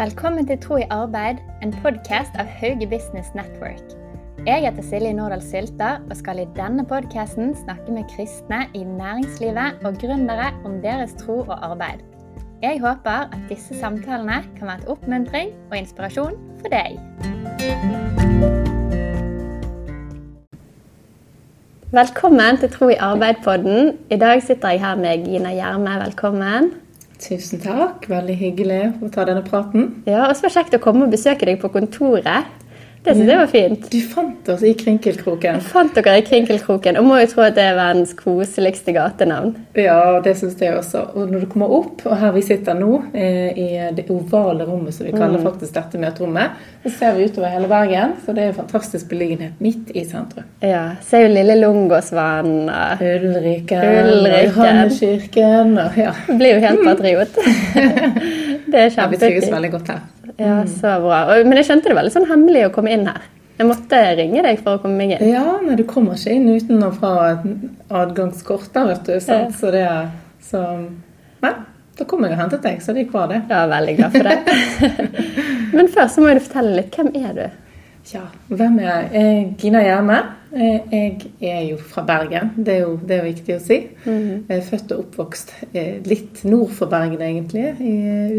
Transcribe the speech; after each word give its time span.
Velkommen 0.00 0.46
til 0.48 0.56
Tro 0.56 0.78
i 0.80 0.84
arbeid, 0.88 1.42
en 1.60 1.74
podkast 1.82 2.32
av 2.40 2.48
Hauge 2.48 2.86
Business 2.88 3.34
Network. 3.36 3.82
Jeg 4.46 4.62
heter 4.64 4.86
Silje 4.86 5.10
Nordahl 5.12 5.42
Sylta 5.44 5.90
og 6.06 6.14
skal 6.16 6.40
i 6.40 6.46
denne 6.56 6.86
podkasten 6.88 7.52
snakke 7.58 7.92
med 7.92 8.08
kristne 8.14 8.62
i 8.72 8.80
næringslivet 8.80 9.84
og 9.84 10.00
gründere 10.00 10.54
om 10.64 10.80
deres 10.80 11.12
tro 11.20 11.42
og 11.42 11.52
arbeid. 11.52 12.00
Jeg 12.64 12.80
håper 12.80 13.28
at 13.28 13.38
disse 13.52 13.76
samtalene 13.76 14.40
kan 14.56 14.72
være 14.72 14.80
et 14.80 14.90
oppmuntring 14.96 15.52
og 15.68 15.78
inspirasjon 15.82 16.40
for 16.62 16.72
deg. 16.72 16.96
Velkommen 21.92 22.64
til 22.64 22.72
Tro 22.72 22.88
i 22.88 22.96
arbeid-podden. 22.96 23.98
I 24.08 24.16
dag 24.16 24.40
sitter 24.48 24.78
jeg 24.78 24.80
her 24.80 24.96
med 24.96 25.28
Gina 25.28 25.52
Gjerme. 25.52 26.00
Velkommen. 26.08 26.72
Tusen 27.20 27.60
takk. 27.60 28.06
Veldig 28.08 28.36
hyggelig 28.40 28.80
å 29.04 29.10
ta 29.12 29.26
denne 29.28 29.44
praten. 29.44 29.90
Ja, 30.08 30.24
og 30.28 30.36
så 30.38 30.50
kjekt 30.52 30.76
å 30.76 30.82
komme 30.82 31.06
og 31.06 31.12
besøke 31.14 31.48
deg 31.48 31.60
på 31.60 31.70
kontoret. 31.72 32.48
Det 33.00 33.14
syns 33.16 33.30
jeg 33.30 33.40
var 33.40 33.48
fint. 33.48 33.84
Du 33.88 34.00
fant 34.12 34.48
oss 34.52 34.62
i 34.66 34.74
Krinkelkroken. 34.76 35.56
Jeg 35.56 35.68
fant 35.72 35.94
dere 35.96 36.18
i 36.20 36.24
Krinkelkroken, 36.26 36.98
og 37.00 37.06
må 37.08 37.16
jo 37.22 37.30
tro 37.30 37.46
at 37.46 37.54
det 37.56 37.64
er 37.64 37.78
verdens 37.78 38.12
koseligste 38.18 38.92
gatenavn. 38.92 39.54
Ja, 39.78 40.18
det 40.20 40.34
syns 40.36 40.60
jeg 40.60 40.76
også. 40.76 41.06
Og 41.16 41.32
når 41.32 41.46
du 41.46 41.48
kommer 41.48 41.72
opp, 41.78 42.04
og 42.04 42.18
her 42.20 42.34
vi 42.36 42.42
sitter 42.44 42.76
nå, 42.76 42.90
eh, 43.14 43.56
i 43.56 43.68
det 43.96 44.04
ovale 44.12 44.68
rommet 44.68 44.98
som 44.98 45.08
vi 45.08 45.14
kaller 45.16 45.40
faktisk 45.40 45.78
dette 45.78 46.02
møterommet, 46.02 46.60
så 46.84 46.94
ser 46.98 47.16
vi 47.16 47.30
utover 47.30 47.54
hele 47.54 47.72
Bergen. 47.72 48.14
Så 48.26 48.36
det 48.36 48.44
er 48.44 48.52
en 48.52 48.60
fantastisk 48.60 49.08
beliggenhet 49.08 49.64
midt 49.64 49.96
i 49.96 50.04
sentrum. 50.04 50.44
Ja. 50.60 50.84
Ser 51.08 51.24
jo 51.24 51.32
lille 51.32 51.56
Lungåsvann 51.56 52.54
og 52.68 53.04
Ulriken, 53.08 53.80
Ulriken. 53.80 54.48
Johanneskirken 54.50 55.76
og 55.80 56.00
ja. 56.04 56.12
Blir 56.28 56.58
jo 56.58 56.62
helt 56.68 56.84
patriot. 56.84 57.44
det 58.70 58.88
er 58.90 58.90
ja. 58.92 59.08
Vi 59.08 59.24
trives 59.24 59.48
veldig 59.48 59.76
godt 59.78 59.94
her. 59.96 60.08
Ja, 60.38 60.60
så 60.68 60.96
bra. 61.02 61.20
Men 61.44 61.58
jeg 61.58 61.68
skjønte 61.70 61.90
det 61.90 61.96
var 61.98 62.06
litt 62.06 62.14
sånn 62.16 62.28
hemmelig 62.30 62.66
å 62.68 62.72
komme 62.74 62.92
inn 62.94 63.06
her. 63.10 63.22
Jeg 63.60 63.68
måtte 63.68 63.98
ringe 64.16 64.40
deg 64.46 64.60
for 64.64 64.78
å 64.78 64.80
komme 64.80 64.96
meg 64.96 65.16
inn. 65.18 65.26
Ja, 65.34 65.58
nei, 65.60 65.74
du 65.76 65.82
kommer 65.88 66.16
ikke 66.16 66.32
inn 66.32 66.48
uten 66.48 66.80
å 66.86 66.92
få 66.96 67.10
adgangskort 67.92 68.70
der, 68.72 68.86
vet 68.94 69.10
du. 69.10 69.18
Sant? 69.20 69.52
Så 69.58 69.72
det 69.74 69.82
er 69.84 70.08
så 70.44 70.62
Nei, 71.40 71.52
da 71.96 72.04
kom 72.08 72.24
jeg 72.24 72.34
og 72.34 72.40
hentet 72.40 72.64
deg, 72.64 72.80
så 72.84 72.92
det 72.92 73.04
gikk 73.04 73.12
bra, 73.14 73.26
det. 73.28 73.42
Er 73.52 73.68
veldig 73.68 73.96
glad 73.98 74.16
for 74.16 74.28
det. 74.28 75.04
Men 75.76 75.88
først 75.92 76.16
så 76.16 76.24
må 76.24 76.32
du 76.36 76.40
fortelle 76.44 76.74
litt. 76.78 76.96
Hvem 76.96 77.12
er 77.20 77.36
du? 77.36 77.44
Ja, 78.10 78.22
hvem 78.48 78.78
er 78.80 78.86
jeg? 78.88 79.08
Jeg 79.14 79.48
Gina 79.60 79.82
Gjerme. 79.84 80.18
Jeg 80.50 81.30
er 81.46 81.62
jo 81.68 81.76
fra 81.92 82.02
Bergen, 82.08 82.48
det 82.56 82.74
er 82.74 82.80
jo 82.82 82.94
det 83.06 83.18
er 83.20 83.26
viktig 83.28 83.54
å 83.54 83.60
si. 83.62 83.76
Jeg 84.08 84.56
er 84.56 84.64
født 84.66 84.94
og 84.96 85.04
oppvokst 85.04 85.52
eh, 85.70 86.00
litt 86.08 86.40
nord 86.48 86.72
for 86.74 86.90
Bergen, 86.90 87.20
egentlig, 87.22 87.68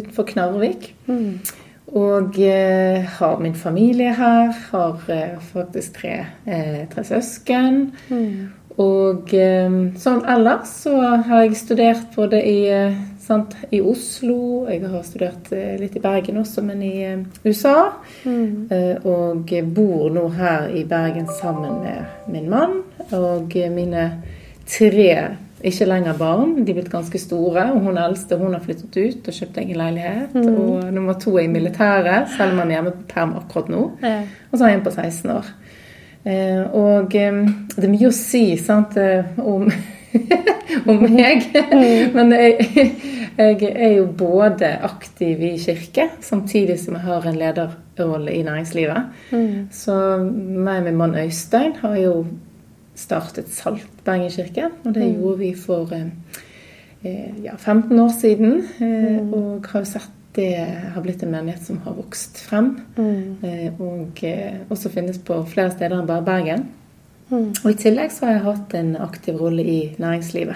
utenfor 0.01 0.27
Knarvik. 0.33 0.89
Og 1.91 2.39
eh, 2.39 3.03
har 3.19 3.39
min 3.39 3.55
familie 3.55 4.13
her. 4.15 4.53
Har 4.71 5.01
eh, 5.11 5.37
faktisk 5.53 5.93
tre, 5.99 6.25
eh, 6.45 6.87
tre 6.89 7.03
søsken. 7.03 7.81
Og 8.79 9.33
eh, 9.35 9.73
sånn 9.99 10.21
ellers 10.31 10.71
så 10.85 10.95
har 11.27 11.43
jeg 11.43 11.57
studert 11.59 12.15
både 12.15 12.39
i, 12.47 12.59
eh, 12.71 12.95
sant, 13.19 13.57
i 13.75 13.81
Oslo, 13.83 14.69
jeg 14.71 14.85
har 14.87 15.03
studert 15.03 15.51
eh, 15.51 15.75
litt 15.81 15.97
i 15.99 16.03
Bergen 16.03 16.39
også, 16.39 16.63
men 16.63 16.81
i 16.85 16.95
USA. 17.43 17.91
Eh, 18.71 18.95
og 19.03 19.51
bor 19.75 20.07
nå 20.15 20.27
her 20.39 20.71
i 20.71 20.85
Bergen 20.87 21.27
sammen 21.41 21.81
med 21.83 22.31
min 22.31 22.49
mann 22.49 22.79
og 23.11 23.57
mine 23.75 24.07
tre 24.71 25.13
ikke 25.67 25.87
lenger 25.89 26.17
barn. 26.17 26.53
De 26.65 26.71
er 26.71 26.77
blitt 26.79 26.91
ganske 26.91 27.19
store. 27.21 27.67
Og 27.75 27.85
hun 27.85 27.99
eldste 28.01 28.37
hun 28.39 28.55
har 28.55 28.63
flyttet 28.63 28.97
ut 28.97 29.29
og 29.29 29.37
kjøpt 29.37 29.61
egen 29.63 29.79
leilighet. 29.79 30.35
Og 30.41 30.91
nummer 30.93 31.17
to 31.21 31.35
er 31.37 31.47
i 31.47 31.51
militæret, 31.51 32.31
selv 32.37 32.55
om 32.55 32.63
han 32.63 32.71
er 32.71 32.79
hjemme 32.79 32.95
på 32.97 33.09
perm 33.13 33.35
akkurat 33.39 33.71
nå. 33.73 33.87
Ja. 34.03 34.19
Og 34.49 34.57
så 34.57 34.65
har 34.65 34.73
jeg 34.73 34.81
en 34.81 34.85
på 34.87 34.95
16 34.95 35.35
år. 35.37 35.51
Eh, 36.23 36.61
og 36.77 37.15
eh, 37.17 37.39
det 37.73 37.87
er 37.87 37.89
mye 37.91 38.11
å 38.11 38.13
si 38.13 38.43
sant, 38.61 38.97
eh, 39.01 39.31
om, 39.41 39.65
om 40.91 41.07
meg. 41.07 41.47
Men 42.13 42.35
jeg, 42.35 42.91
jeg 43.39 43.71
er 43.71 43.95
jo 43.95 44.05
både 44.05 44.75
aktiv 44.85 45.41
i 45.49 45.55
kirke, 45.61 46.11
samtidig 46.21 46.77
som 46.81 46.99
jeg 46.99 47.07
har 47.07 47.25
en 47.25 47.41
lederrolle 47.41 48.37
i 48.37 48.45
næringslivet. 48.45 49.25
Så 49.73 49.97
meg 50.21 50.83
og 50.83 50.87
min 50.89 51.01
mann 51.01 51.17
Øystein 51.17 51.77
har 51.81 51.97
jo 52.01 52.15
startet 52.95 53.47
Salt 53.49 54.03
Bergen 54.05 54.29
kirke, 54.29 54.69
og 54.85 54.93
det 54.93 55.07
gjorde 55.15 55.37
vi 55.39 55.53
for 55.55 55.91
eh, 55.93 56.07
eh, 57.03 57.43
ja, 57.43 57.55
15 57.57 57.99
år 57.99 58.11
siden. 58.19 58.63
Eh, 58.81 59.33
Og 59.33 59.65
har 59.71 59.79
jo 59.81 59.85
sett 59.85 60.09
det 60.35 60.55
har 60.93 61.01
blitt 61.03 61.23
en 61.23 61.31
menighet 61.31 61.61
som 61.67 61.81
har 61.83 61.93
vokst 61.93 62.37
frem. 62.47 62.79
Eh, 63.43 63.71
Og 63.81 64.21
også 64.69 64.89
finnes 64.89 65.17
på 65.17 65.43
flere 65.45 65.71
steder 65.71 65.99
enn 65.99 66.07
bare 66.07 66.23
Bergen. 66.23 66.67
Og 67.63 67.69
I 67.71 67.73
tillegg 67.79 68.11
så 68.11 68.25
har 68.25 68.33
jeg 68.33 68.43
hatt 68.43 68.73
en 68.75 68.95
aktiv 68.95 69.35
rolle 69.41 69.63
i 69.63 69.95
næringslivet. 69.99 70.55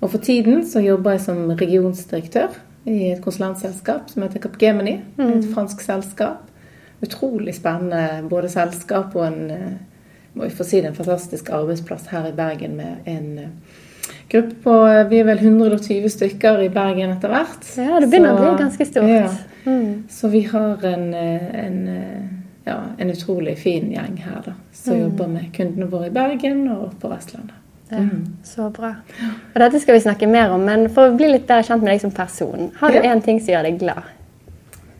Og 0.00 0.10
For 0.10 0.18
tiden 0.18 0.66
så 0.66 0.80
jobber 0.80 1.10
jeg 1.10 1.20
som 1.20 1.50
regionsdirektør 1.50 2.48
i 2.86 3.12
et 3.12 3.20
konsulentselskap 3.22 4.10
som 4.10 4.22
heter 4.22 4.40
Capgemini. 4.40 5.00
Et 5.18 5.54
fransk 5.54 5.80
selskap. 5.80 6.44
Utrolig 7.02 7.54
spennende 7.54 8.28
både 8.28 8.48
selskap 8.48 9.16
og 9.16 9.26
en 9.26 9.50
må 10.32 10.44
vi 10.44 10.54
få 10.54 10.64
si 10.64 10.80
det, 10.80 10.92
en 10.92 10.96
fantastisk 10.96 11.50
arbeidsplass 11.54 12.08
her 12.12 12.28
i 12.28 12.34
Bergen 12.36 12.76
med 12.78 13.06
en 13.08 13.28
eh, 13.42 13.76
gruppe 14.30 14.54
på 14.64 14.74
eh, 14.86 15.04
Vi 15.10 15.20
er 15.22 15.28
vel 15.28 15.38
120 15.42 16.08
stykker 16.14 16.64
i 16.64 16.72
Bergen 16.72 17.14
etter 17.16 17.32
hvert. 17.32 17.70
Ja, 17.76 18.00
det 18.00 18.10
begynner 18.10 18.36
å 18.36 18.42
bli 18.42 18.56
ganske 18.62 18.88
stort. 18.88 19.08
Ja. 19.08 19.30
Mm. 19.64 20.04
Så 20.10 20.30
vi 20.32 20.42
har 20.48 20.84
en, 20.88 21.08
eh, 21.14 21.48
en, 21.64 21.80
ja, 22.68 22.80
en 22.98 23.14
utrolig 23.14 23.58
fin 23.58 23.90
gjeng 23.92 24.20
her, 24.24 24.42
da. 24.46 24.58
Som 24.72 25.00
jobber 25.00 25.32
med 25.32 25.48
kundene 25.56 25.88
våre 25.90 26.12
i 26.12 26.14
Bergen 26.14 26.68
og 26.76 26.92
på 27.00 27.10
Vestlandet. 27.12 27.56
Ja, 27.88 28.04
så 28.44 28.66
bra. 28.68 28.90
Og 29.54 29.60
dette 29.62 29.80
skal 29.80 29.96
vi 29.96 30.04
snakke 30.04 30.28
mer 30.28 30.52
om, 30.52 30.60
men 30.68 30.90
for 30.92 31.08
å 31.08 31.16
bli 31.16 31.30
litt 31.32 31.46
bedre 31.48 31.64
kjent 31.64 31.80
med 31.80 31.94
deg 31.94 32.02
som 32.02 32.12
person, 32.12 32.68
har 32.76 32.92
du 32.92 33.00
én 33.00 33.22
ting 33.24 33.40
som 33.40 33.54
gjør 33.54 33.64
deg 33.64 33.78
glad? 33.80 34.10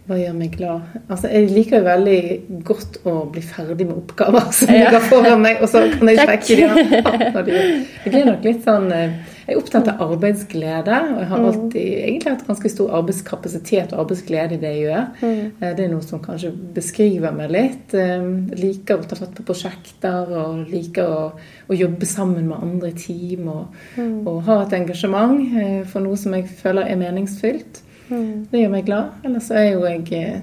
Hva 0.08 0.16
gjør 0.16 0.36
meg 0.38 0.54
glad? 0.56 0.80
Altså, 1.12 1.28
Jeg 1.28 1.50
liker 1.52 1.78
jo 1.82 1.84
veldig 1.84 2.20
godt 2.64 2.94
å 3.04 3.16
bli 3.32 3.42
ferdig 3.44 3.84
med 3.86 3.96
oppgaver 4.00 4.46
som 4.56 4.70
Ja. 4.74 4.86
ligger 4.88 5.04
foran 5.10 5.42
meg, 5.44 5.58
og 5.60 5.68
så 5.68 5.82
kan 5.98 6.08
jeg 6.08 6.22
trekke 6.22 6.56
de 6.56 7.02
av. 7.34 7.44
de- 7.44 7.58
Jeg 8.04 8.12
blir 8.14 8.24
nok 8.24 8.44
litt 8.48 8.62
sånn 8.64 8.88
eh, 8.92 9.12
Jeg 9.48 9.56
er 9.56 9.60
opptatt 9.62 9.86
av 9.88 10.00
arbeidsglede, 10.12 10.96
og 11.12 11.20
jeg 11.22 11.28
har 11.30 11.38
alltid 11.48 11.84
egentlig 12.04 12.32
hatt 12.34 12.46
ganske 12.46 12.68
stor 12.68 12.90
arbeidskapasitet 12.98 13.92
og 13.94 14.02
arbeidsglede 14.02 14.52
i 14.58 14.60
det 14.60 14.72
jeg 14.74 14.82
gjør. 14.86 15.06
Eh, 15.24 15.74
Det 15.74 15.84
er 15.84 15.88
noe 15.92 16.02
som 16.04 16.20
kanskje 16.20 16.50
beskriver 16.76 17.32
meg 17.32 17.50
litt. 17.50 17.92
Jeg 17.96 18.58
Liker 18.60 18.98
å 19.00 19.08
ta 19.08 19.16
fatt 19.16 19.34
på 19.34 19.44
prosjekter 19.48 20.28
og 20.36 20.68
liker 20.68 21.04
å, 21.08 21.32
å 21.68 21.74
jobbe 21.74 22.04
sammen 22.06 22.48
med 22.48 22.58
andre 22.60 22.88
i 22.92 22.98
team 23.00 23.48
og, 23.48 23.66
og 24.26 24.42
ha 24.44 24.62
et 24.66 24.72
engasjement 24.82 25.40
eh, 25.56 25.82
for 25.84 26.00
noe 26.04 26.16
som 26.16 26.32
jeg 26.36 26.44
føler 26.48 26.84
er 26.88 26.96
meningsfylt. 27.00 27.82
Det 28.08 28.62
gjør 28.62 28.72
meg 28.72 28.86
glad. 28.86 29.18
Ellers 29.24 29.50
så 29.50 29.58
er 29.60 29.72
jo 29.72 29.84
jeg 29.84 30.42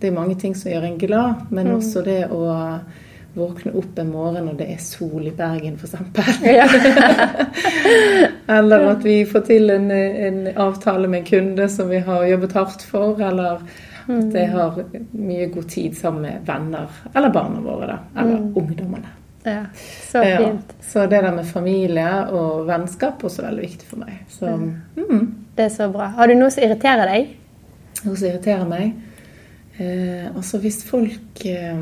Det 0.00 0.08
er 0.08 0.14
mange 0.14 0.36
ting 0.38 0.54
som 0.54 0.70
gjør 0.70 0.84
en 0.86 0.98
glad, 1.00 1.46
men 1.50 1.72
også 1.72 2.02
det 2.04 2.26
å 2.30 2.44
våkne 3.36 3.72
opp 3.76 3.98
en 4.00 4.12
morgen 4.12 4.48
og 4.48 4.56
det 4.56 4.70
er 4.72 4.78
sol 4.80 5.26
i 5.28 5.32
Bergen, 5.36 5.76
f.eks. 5.76 6.40
Ja. 6.58 6.64
eller 8.58 8.88
at 8.92 9.04
vi 9.04 9.18
får 9.28 9.44
til 9.50 9.72
en, 9.74 9.90
en 9.90 10.40
avtale 10.54 11.08
med 11.08 11.22
en 11.22 11.28
kunde 11.28 11.68
som 11.72 11.92
vi 11.92 12.00
har 12.06 12.24
jobbet 12.30 12.56
hardt 12.56 12.86
for. 12.86 13.20
Eller 13.20 13.60
at 14.06 14.34
jeg 14.38 14.50
har 14.52 14.80
mye 15.12 15.48
god 15.52 15.68
tid 15.72 15.96
sammen 15.98 16.28
med 16.28 16.48
venner. 16.48 17.00
Eller 17.12 17.32
barna 17.34 17.60
våre, 17.60 17.88
da. 17.92 17.98
Eller 18.22 18.36
ungdommene. 18.56 19.14
ja. 19.44 19.64
Så 20.12 20.24
Ja, 20.24 20.52
så 20.80 21.06
det 21.06 21.22
der 21.22 21.34
med 21.34 21.46
familie 21.46 22.08
og 22.32 22.66
vennskap 22.66 23.20
er 23.20 23.28
også 23.28 23.44
veldig 23.44 23.66
viktig 23.68 23.88
for 23.90 24.04
meg. 24.06 24.22
Så 24.32 24.56
mm. 24.56 25.26
Det 25.56 25.64
er 25.64 25.72
så 25.72 25.88
bra. 25.88 26.10
Har 26.18 26.28
du 26.28 26.36
noe 26.36 26.52
som 26.52 26.64
irriterer 26.66 27.08
deg? 27.08 27.32
Noe 28.04 28.16
som 28.16 28.28
irriterer 28.28 28.66
meg. 28.68 28.92
Eh, 29.76 30.26
altså 30.28 30.60
hvis 30.60 30.82
folk 30.84 31.44
eh, 31.48 31.80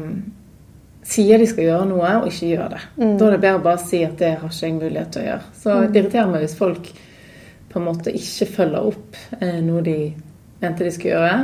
sier 1.05 1.43
de 1.43 1.49
skal 1.51 1.69
gjøre 1.69 1.89
noe, 1.91 2.13
og 2.21 2.29
ikke 2.31 2.53
gjør 2.53 2.77
det. 2.77 2.85
Da 3.19 3.27
er 3.27 3.35
det 3.35 3.41
bedre 3.43 3.59
å 3.59 3.65
bare 3.67 3.83
si 3.83 4.01
at 4.07 4.17
det 4.23 4.37
har 4.39 4.47
ikke 4.47 4.69
jeg 4.69 4.77
mulighet 4.79 5.11
til 5.15 5.25
å 5.25 5.27
gjøre. 5.27 5.51
Så 5.61 5.77
det 5.83 6.01
irriterer 6.01 6.31
meg 6.31 6.47
hvis 6.47 6.57
folk 6.59 6.89
på 7.75 7.81
en 7.81 7.87
måte 7.89 8.15
ikke 8.15 8.51
følger 8.55 8.89
opp 8.93 9.21
eh, 9.41 9.61
noe 9.67 9.83
de 9.85 9.99
mente 10.63 10.87
de 10.87 10.95
skulle 10.95 11.17
gjøre. 11.17 11.37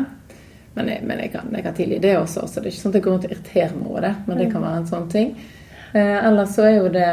Men, 0.79 0.89
jeg, 0.95 1.03
men 1.03 1.23
jeg, 1.25 1.33
kan, 1.33 1.51
jeg 1.51 1.67
kan 1.67 1.75
tilgi 1.77 1.99
det 2.03 2.13
også, 2.15 2.47
så 2.47 2.61
det 2.61 2.71
er 2.71 2.75
ikke 2.77 2.85
sånn 2.85 2.93
at 2.93 3.01
jeg 3.01 3.05
går 3.05 3.17
rundt 3.17 3.27
og 3.27 3.33
irriterer 3.35 3.73
meg 3.75 3.89
over 3.91 4.07
det. 4.07 4.13
Men 4.29 4.39
det 4.39 4.51
kan 4.53 4.65
være 4.65 4.83
en 4.85 4.93
sånn 4.93 5.09
ting. 5.11 5.33
Eh, 5.91 6.19
ellers 6.29 6.55
så 6.55 6.69
er 6.69 6.77
jo 6.77 6.93
det 6.95 7.09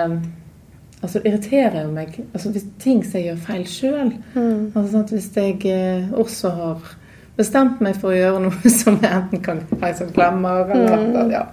Altså 1.02 1.20
det 1.20 1.30
irriterer 1.30 1.84
jo 1.84 1.92
meg 1.94 2.16
altså 2.34 2.50
hvis 2.56 2.64
ting 2.82 3.04
som 3.06 3.20
jeg 3.20 3.28
gjør 3.30 3.44
feil 3.46 3.68
sjøl. 3.70 4.14
Altså 4.38 4.88
sånn 4.94 5.06
hvis 5.12 5.30
jeg 5.38 5.60
eh, 5.70 6.10
også 6.18 6.54
har 6.58 6.96
bestemt 7.38 7.84
meg 7.86 8.00
for 8.02 8.14
å 8.14 8.18
gjøre 8.18 8.42
noe 8.48 8.72
som 8.80 8.98
jeg 9.04 9.14
enten 9.14 9.44
kan 9.46 9.62
glemme 9.70 9.94
som 10.00 10.10
glemmer, 10.16 10.74
eller 10.74 11.34
ja. 11.36 11.44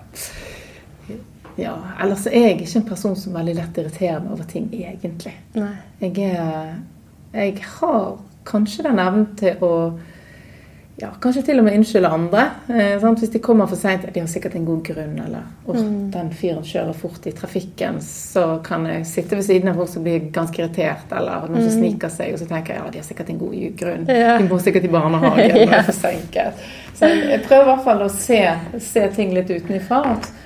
ja. 1.60 1.74
Ellers 2.00 2.24
er 2.30 2.48
jeg 2.48 2.62
ikke 2.62 2.80
en 2.80 2.88
person 2.88 3.18
som 3.20 3.36
veldig 3.36 3.58
lett 3.60 3.82
irriterer 3.82 4.24
meg 4.24 4.32
over 4.36 4.48
ting, 4.48 4.70
egentlig. 4.72 5.34
Jeg 6.00 6.16
er 6.30 6.74
Jeg 7.34 7.64
har 7.66 8.18
kanskje 8.46 8.84
den 8.86 9.00
evnen 9.02 9.30
til 9.36 9.62
å 9.64 9.74
ja, 10.96 11.08
kanskje 11.20 11.42
til 11.42 11.58
og 11.58 11.64
med 11.66 11.74
unnskylde 11.74 12.08
andre. 12.08 12.42
Eh, 12.68 13.02
Hvis 13.18 13.30
de 13.30 13.38
kommer 13.42 13.66
for 13.66 13.76
seint, 13.76 14.04
de 14.14 14.20
har 14.20 14.28
sikkert 14.30 14.54
en 14.54 14.64
god 14.64 14.82
grunn. 14.86 15.16
Eller 15.24 15.42
oh, 15.66 15.76
mm. 15.76 16.10
den 16.14 16.28
fyren 16.30 16.62
kjører 16.62 16.92
fort 16.94 17.26
i 17.26 17.32
trafikken, 17.34 17.98
så 18.00 18.60
kan 18.64 18.86
jeg 18.86 19.06
sitte 19.06 19.34
ved 19.36 19.42
siden 19.42 19.72
av 19.72 19.80
folk 19.80 19.90
som 19.90 20.04
blir 20.06 20.28
ganske 20.30 20.62
irritert. 20.62 21.10
Eller 21.10 21.48
noen 21.48 21.64
som 21.64 21.72
mm. 21.72 21.80
sniker 21.80 22.12
seg, 22.14 22.36
og 22.36 22.38
så 22.38 22.46
tenker 22.46 22.76
jeg 22.76 22.82
ja, 22.82 22.92
de 22.94 23.02
har 23.02 23.08
sikkert 23.08 23.32
en 23.34 23.40
god 23.42 23.56
grunn. 23.80 24.06
Ja. 24.06 24.36
De 24.38 24.46
må 24.46 24.58
sikkert 24.62 24.86
i 24.86 24.92
barnehagen 24.92 25.56
og 25.64 25.74
er 25.80 25.88
forsinket. 25.88 26.62
Så 26.94 27.10
jeg 27.10 27.42
prøver 27.48 27.66
i 27.66 27.70
hvert 27.72 27.84
fall 27.88 28.06
å 28.06 28.08
se, 28.14 28.40
se 28.92 29.04
ting 29.18 29.34
litt 29.34 29.50
utenfra. 29.50 30.02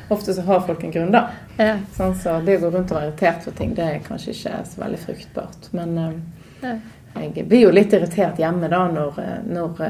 Ofte 0.08 0.32
så 0.32 0.46
har 0.48 0.64
folk 0.64 0.88
en 0.88 0.96
grunn, 0.96 1.12
da. 1.12 1.26
Ja. 1.60 1.74
Sånn, 1.98 2.16
så 2.16 2.38
det 2.40 2.56
å 2.56 2.64
gå 2.64 2.72
rundt 2.72 2.94
og 2.94 3.02
være 3.02 3.10
irritert 3.10 3.44
for 3.44 3.58
ting, 3.58 3.76
det 3.76 3.84
er 3.84 4.00
kanskje 4.06 4.32
ikke 4.32 4.64
så 4.64 4.80
veldig 4.80 5.04
fruktbart. 5.04 5.70
Men 5.76 5.94
um, 6.00 6.80
jeg 7.18 7.44
blir 7.44 7.66
jo 7.66 7.76
litt 7.76 7.92
irritert 7.92 8.40
hjemme 8.40 8.72
da 8.72 8.86
når, 8.88 9.22
når 9.44 9.84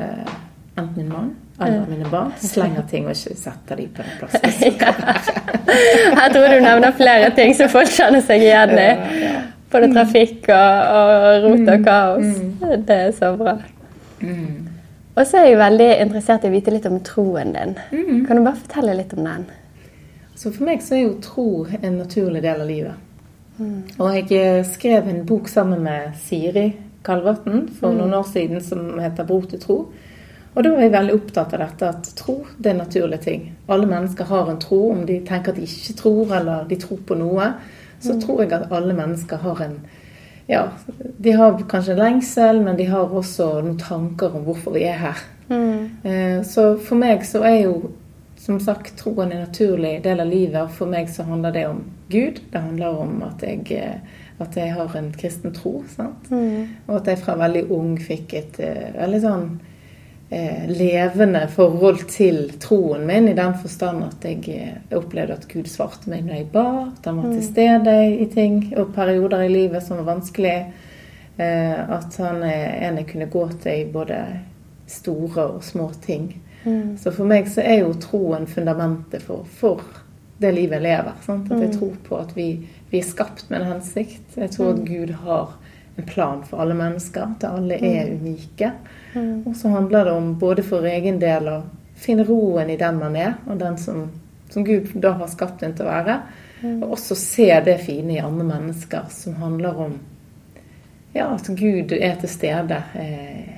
enten 0.79 0.97
min 0.97 1.13
mann 1.13 1.37
eller 1.61 1.87
mine 1.91 2.07
barn 2.11 2.33
slenger 2.39 2.85
ting 2.91 3.07
og 3.09 3.17
ikke 3.17 3.35
setter 3.37 3.81
de 3.81 3.89
på 3.91 4.05
den 4.07 4.19
plassen. 4.21 4.77
Her 6.19 6.33
tror 6.33 6.47
du 6.53 6.61
nevner 6.63 6.95
flere 6.97 7.31
ting 7.35 7.55
som 7.59 7.71
folk 7.73 7.91
kjenner 7.91 8.23
seg 8.25 8.45
igjen 8.47 8.75
i. 8.79 8.89
Både 9.73 9.91
trafikk 9.93 10.47
og, 10.55 10.93
og 11.01 11.45
rot 11.45 11.65
og 11.65 11.75
mm. 11.75 11.85
kaos. 11.85 12.29
Mm. 12.39 12.85
Det 12.87 12.99
er 13.09 13.11
så 13.17 13.33
bra. 13.37 13.57
Mm. 14.23 14.69
Og 15.19 15.27
så 15.27 15.41
er 15.41 15.49
jeg 15.51 15.59
veldig 15.59 15.89
interessert 16.07 16.47
i 16.47 16.51
å 16.51 16.55
vite 16.55 16.73
litt 16.73 16.87
om 16.87 17.01
troen 17.05 17.51
din. 17.57 17.75
Kan 18.29 18.39
du 18.39 18.45
bare 18.47 18.61
fortelle 18.61 18.95
litt 19.01 19.13
om 19.19 19.27
den? 19.27 19.49
Så 20.39 20.53
For 20.55 20.63
meg 20.69 20.85
så 20.87 20.95
er 20.95 21.09
jo 21.09 21.17
tro 21.25 21.49
en 21.67 21.99
naturlig 21.99 22.45
del 22.47 22.63
av 22.63 22.71
livet. 22.71 23.07
Og 23.99 24.13
jeg 24.15 24.29
eh, 24.39 24.61
skrev 24.63 25.09
en 25.11 25.25
bok 25.27 25.49
sammen 25.51 25.83
med 25.83 26.13
Siri 26.23 26.69
Kalvatn 27.03 27.65
for 27.75 27.91
noen 27.97 28.15
år 28.15 28.29
siden 28.31 28.63
som 28.63 29.01
heter 29.03 29.27
'Bro 29.27 29.41
til 29.51 29.59
tro'. 29.59 29.81
Og 30.55 30.65
da 30.65 30.73
er 30.75 30.87
jeg 30.87 30.95
veldig 30.95 31.15
opptatt 31.15 31.55
av 31.55 31.63
dette 31.63 31.91
at 31.93 32.11
tro 32.19 32.39
det 32.57 32.73
er 32.73 32.81
naturlige 32.81 33.25
ting. 33.29 33.45
Alle 33.69 33.87
mennesker 33.91 34.29
har 34.31 34.51
en 34.51 34.61
tro. 34.63 34.81
Om 34.91 35.05
de 35.07 35.21
tenker 35.27 35.55
at 35.55 35.61
de 35.61 35.69
ikke 35.69 35.97
tror, 36.01 36.35
eller 36.41 36.67
de 36.71 36.79
tror 36.81 37.01
på 37.07 37.19
noe, 37.19 37.53
så 38.01 38.17
mm. 38.17 38.21
tror 38.25 38.43
jeg 38.43 38.53
at 38.57 38.75
alle 38.75 38.97
mennesker 38.99 39.45
har 39.47 39.65
en 39.69 39.81
Ja, 40.49 40.63
de 40.97 41.33
har 41.37 41.59
kanskje 41.69 41.93
en 41.93 41.99
lengsel, 42.01 42.63
men 42.65 42.79
de 42.79 42.87
har 42.89 43.11
også 43.13 43.59
noen 43.61 43.77
tanker 43.77 44.33
om 44.33 44.47
hvorfor 44.47 44.73
vi 44.79 44.87
er 44.89 44.97
her. 44.97 45.19
Mm. 45.51 45.91
Eh, 46.03 46.39
så 46.49 46.71
for 46.81 46.97
meg 46.97 47.27
så 47.29 47.43
er 47.45 47.59
jo 47.67 47.75
som 48.49 48.61
sagt 48.61 48.97
troen 48.97 49.33
en 49.33 49.43
naturlig 49.45 49.99
del 50.03 50.23
av 50.25 50.31
livet. 50.31 50.63
Og 50.63 50.73
for 50.73 50.89
meg 50.89 51.11
så 51.13 51.27
handler 51.29 51.53
det 51.53 51.67
om 51.69 51.83
Gud. 52.09 52.41
Det 52.51 52.63
handler 52.65 53.01
om 53.03 53.23
at 53.27 53.43
jeg, 53.45 53.67
eh, 53.77 53.99
at 54.41 54.57
jeg 54.57 54.73
har 54.73 54.97
en 54.97 55.11
kristen 55.13 55.53
tro. 55.53 55.83
Mm. 56.31 56.69
Og 56.87 56.95
at 56.97 57.11
jeg 57.13 57.21
fra 57.21 57.37
veldig 57.37 57.67
ung 57.75 57.99
fikk 58.01 58.33
et 58.39 58.61
uh, 58.63 58.87
veldig 58.95 59.21
sånn 59.21 59.49
eh, 60.31 60.67
levende 60.69 61.47
forhold 61.53 62.05
til 62.11 62.53
troen 62.61 63.07
min, 63.07 63.29
i 63.29 63.37
den 63.37 63.55
forstand 63.63 64.05
at 64.09 64.27
jeg 64.29 64.43
eh, 64.55 64.97
opplevde 64.99 65.39
at 65.39 65.49
Gud 65.53 65.71
svarte 65.71 66.11
meg 66.11 66.27
når 66.27 66.41
jeg 66.41 66.51
ba, 66.53 66.67
at 66.91 67.09
han 67.09 67.23
var 67.23 67.31
til 67.31 67.41
mm. 67.41 67.49
stede 67.51 67.97
i 68.17 68.29
ting 68.35 68.61
og 68.77 68.93
perioder 68.97 69.47
i 69.47 69.53
livet 69.53 69.85
som 69.85 70.01
var 70.03 70.15
vanskelig. 70.15 70.59
Eh, 71.39 71.91
at 71.99 72.17
han 72.19 72.43
er 72.43 72.89
en 72.89 72.99
jeg 72.99 73.11
kunne 73.13 73.31
gå 73.31 73.47
til 73.63 73.81
i 73.85 73.89
både 73.93 74.21
store 74.89 75.47
og 75.55 75.65
små 75.65 75.91
ting. 76.03 76.33
Mm. 76.65 76.97
Så 76.99 77.13
for 77.15 77.29
meg 77.29 77.49
så 77.49 77.63
er 77.63 77.85
jo 77.85 77.95
troen 78.01 78.47
fundamentet 78.51 79.23
for, 79.23 79.47
for 79.47 79.83
det 80.43 80.53
livet 80.55 80.79
jeg 80.79 80.87
lever. 80.87 81.15
Sant? 81.27 81.51
At 81.53 81.61
jeg 81.61 81.73
mm. 81.73 81.79
tror 81.79 81.97
på 82.09 82.19
at 82.19 82.35
vi, 82.37 82.49
vi, 82.91 82.99
er 82.99 83.07
skapt 83.07 83.47
med 83.51 83.61
en 83.61 83.73
hensikt. 83.75 84.37
Jeg 84.37 84.51
tror 84.55 84.75
at 84.75 84.83
mm. 84.83 84.87
Gud 84.87 85.15
har 85.25 85.57
plan 86.07 86.45
for 86.47 86.63
alle 86.63 86.75
mennesker. 86.79 87.35
At 87.37 87.45
alle 87.49 87.79
er 87.81 88.13
unike. 88.13 88.73
Mm. 89.15 89.43
Og 89.47 89.57
så 89.57 89.69
handler 89.69 90.05
det 90.05 90.13
om 90.13 90.35
både 90.39 90.63
for 90.63 90.87
egen 90.87 91.21
del 91.23 91.49
å 91.49 91.59
finne 91.99 92.25
roen 92.25 92.71
i 92.71 92.79
den 92.79 92.99
man 93.01 93.17
er, 93.19 93.35
og 93.47 93.59
den 93.59 93.79
som, 93.79 94.05
som 94.51 94.65
Gud 94.65 94.93
da 95.03 95.17
har 95.19 95.31
skapt 95.31 95.65
en 95.67 95.75
til 95.75 95.87
å 95.87 95.91
være. 95.91 96.21
Mm. 96.63 96.83
Og 96.83 96.95
også 96.99 97.17
se 97.19 97.49
det 97.65 97.81
fine 97.87 98.17
i 98.17 98.23
andre 98.23 98.47
mennesker, 98.47 99.11
som 99.15 99.39
handler 99.43 99.83
om 99.87 99.99
ja, 101.13 101.31
at 101.35 101.49
Gud 101.57 101.93
er 101.93 102.19
til 102.21 102.31
stede 102.31 102.83
eh, 102.99 103.55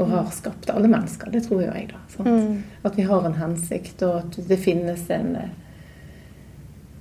og 0.00 0.10
har 0.10 0.28
skapt 0.34 0.70
alle 0.72 0.88
mennesker. 0.90 1.30
Det 1.32 1.42
tror 1.46 1.64
jo 1.64 1.72
jeg, 1.72 1.90
da. 1.90 2.24
Mm. 2.24 2.62
At 2.86 2.98
vi 2.98 3.06
har 3.08 3.26
en 3.26 3.38
hensikt, 3.40 4.02
og 4.06 4.20
at 4.20 4.38
det 4.48 4.60
finnes 4.60 5.02
en, 5.12 5.34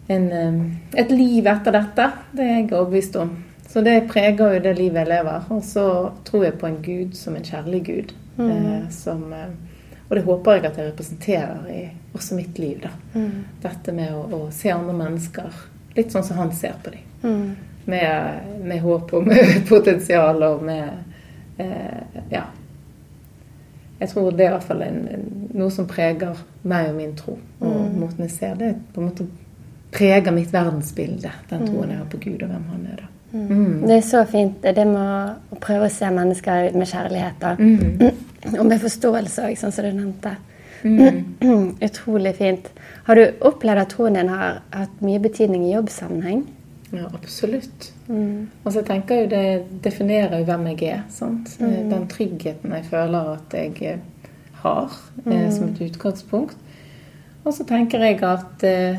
en, 0.08 0.32
eh, 0.32 0.60
et 1.04 1.14
liv 1.14 1.48
etter 1.48 1.76
dette. 1.76 2.10
Det 2.32 2.46
er 2.46 2.58
jeg 2.58 2.72
overbevist 2.74 3.20
om. 3.22 3.36
Så 3.70 3.82
det 3.82 4.08
preger 4.10 4.54
jo 4.56 4.62
det 4.64 4.74
livet 4.80 5.04
jeg 5.04 5.12
lever. 5.12 5.50
Og 5.54 5.64
så 5.64 5.86
tror 6.26 6.46
jeg 6.46 6.58
på 6.58 6.68
en 6.68 6.80
gud 6.82 7.18
som 7.18 7.36
en 7.38 7.46
kjærlig 7.46 7.84
gud. 7.86 8.14
Mm. 8.38 8.52
Eh, 8.52 8.90
som, 8.90 9.34
eh, 9.34 10.00
og 10.08 10.16
det 10.16 10.24
håper 10.26 10.56
jeg 10.58 10.66
at 10.66 10.78
jeg 10.78 10.88
representerer 10.88 11.68
i 11.70 11.82
også 12.14 12.36
mitt 12.36 12.60
liv. 12.60 12.80
da. 12.82 12.90
Mm. 13.14 13.44
Dette 13.62 13.94
med 13.94 14.16
å, 14.16 14.24
å, 14.34 14.40
se 14.52 14.72
andre 14.74 14.96
mennesker 14.98 15.60
litt 15.96 16.12
sånn 16.12 16.26
som 16.26 16.40
han 16.42 16.54
ser 16.56 16.80
på 16.84 16.96
dem. 16.96 17.04
Mm. 17.22 17.52
Med, 17.90 18.48
med, 18.64 18.82
håp 18.82 19.14
og 19.14 19.28
med 19.28 19.62
potensial 19.74 20.44
og 20.44 20.66
med 20.66 20.90
eh, 21.58 22.24
Ja. 22.32 22.48
Jeg 24.00 24.10
tror 24.14 24.32
det 24.32 24.46
er 24.46 24.54
i 24.54 24.54
hvert 24.54 24.64
fall 24.64 24.82
en, 24.86 25.00
noe 25.60 25.72
som 25.76 25.86
preger 25.88 26.38
meg 26.64 26.88
og 26.90 26.96
min 26.96 27.14
tro. 27.20 27.36
Og 27.60 27.74
mm. 27.76 27.98
måten 28.00 28.26
jeg 28.26 28.32
ser 28.32 28.58
det, 28.58 28.72
på 28.96 29.02
en 29.02 29.10
måte 29.12 29.28
preger 29.92 30.32
mitt 30.32 30.54
verdensbilde. 30.56 31.34
Den 31.50 31.68
troen 31.68 31.92
jeg 31.92 32.00
har 32.00 32.10
på 32.10 32.22
Gud 32.24 32.46
og 32.46 32.48
hvem 32.48 32.68
han 32.72 32.86
er. 32.94 33.02
da. 33.04 33.10
Mm. 33.32 33.88
Det 33.88 33.96
er 33.96 34.06
så 34.06 34.24
fint, 34.26 34.62
det 34.64 34.86
med 34.88 35.54
å 35.54 35.58
prøve 35.62 35.88
å 35.88 35.94
se 35.94 36.10
mennesker 36.14 36.72
med 36.78 36.90
kjærlighet. 36.90 37.44
Mm. 37.60 38.56
Og 38.58 38.64
med 38.66 38.80
forståelse 38.82 39.50
òg, 39.50 39.58
sånn 39.60 39.74
som 39.76 39.86
du 39.86 39.92
nevnte. 39.94 40.36
Mm. 40.84 41.76
Utrolig 41.88 42.36
fint. 42.40 42.72
Har 43.06 43.20
du 43.20 43.26
opplevd 43.46 43.84
at 43.84 43.92
troen 43.94 44.18
din 44.18 44.32
har 44.32 44.62
hatt 44.74 45.04
mye 45.06 45.22
betydning 45.22 45.68
i 45.68 45.76
jobbsammenheng? 45.76 46.46
Ja, 46.92 47.06
absolutt. 47.14 47.92
Mm. 48.08 48.50
Altså, 48.64 48.80
jeg 48.80 48.88
tenker 48.88 49.20
jo 49.20 49.28
Det 49.30 49.44
definerer 49.84 50.40
jo 50.40 50.48
hvem 50.48 50.68
jeg 50.72 50.84
er. 50.90 51.04
sant? 51.10 51.52
Mm. 51.60 51.90
Den 51.92 52.08
tryggheten 52.10 52.74
jeg 52.74 52.86
føler 52.90 53.36
at 53.36 53.54
jeg 53.54 53.76
eh, 53.82 54.00
har 54.64 54.90
eh, 55.26 55.34
mm. 55.34 55.52
som 55.52 55.70
et 55.70 55.82
utgangspunkt. 55.86 56.58
Og 57.44 57.54
så 57.54 57.64
tenker 57.64 58.02
jeg 58.04 58.24
at 58.26 58.64
eh, 58.68 58.98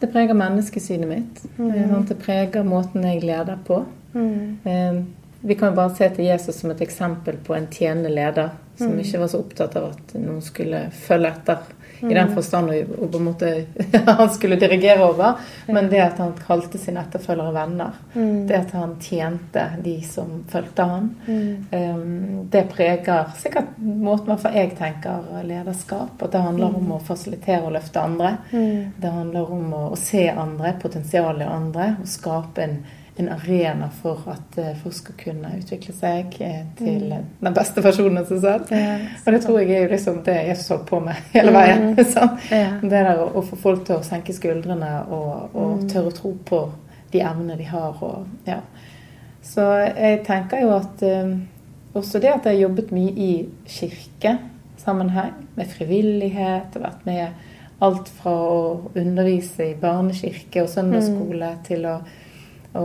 det 0.00 0.08
preger 0.12 0.36
menneskesynet 0.36 1.08
mitt. 1.08 1.42
Mm. 1.58 1.72
Sånn, 1.90 2.06
det 2.08 2.18
preger 2.22 2.64
måten 2.66 3.04
jeg 3.04 3.24
leder 3.24 3.58
på. 3.66 3.82
Mm. 4.14 4.58
Eh, 4.64 5.00
vi 5.40 5.56
kan 5.56 5.72
jo 5.72 5.76
bare 5.78 5.94
se 5.96 6.08
til 6.14 6.28
Jesus 6.28 6.60
som 6.60 6.72
et 6.72 6.80
eksempel 6.84 7.38
på 7.44 7.54
en 7.56 7.68
tjenende 7.72 8.12
leder 8.12 8.50
som 8.76 8.94
mm. 8.94 9.00
ikke 9.04 9.20
var 9.22 9.30
så 9.32 9.40
opptatt 9.40 9.76
av 9.76 9.90
at 9.92 10.14
noen 10.16 10.40
skulle 10.44 10.86
følge 10.96 11.32
etter 11.32 11.68
i 12.00 12.14
den 12.14 12.26
mm. 12.26 12.34
forstand 12.34 12.70
å, 12.70 13.06
på 13.06 13.18
en 13.18 13.24
måte 13.24 13.50
han 14.06 14.30
skulle 14.30 14.56
dirigere 14.60 15.04
over. 15.04 15.40
Men 15.66 15.90
det 15.92 16.00
at 16.04 16.20
han 16.22 16.34
kalte 16.46 16.78
sine 16.78 17.02
etterfølgere 17.04 17.54
venner, 17.54 17.98
mm. 18.14 18.46
det 18.48 18.58
at 18.58 18.74
han 18.76 18.94
tjente 19.00 19.66
de 19.84 19.96
som 20.06 20.44
fulgte 20.50 20.86
han, 20.92 21.10
mm. 21.26 21.66
um, 21.72 22.46
det 22.50 22.64
preger 22.72 23.34
sikkert 23.40 23.76
måten 23.80 24.32
hvert 24.34 24.56
jeg 24.56 24.72
tenker 24.78 25.44
lederskap. 25.46 26.16
At 26.20 26.32
det 26.32 26.44
handler 26.44 26.78
om 26.80 26.94
å 26.96 27.02
fasilitere 27.04 27.66
og 27.66 27.76
løfte 27.76 28.02
andre. 28.04 28.36
Det 28.50 29.12
handler 29.12 29.52
om 29.58 29.74
å, 29.76 29.84
å 29.94 30.00
se 30.00 30.28
andre, 30.30 30.74
potensialet 30.82 31.46
i 31.46 31.50
andre, 31.50 31.92
og 32.00 32.08
skape 32.10 32.64
en 32.64 32.80
en 33.20 33.28
arena 33.34 33.88
for 34.02 34.24
at 34.32 34.58
eh, 34.58 34.72
folk 34.82 34.96
skal 34.96 35.16
kunne 35.20 35.52
utvikle 35.58 35.94
seg 35.96 36.36
eh, 36.42 36.62
til 36.78 37.06
mm. 37.10 37.26
den 37.44 37.56
beste 37.56 37.84
versjonen 37.84 38.22
av 38.22 38.30
seg 38.30 38.42
selv. 38.44 38.70
Og 39.24 39.34
det 39.34 39.40
tror 39.44 39.58
jeg 39.60 39.74
er 39.76 39.84
jo 39.84 39.90
liksom 39.94 40.20
det 40.26 40.36
jeg 40.48 40.60
så 40.60 40.80
på 40.88 41.00
med 41.04 41.24
hele 41.36 41.54
veien. 41.56 41.90
Mm. 41.94 42.38
ja. 42.50 42.68
Det 42.82 42.92
der 42.94 43.24
å, 43.24 43.44
få 43.46 43.58
folk 43.60 43.84
til 43.88 43.98
å 43.98 44.06
senke 44.06 44.36
skuldrene 44.36 44.92
og, 45.08 45.32
og 45.54 45.74
mm. 45.82 45.88
tørre 45.92 46.12
å 46.12 46.16
tro 46.16 46.34
på 46.52 46.62
de 47.12 47.22
evnene 47.24 47.58
de 47.58 47.68
har. 47.68 48.00
Og, 48.06 48.26
ja. 48.48 48.60
Så 49.42 49.66
jeg 49.88 50.22
tenker 50.26 50.64
jo 50.64 50.74
at 50.76 51.02
um, 51.02 51.36
også 51.96 52.20
det 52.22 52.32
at 52.32 52.46
jeg 52.46 52.54
har 52.54 52.64
jobbet 52.68 52.92
mye 52.94 53.12
i 53.16 53.30
kirkesammenheng, 53.66 55.46
med 55.56 55.72
frivillighet, 55.72 56.76
og 56.76 56.84
vært 56.84 57.06
med 57.08 57.46
alt 57.80 58.10
fra 58.20 58.32
å 58.32 58.58
undervise 58.98 59.70
i 59.70 59.78
barnekirke 59.80 60.64
og 60.64 60.70
søndagsskole 60.70 61.54
mm. 61.56 61.62
til 61.66 61.86
å 61.88 61.96
å 62.78 62.84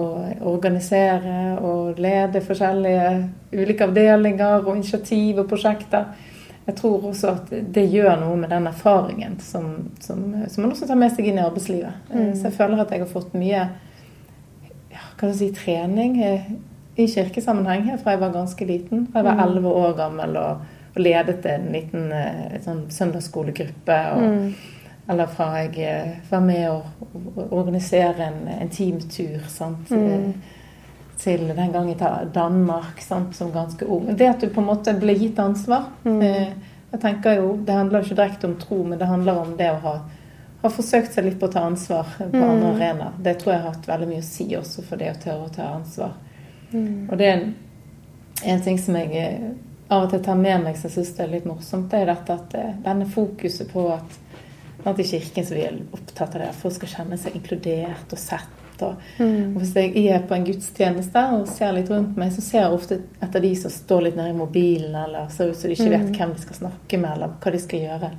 organisere 0.50 1.58
og 1.62 2.00
lede 2.02 2.42
forskjellige 2.42 3.10
ulike 3.54 3.86
avdelinger 3.86 4.64
og 4.64 4.76
initiativ 4.76 5.44
og 5.44 5.50
prosjekter. 5.50 6.08
Jeg 6.66 6.78
tror 6.80 7.04
også 7.12 7.34
at 7.36 7.52
det 7.76 7.84
gjør 7.94 8.16
noe 8.24 8.38
med 8.42 8.50
den 8.50 8.66
erfaringen 8.72 9.38
som, 9.46 9.92
som, 10.02 10.24
som 10.50 10.66
man 10.66 10.74
også 10.74 10.88
tar 10.90 10.98
med 10.98 11.14
seg 11.14 11.30
inn 11.30 11.38
i 11.38 11.44
arbeidslivet. 11.46 12.08
Mm. 12.10 12.32
Så 12.34 12.48
jeg 12.48 12.56
føler 12.58 12.82
at 12.82 12.94
jeg 12.94 13.04
har 13.04 13.12
fått 13.12 13.36
mye 13.38 13.68
ja, 14.96 15.04
kan 15.20 15.36
si, 15.38 15.52
trening 15.54 16.18
i 16.18 17.06
kirkesammenheng 17.12 17.92
fra 18.02 18.16
jeg 18.16 18.24
var 18.24 18.34
ganske 18.34 18.66
liten. 18.66 19.06
Fra 19.12 19.22
jeg 19.22 19.30
var 19.30 19.38
mm. 19.38 19.44
elleve 19.46 19.76
år 19.84 20.00
gammel 20.00 20.40
og, 20.42 20.66
og 20.96 21.04
ledet 21.04 21.46
en 21.52 21.70
liten 21.76 22.10
sånn 22.66 22.88
søndagsskolegruppe. 22.96 24.00
og 24.16 24.26
mm 24.26 24.74
eller 25.08 25.26
fra 25.30 25.52
jeg 25.62 25.86
eh, 25.86 26.14
var 26.30 26.42
med 26.42 26.70
å 26.72 27.48
organisere 27.54 28.26
en, 28.26 28.48
en 28.50 28.70
teamtur 28.74 29.44
sant? 29.52 29.92
Mm. 29.92 30.06
Eh, 30.12 30.62
til 31.22 31.48
den 31.48 31.72
gang 31.72 31.90
i 31.92 31.98
Danmark 32.34 33.02
sant? 33.02 33.36
som 33.36 33.52
ganske 33.52 33.86
ung. 33.86 34.10
Det 34.18 34.28
at 34.28 34.42
du 34.42 34.50
på 34.50 34.62
en 34.62 34.68
måte 34.68 34.94
ble 35.00 35.16
gitt 35.16 35.40
ansvar. 35.40 35.92
Mm. 36.04 36.22
Eh, 36.22 36.48
Jeg 36.96 37.02
tenker 37.02 37.34
jo, 37.36 37.58
Det 37.58 37.74
handler 37.74 38.00
jo 38.00 38.06
ikke 38.06 38.16
direkte 38.16 38.48
om 38.48 38.56
tro, 38.56 38.84
men 38.84 39.00
det 39.00 39.06
handler 39.06 39.40
om 39.42 39.58
det 39.58 39.68
å 39.72 39.80
ha, 39.84 39.94
ha 40.62 40.70
forsøkt 40.70 41.14
seg 41.14 41.26
litt 41.26 41.40
på 41.40 41.50
å 41.50 41.52
ta 41.52 41.66
ansvar 41.68 42.08
på 42.18 42.30
mm. 42.32 42.50
andre 42.50 42.70
arenaer. 42.70 43.18
Det 43.20 43.34
tror 43.42 43.54
jeg 43.54 43.62
har 43.62 43.74
hatt 43.74 43.90
veldig 43.90 44.08
mye 44.08 44.24
å 44.24 44.28
si 44.28 44.46
også 44.56 44.86
for 44.86 45.02
det 45.02 45.10
å 45.12 45.18
tørre 45.26 45.50
å 45.50 45.54
ta 45.54 45.66
ansvar. 45.76 46.14
Mm. 46.72 47.10
Og 47.10 47.18
det 47.20 47.28
er 47.28 47.34
en, 47.34 47.50
en, 48.46 48.62
ting 48.64 48.80
som 48.80 48.96
jeg 48.96 49.36
av 49.90 50.06
og 50.06 50.14
til 50.14 50.24
tar 50.24 50.40
med 50.40 50.64
meg 50.64 50.80
som 50.80 50.88
jeg 50.88 50.96
syns 50.96 51.20
er 51.20 51.34
litt 51.34 51.50
morsomt, 51.50 51.90
det 51.92 52.00
er 52.00 52.14
dette 52.14 52.40
at 52.40 52.56
denne 52.86 53.10
fokuset 53.12 53.68
på 53.74 53.90
at 53.98 54.16
i 54.86 55.08
kirken 55.08 55.48
så 55.48 55.58
er 55.58 55.80
opptatt 55.96 56.36
av 56.36 56.44
det 56.44 56.52
at 56.52 56.60
folk 56.60 56.76
skal 56.78 56.92
kjenne 56.92 57.18
seg 57.18 57.38
inkludert 57.38 58.14
og 58.14 58.22
sett 58.22 58.62
og, 58.84 58.96
mm. 59.18 59.56
og 59.56 59.62
Hvis 59.62 59.76
jeg 59.76 60.06
er 60.12 60.24
på 60.28 60.36
en 60.36 60.46
gudstjeneste 60.46 61.26
og 61.38 61.48
ser 61.48 61.76
litt 61.78 61.90
rundt 61.92 62.18
meg, 62.20 62.34
så 62.36 62.44
ser 62.44 62.66
jeg 62.66 62.76
ofte 62.76 63.00
etter 63.24 63.44
de 63.44 63.56
som 63.60 63.72
står 63.72 64.08
litt 64.08 64.20
nede 64.20 64.34
i 64.34 64.38
mobilen, 64.38 64.96
eller 65.06 65.30
ser 65.34 65.52
ut 65.52 65.60
som 65.60 65.72
de 65.72 65.78
ikke 65.78 65.92
vet 65.94 66.10
mm. 66.10 66.16
hvem 66.18 66.34
de 66.36 66.46
skal 66.46 66.62
snakke 66.64 67.00
med, 67.02 67.12
eller 67.16 67.38
hva 67.40 67.54
de 67.56 67.62
skal 67.64 67.86
gjøre. 67.86 68.16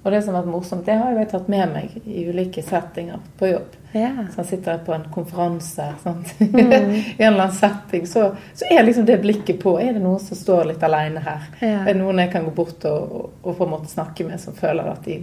Og 0.00 0.14
det 0.14 0.22
som 0.24 0.32
har 0.32 0.46
vært 0.46 0.54
morsomt, 0.54 0.86
det 0.86 0.94
har 0.96 1.12
jeg 1.12 1.28
tatt 1.28 1.48
med 1.52 1.72
meg 1.74 1.96
i 2.08 2.22
ulike 2.30 2.62
settinger 2.64 3.20
på 3.36 3.50
jobb. 3.50 3.74
Yeah. 3.92 4.22
Så 4.32 4.46
sitter 4.48 4.78
jeg 4.78 4.84
på 4.86 4.94
en 4.94 5.04
konferanse 5.12 5.90
mm. 6.06 6.22
i 6.46 6.62
en 6.62 7.26
eller 7.26 7.42
annen 7.42 7.56
setting, 7.58 8.06
så, 8.08 8.30
så, 8.54 8.70
er 8.70 8.86
liksom 8.86 9.04
det 9.04 9.18
blikket 9.20 9.58
på 9.60 9.74
Er 9.82 9.96
det 9.96 10.00
noen 10.00 10.22
som 10.22 10.38
står 10.38 10.70
litt 10.70 10.84
alene 10.86 11.20
her? 11.26 11.50
Yeah. 11.58 11.82
Er 11.82 11.90
det 11.92 11.98
noen 12.00 12.22
jeg 12.22 12.32
kan 12.32 12.46
gå 12.46 12.54
bort 12.56 12.86
og, 12.88 13.12
og, 13.18 13.36
og, 13.42 13.52
på 13.58 13.66
en 13.66 13.74
måte 13.74 13.92
snakke 13.92 14.24
med, 14.24 14.40
som 14.40 14.56
føler 14.56 14.88
at 14.88 15.04
de 15.04 15.18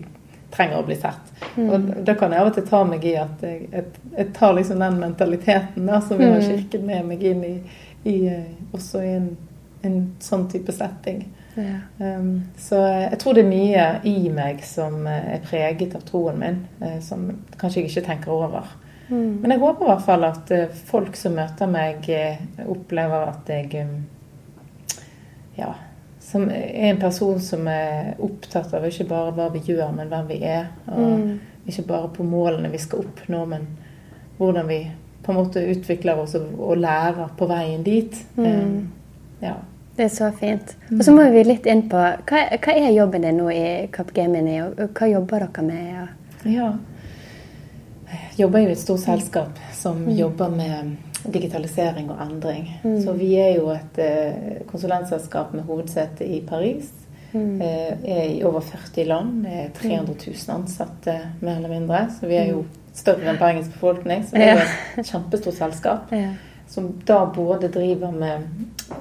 trenger 0.51 0.79
å 0.79 0.85
bli 0.85 0.95
sett. 0.95 1.33
Mm. 1.55 1.69
Og 1.69 2.05
Da 2.05 2.15
kan 2.15 2.31
jeg 2.31 2.41
av 2.41 2.51
og 2.51 2.55
til 2.55 2.67
ta 2.67 2.83
meg 2.87 3.05
i 3.05 3.15
at 3.19 3.43
jeg, 3.43 3.67
jeg, 3.71 4.05
jeg 4.15 4.29
tar 4.37 4.55
liksom 4.55 4.79
den 4.83 4.99
mentaliteten 5.01 5.89
da, 5.89 5.99
som 6.01 6.19
vi 6.19 6.29
har 6.29 6.39
mm. 6.39 6.47
kirken 6.47 6.87
med 6.87 7.09
meg 7.11 7.25
inn 7.27 7.43
i, 7.43 7.55
i 8.07 8.17
eh, 8.31 8.49
også 8.75 9.03
i 9.03 9.11
en, 9.17 9.29
en, 9.87 9.99
sånn 10.23 10.47
type 10.51 10.75
setting. 10.75 11.25
Ja. 11.57 11.79
Um, 11.97 12.51
så 12.61 12.79
jeg 12.85 13.17
tror 13.21 13.33
det 13.33 13.43
er 13.43 13.49
mye 13.49 13.85
i 14.05 14.29
meg 14.33 14.61
som 14.65 15.07
eh, 15.09 15.31
er 15.37 15.45
preget 15.45 15.95
av 15.97 16.05
troen 16.07 16.37
min, 16.41 16.59
eh, 16.81 16.99
som 17.03 17.31
kanskje 17.57 17.81
jeg 17.83 17.91
ikke 17.91 18.05
tenker 18.11 18.35
over. 18.35 18.69
Mm. 19.07 19.39
Men 19.41 19.53
jeg 19.53 19.63
håper 19.63 19.87
i 19.87 19.89
hvert 19.89 20.05
fall 20.05 20.27
at 20.27 20.51
folk 20.89 21.15
som 21.15 21.37
møter 21.39 21.69
meg, 21.71 22.07
opplever 22.67 23.29
at 23.31 23.51
jeg 23.51 23.85
ja, 25.57 25.71
som 26.27 26.49
er 26.51 26.89
en 26.89 26.99
person 26.99 27.39
som 27.39 27.67
er 27.71 28.17
opptatt 28.19 28.73
av 28.75 28.85
ikke 28.87 29.07
bare 29.07 29.31
hva 29.35 29.47
vi 29.53 29.61
gjør, 29.63 29.93
men 29.95 30.09
hvem 30.11 30.25
vi 30.27 30.41
er. 30.43 30.65
Og 30.91 31.13
mm. 31.21 31.29
ikke 31.71 31.85
bare 31.87 32.09
på 32.17 32.25
målene 32.27 32.71
vi 32.73 32.81
skal 32.83 33.05
oppnå, 33.05 33.45
men 33.47 33.67
hvordan 34.37 34.67
vi 34.67 34.81
på 35.23 35.31
en 35.31 35.39
måte 35.39 35.63
utvikler 35.71 36.19
oss 36.19 36.35
og, 36.35 36.75
lærer 36.79 37.31
på 37.39 37.47
veien 37.47 37.83
dit. 37.83 38.19
Mm. 38.35 38.45
Um, 38.45 38.91
ja. 39.41 39.55
Det 39.97 40.05
er 40.05 40.13
så 40.13 40.29
fint. 40.39 40.75
Og 40.91 41.01
så 41.07 41.15
må 41.15 41.25
vi 41.33 41.41
litt 41.47 41.65
inn 41.65 41.87
på 41.89 41.97
Hva, 41.97 42.43
hva 42.53 42.75
er 42.75 42.91
jobben 42.93 43.23
din 43.25 43.39
nå 43.39 43.47
i 43.49 43.63
Capgemini, 43.91 44.59
og 44.67 44.83
hva 44.99 45.09
jobber 45.09 45.47
dere 45.47 45.65
med? 45.65 45.87
Ja. 45.87 46.05
ja. 46.51 46.69
Jeg 48.11 48.43
jobber 48.43 48.63
jo 48.63 48.69
i 48.69 48.75
et 48.75 48.83
stort 48.83 49.03
selskap 49.03 49.63
som 49.75 50.03
mm. 50.05 50.13
jobber 50.19 50.51
med 50.53 51.16
digitalisering 51.33 52.11
og 52.11 52.21
endring. 52.23 52.69
Mm. 52.83 53.01
Så 53.03 53.13
vi 53.17 53.33
er 53.39 53.55
jo 53.57 53.69
et 53.73 53.99
eh, 54.01 54.61
konsulentselskap 54.69 55.53
med 55.53 55.67
hovedsete 55.67 56.25
i 56.25 56.41
Paris. 56.47 56.91
Mm. 57.33 57.61
Eh, 57.61 58.11
er 58.17 58.23
i 58.31 58.43
over 58.47 58.63
40 58.63 59.07
land. 59.07 59.43
Det 59.43 59.53
er 59.61 59.71
300 59.75 60.15
000 60.27 60.55
ansatte, 60.55 61.17
mer 61.41 61.57
eller 61.57 61.73
mindre. 61.73 62.05
Så 62.19 62.27
vi 62.27 62.39
er 62.39 62.51
jo 62.51 62.63
mm. 62.63 62.91
større 62.93 63.31
enn 63.31 63.39
Bergens 63.41 63.71
befolkning. 63.73 64.23
Så 64.27 64.37
det 64.37 64.47
er 64.47 64.61
jo 64.61 65.01
et 65.01 65.11
kjempestort 65.11 65.59
selskap. 65.59 66.13
Som 66.67 66.89
da 67.07 67.21
både 67.35 67.71
driver 67.71 68.11
med 68.11 68.49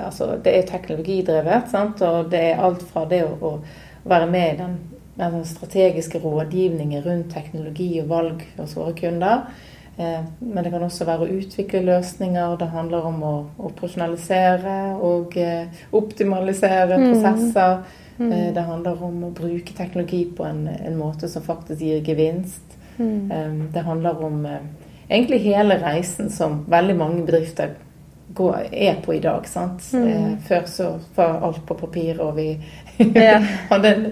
Altså, 0.03 0.33
det 0.43 0.51
er 0.51 0.65
teknologidrevet, 0.67 1.69
sant? 1.71 2.01
og 2.03 2.31
det 2.33 2.41
er 2.43 2.63
alt 2.63 2.81
fra 2.91 3.05
det 3.07 3.21
å, 3.23 3.37
å 3.39 4.09
være 4.11 4.27
med 4.27 4.47
i 4.49 4.57
den, 4.59 4.73
den 5.15 5.45
strategiske 5.47 6.19
rådgivningen 6.25 7.05
rundt 7.05 7.31
teknologi 7.31 7.93
og 8.03 8.09
valg 8.11 8.43
hos 8.57 8.75
våre 8.75 8.97
kunder 8.99 9.45
men 9.97 10.65
det 10.65 10.71
kan 10.71 10.83
også 10.85 11.07
være 11.09 11.25
å 11.25 11.37
utvikle 11.39 11.85
løsninger. 11.87 12.57
Det 12.61 12.69
handler 12.73 13.07
om 13.09 13.23
å 13.25 13.35
operasjonalisere 13.69 14.77
og 15.01 15.37
eh, 15.41 15.83
optimalisere 15.97 16.99
mm. 17.01 17.07
prosesser. 17.07 17.79
Mm. 18.19 18.27
Mm. 18.27 18.55
Det 18.57 18.65
handler 18.65 19.03
om 19.09 19.25
å 19.29 19.33
bruke 19.37 19.77
teknologi 19.77 20.23
på 20.37 20.45
en, 20.45 20.67
en 20.69 20.99
måte 21.01 21.29
som 21.33 21.45
faktisk 21.45 21.81
gir 21.85 22.05
gevinst. 22.05 22.77
Mm. 22.97 23.67
Det 23.73 23.83
handler 23.85 24.23
om 24.25 24.39
egentlig 25.09 25.43
hele 25.45 25.77
reisen 25.83 26.31
som 26.33 26.63
veldig 26.73 26.97
mange 26.97 27.27
bedrifter 27.27 27.75
går, 28.37 28.57
er 28.71 28.95
på 28.95 29.15
i 29.15 29.21
dag. 29.21 29.47
sant? 29.49 29.93
Mm. 29.93 30.09
Eh, 30.09 30.39
før 30.49 30.65
så 30.67 30.99
var 31.15 31.41
alt 31.47 31.67
på 31.67 31.75
papir, 31.75 32.21
og 32.21 32.37
vi 32.37 32.61
hadde 33.69 33.89
en, 33.95 34.07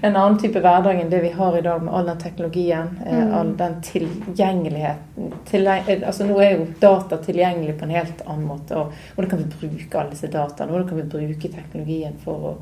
en, 0.00 0.16
annen 0.16 0.38
type 0.38 0.60
hverdag 0.62 1.00
enn 1.00 1.10
det 1.10 1.20
vi 1.22 1.32
har 1.34 1.58
i 1.58 1.62
dag 1.62 1.82
med 1.82 1.94
all 1.94 2.06
den 2.10 2.18
teknologien. 2.18 2.90
Eh, 3.06 3.18
mm. 3.22 3.34
All 3.34 3.52
den 3.56 3.76
tilgjengeligheten. 3.86 5.32
Til, 5.50 5.68
altså 5.68 6.26
Nå 6.26 6.38
er 6.42 6.56
jo 6.56 6.68
data 6.80 7.18
tilgjengelig 7.22 7.78
på 7.78 7.86
en 7.86 7.96
helt 7.96 8.22
annen 8.26 8.46
måte. 8.50 8.78
Og 8.78 9.14
hvordan 9.14 9.30
kan 9.30 9.44
vi 9.44 9.68
bruke 9.68 10.00
alle 10.00 10.14
disse 10.14 10.30
dataene? 10.32 10.72
Hvordan 10.72 10.88
kan 10.88 11.02
vi 11.02 11.10
bruke 11.16 11.52
teknologien 11.52 12.16
for 12.24 12.48
å, 12.50 12.54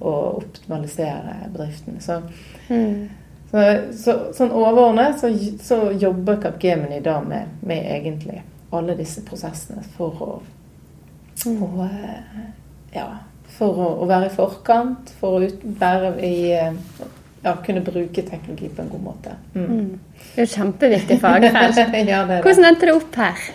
å 0.00 0.14
optimalisere 0.40 1.36
bedriftene? 1.52 2.00
Så, 2.04 2.22
mm. 2.68 2.94
så, 3.50 3.66
så, 4.04 4.16
sånn 4.36 4.56
overordnet 4.56 5.20
så, 5.20 5.32
så 5.60 5.82
jobber 5.92 6.40
Capgemini 6.46 7.02
da 7.04 7.18
med, 7.24 7.60
med 7.60 7.92
egentlig 7.98 8.40
alle 8.76 8.96
disse 8.98 9.22
prosessene 9.26 9.82
for 9.96 10.22
å, 10.24 10.30
å 11.50 11.86
eh, 11.86 12.42
ja, 12.94 13.06
for 13.50 13.80
å, 13.80 13.88
å, 14.02 14.08
være 14.10 14.30
i 14.30 14.34
forkant, 14.34 15.12
for 15.20 15.38
å 15.38 15.48
ut, 15.48 15.64
være 15.80 16.12
i 16.26 16.34
eh, 16.54 16.76
ja, 17.42 17.54
kunne 17.64 17.82
bruke 17.84 18.22
teknologi 18.22 18.68
på 18.68 18.84
en 18.84 18.92
god 18.92 19.04
måte. 19.04 19.36
Mm. 19.54 19.66
Mm. 19.66 20.24
Det 20.34 20.42
er 20.42 20.46
jo 20.46 20.54
kjempeviktig 20.54 21.20
fagfelt. 21.22 21.80
ja. 22.12 22.24
Hvordan 22.44 22.68
endte 22.70 22.90
det 22.90 22.96
opp 22.96 23.20
her? 23.20 23.46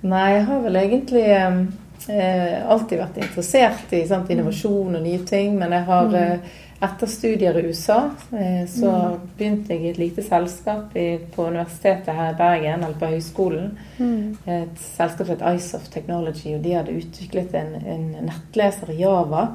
Nei, 0.00 0.26
jeg 0.36 0.46
har 0.48 0.64
vel 0.64 0.80
egentlig 0.80 1.26
eh, 1.30 2.56
alltid 2.72 3.02
vært 3.02 3.20
interessert 3.20 3.92
i 3.96 4.02
sant, 4.08 4.30
innovasjon 4.32 4.96
og 4.96 5.04
nye 5.04 5.22
ting. 5.28 5.54
Men 5.60 5.76
jeg 5.76 5.86
har 5.88 6.10
mm. 6.10 6.18
eh, 6.20 6.58
etter 6.80 7.06
studier 7.06 7.58
i 7.58 7.66
USA 7.68 8.10
eh, 8.32 8.68
så 8.68 8.90
mm. 8.90 9.26
begynte 9.36 9.74
jeg 9.74 9.82
i 9.82 9.90
et 9.90 9.98
lite 10.00 10.22
selskap 10.24 10.94
på 11.34 11.46
universitetet 11.46 12.14
her 12.16 12.32
i 12.32 12.38
Bergen, 12.38 12.84
eller 12.84 12.96
på 13.00 13.10
høyskolen. 13.12 13.74
Mm. 13.98 14.38
Et 14.48 14.86
selskap 14.96 15.26
som 15.26 15.34
het 15.34 15.44
Isof 15.58 15.90
Technology, 15.92 16.54
og 16.56 16.64
de 16.64 16.72
hadde 16.78 16.96
utviklet 16.96 17.52
en, 17.60 17.76
en 17.84 18.06
nettleser 18.30 18.94
i 18.94 19.02
Java. 19.02 19.50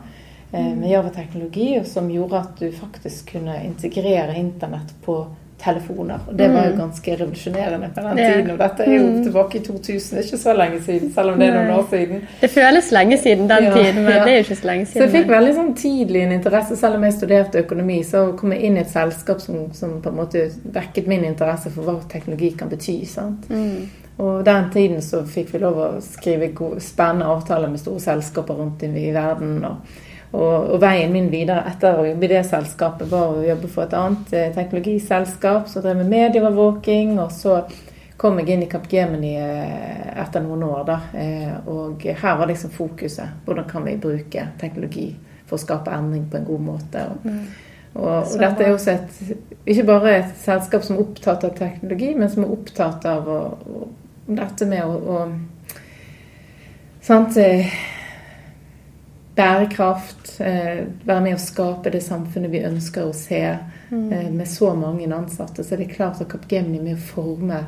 Eh, 0.52 0.62
mm. 0.62 0.78
Med 0.80 0.90
Java-teknologi, 0.92 1.70
som 1.90 2.12
gjorde 2.14 2.44
at 2.44 2.62
du 2.62 2.70
faktisk 2.72 3.34
kunne 3.34 3.58
integrere 3.66 4.38
internett 4.38 4.94
på 5.06 5.24
telefoner. 5.64 6.20
Og 6.28 6.38
det 6.38 6.50
var 6.54 6.66
jo 6.68 6.72
mm. 6.74 6.80
ganske 6.80 7.16
revolusjonerende 7.16 7.90
på 7.96 8.02
den 8.02 8.18
tiden. 8.18 8.52
Og 8.52 8.60
dette 8.60 8.84
er 8.84 8.94
jo 8.96 9.04
mm. 9.08 9.24
tilbake 9.24 9.58
i 9.58 9.62
2000, 9.64 10.20
ikke 10.24 10.38
så 10.38 10.54
lenge 10.54 10.82
siden, 10.84 11.12
selv 11.16 11.32
om 11.32 11.40
det 11.40 11.48
er 11.48 11.56
noen 11.56 11.72
år 11.78 11.86
siden. 11.90 12.24
Det 12.42 12.50
føles 12.52 12.92
lenge 12.92 13.18
siden 13.18 13.50
den 13.50 13.68
ja, 13.70 13.74
tiden, 13.74 14.04
men 14.04 14.14
ja. 14.14 14.24
det 14.24 14.32
er 14.32 14.38
jo 14.38 14.46
ikke 14.46 14.56
så 14.62 14.70
lenge 14.70 14.86
siden. 14.86 15.02
Så 15.02 15.06
jeg 15.06 15.14
fikk 15.16 15.32
veldig 15.32 15.54
sånn 15.60 15.76
tidlig 15.80 16.24
en 16.26 16.34
interesse, 16.38 16.80
selv 16.80 17.00
om 17.00 17.06
jeg 17.08 17.18
studerte 17.18 17.62
økonomi, 17.66 18.00
så 18.04 18.24
kom 18.40 18.56
jeg 18.56 18.70
inn 18.70 18.80
i 18.80 18.84
et 18.84 18.92
selskap 18.92 19.44
som, 19.44 19.62
som 19.74 20.00
på 20.02 20.12
en 20.12 20.18
måte 20.20 20.48
vekket 20.80 21.08
min 21.12 21.24
interesse 21.28 21.72
for 21.76 21.88
hva 21.88 22.00
teknologi 22.12 22.52
kan 22.60 22.72
bety. 22.72 22.98
sant? 23.10 23.48
Mm. 23.50 24.04
Og 24.18 24.46
den 24.48 24.68
tiden 24.72 25.02
så 25.04 25.26
fikk 25.28 25.54
vi 25.54 25.60
lov 25.64 25.80
å 25.80 25.88
skrive 26.04 26.54
gode, 26.56 26.84
spennende 26.84 27.28
avtaler 27.32 27.72
med 27.72 27.82
store 27.82 28.04
selskaper 28.04 28.60
rundt 28.60 28.84
i 28.84 29.10
verden. 29.16 29.64
og 29.66 30.04
og, 30.36 30.70
og, 30.74 30.78
veien 30.84 31.12
min 31.14 31.32
videre 31.32 31.64
etter 31.72 32.00
å 32.00 32.06
jobbe 32.10 32.28
i 32.28 32.32
det 32.36 32.44
selskapet 32.48 33.10
var 33.12 33.34
å 33.34 33.44
jobbe 33.46 33.72
for 33.72 33.88
et 33.88 33.98
annet 33.98 34.34
eh, 34.36 34.54
teknologiselskap 34.56 35.70
som 35.72 35.86
drev 35.86 36.02
med 36.02 36.12
medieovervåking. 36.12 37.16
Og 37.24 37.32
så 37.34 37.62
kom 38.20 38.40
jeg 38.42 38.56
inn 38.56 38.66
i 38.66 38.72
Capgemini 38.72 39.36
eh, 39.40 40.10
etter 40.24 40.44
noen 40.44 40.66
år. 40.68 40.82
da, 40.88 41.00
eh, 41.18 41.54
Og 41.72 42.04
her 42.06 42.42
var 42.42 42.52
liksom 42.52 42.74
fokuset. 42.76 43.46
Hvordan 43.46 43.70
kan 43.70 43.88
vi 43.88 43.96
bruke 44.02 44.50
teknologi 44.60 45.14
for 45.46 45.58
å 45.58 45.62
skape 45.62 45.94
endring 45.94 46.28
på 46.30 46.40
en 46.40 46.48
god 46.48 46.64
måte. 46.66 47.04
Og, 47.12 47.26
mm. 47.26 47.42
og, 47.96 48.14
og 48.18 48.38
dette 48.42 48.66
er 48.66 48.74
også 48.74 48.96
et, 48.96 49.20
ikke 49.66 49.88
bare 49.90 50.16
et 50.20 50.32
selskap 50.42 50.86
som 50.86 50.98
er 50.98 51.06
opptatt 51.06 51.46
av 51.48 51.58
teknologi, 51.58 52.14
men 52.18 52.32
som 52.32 52.46
er 52.46 52.56
opptatt 52.56 53.06
av 53.10 53.30
å, 53.30 53.42
dette 54.26 54.68
med 54.70 54.82
å, 54.86 54.96
å 54.96 55.18
sant, 57.06 57.38
bærekraft, 59.36 60.40
eh, 60.40 60.86
være 61.04 61.22
med 61.22 61.36
å 61.36 61.42
skape 61.42 61.92
det 61.92 62.04
samfunnet 62.04 62.52
vi 62.52 62.64
ønsker 62.64 63.10
å 63.10 63.16
se. 63.16 63.58
Mm. 63.90 64.14
Eh, 64.14 64.32
med 64.32 64.48
så 64.48 64.74
mange 64.76 65.08
ansatte, 65.14 65.64
så 65.64 65.76
er 65.76 65.84
det 65.84 65.96
klart 65.96 66.22
at 66.22 66.30
Capgemini 66.32 66.80
er 66.80 66.84
med 66.84 66.98
å 66.98 67.08
forme 67.14 67.66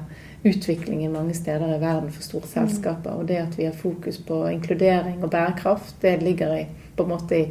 utviklingen 0.48 1.12
mange 1.12 1.34
steder 1.34 1.76
i 1.76 1.80
verden 1.80 2.12
for 2.12 2.24
store 2.24 2.48
selskaper. 2.48 3.12
Mm. 3.12 3.20
Og 3.20 3.28
det 3.28 3.38
at 3.42 3.58
vi 3.60 3.66
har 3.66 3.76
fokus 3.76 4.18
på 4.18 4.46
inkludering 4.52 5.24
og 5.24 5.32
bærekraft, 5.32 5.96
det 6.02 6.22
ligger 6.24 6.56
i, 6.56 6.66
på 6.96 7.04
en 7.04 7.10
måte 7.10 7.38
i, 7.38 7.46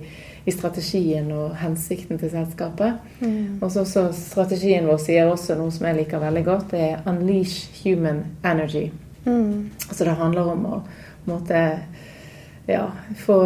i 0.47 0.55
strategien 0.55 1.31
og 1.35 1.57
hensikten 1.61 2.19
til 2.19 2.31
selskapet. 2.31 3.03
Mm. 3.21 3.59
Og 3.61 3.71
så, 3.73 3.85
så 3.85 4.09
Strategien 4.17 4.87
vår 4.89 5.03
sier 5.03 5.31
også 5.31 5.59
noe 5.59 5.75
som 5.75 5.87
jeg 5.87 6.01
liker 6.01 6.23
veldig 6.23 6.45
godt, 6.45 6.71
det 6.71 6.81
er 6.81 7.03
'unleash 7.07 7.83
human 7.85 8.25
energy'. 8.43 8.91
Mm. 9.27 9.71
Så 9.93 10.05
det 10.05 10.15
handler 10.15 10.53
om 10.53 10.67
å 10.67 10.83
måte, 11.27 11.79
ja, 12.67 12.87
få 13.15 13.37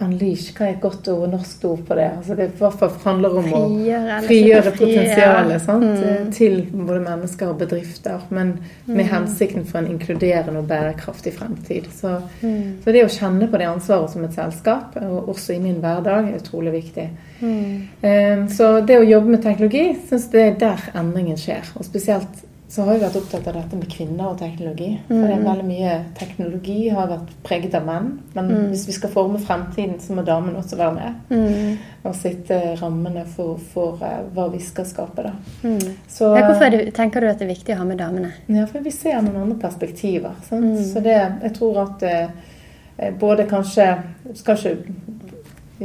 unleash, 0.00 0.52
hva 0.54 0.68
er 0.68 0.76
et 0.76 0.80
godt 0.82 1.08
ord, 1.10 1.24
norsk 1.32 1.64
ord 1.66 1.80
på 1.88 1.96
det? 1.98 2.04
Altså 2.18 2.36
det 2.38 2.44
i 2.46 2.58
hvert 2.60 2.76
fall 2.78 2.92
handler 3.04 3.36
om 3.40 3.48
Frigjøre, 3.48 3.96
å 3.98 4.18
eller 4.18 4.26
frigjøre 4.28 4.72
potensialet? 4.76 5.66
Mm. 5.72 6.30
til 6.32 6.54
både 6.72 7.00
mennesker 7.00 7.50
og 7.50 7.58
bedrifter, 7.58 8.20
men 8.30 8.52
med 8.86 9.04
hensikten 9.10 9.66
for 9.66 9.78
en 9.82 9.90
inkluderende 9.90 10.62
og 10.62 10.68
bærekraftig 10.70 11.34
fremtid. 11.34 11.90
Så, 11.92 12.20
Mm. 12.42 12.78
så 12.84 12.92
det 12.92 13.04
å 13.04 13.08
kjenne 13.10 13.50
på 13.50 13.58
det 13.58 13.66
ansvaret 13.66 14.10
som 14.10 14.24
et 14.24 14.34
selskap, 14.34 14.96
og 14.96 15.28
også 15.28 15.54
i 15.56 15.58
min 15.58 15.80
hverdag, 15.82 16.28
er 16.28 16.38
utrolig 16.38 16.72
viktig. 16.72 17.08
Mm. 17.40 17.82
Eh, 18.02 18.46
Så 18.48 18.80
det 18.86 18.98
å 18.98 19.04
jobbe 19.08 19.26
med 19.28 19.42
teknologi, 19.42 19.96
syns 20.08 20.30
det 20.30 20.40
er 20.40 20.54
der 20.58 20.90
endringen 20.94 21.36
skjer. 21.36 21.62
Og 21.76 21.84
spesielt 21.84 22.44
så 22.72 22.86
har 22.86 22.94
jeg 22.96 23.02
vært 23.02 23.16
opptatt 23.18 23.48
av 23.50 23.56
dette 23.58 23.76
med 23.76 23.88
kvinner 23.92 24.30
og 24.30 24.38
teknologi. 24.40 24.86
For 25.04 25.26
det 25.28 25.34
er 25.34 25.42
veldig 25.44 25.64
mye 25.68 25.96
teknologi 26.16 26.76
har 26.88 27.10
vært 27.10 27.34
preget 27.44 27.74
av 27.76 27.84
menn. 27.84 28.06
Men 28.32 28.48
hvis 28.70 28.86
vi 28.88 28.94
skal 28.96 29.12
forme 29.12 29.40
fremtiden, 29.44 29.98
så 30.00 30.16
må 30.16 30.24
damene 30.24 30.62
også 30.62 30.78
være 30.80 30.94
med. 30.96 31.18
Mm. 31.28 31.98
Og 32.08 32.16
sitte 32.16 32.60
rammene 32.80 33.26
for, 33.28 33.60
for 33.74 34.00
eh, 34.08 34.22
hva 34.32 34.46
vi 34.54 34.62
skal 34.64 34.88
skape, 34.88 35.26
da. 35.26 35.34
Mm. 35.66 35.98
Så, 36.08 36.32
Ja, 36.32 36.46
hvorfor 36.46 36.64
er 36.70 36.76
det, 36.78 36.80
tenker 36.96 37.20
du 37.20 37.28
at 37.28 37.42
det 37.42 37.50
er 37.50 37.52
viktig 37.52 37.76
å 37.76 37.82
ha 37.82 37.88
med 37.90 38.00
damene? 38.00 38.32
ja, 38.48 38.64
for 38.70 38.80
vi 38.80 38.94
ser 38.96 39.20
noen 39.20 39.42
andre 39.42 39.58
perspektiver. 39.60 40.40
Sant? 40.48 40.80
Så 40.88 41.04
det, 41.04 41.18
jeg 41.44 41.54
tror 41.60 41.84
at 41.84 42.08
eh, 42.08 43.12
både 43.20 43.44
kanskje 43.52 43.90
Skal 44.38 44.56
ikke 44.56 45.31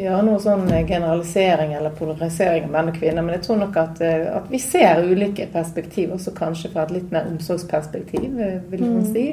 gjøre 0.04 0.24
noe 0.26 0.40
sånn 0.40 0.68
generalisering 0.88 1.74
eller 1.78 1.90
polarisering 1.98 2.64
av 2.68 2.72
menn 2.72 2.90
og 2.92 2.98
kvinner, 3.00 3.22
men 3.26 3.36
jeg 3.38 3.44
tror 3.48 3.58
nok 3.62 3.78
at, 3.78 4.02
eh, 4.02 4.28
at 4.36 4.50
vi 4.52 4.60
ser 4.60 5.04
ulike 5.04 5.48
perspektiver, 5.54 6.14
også 6.16 6.34
kanskje 6.38 6.72
fra 6.74 6.84
et 6.84 6.92
litt 6.98 7.12
mer 7.12 7.28
omsorgsperspektiv, 7.32 8.40
eh, 8.40 8.60
vil 8.72 8.84
man 8.86 9.06
si. 9.14 9.26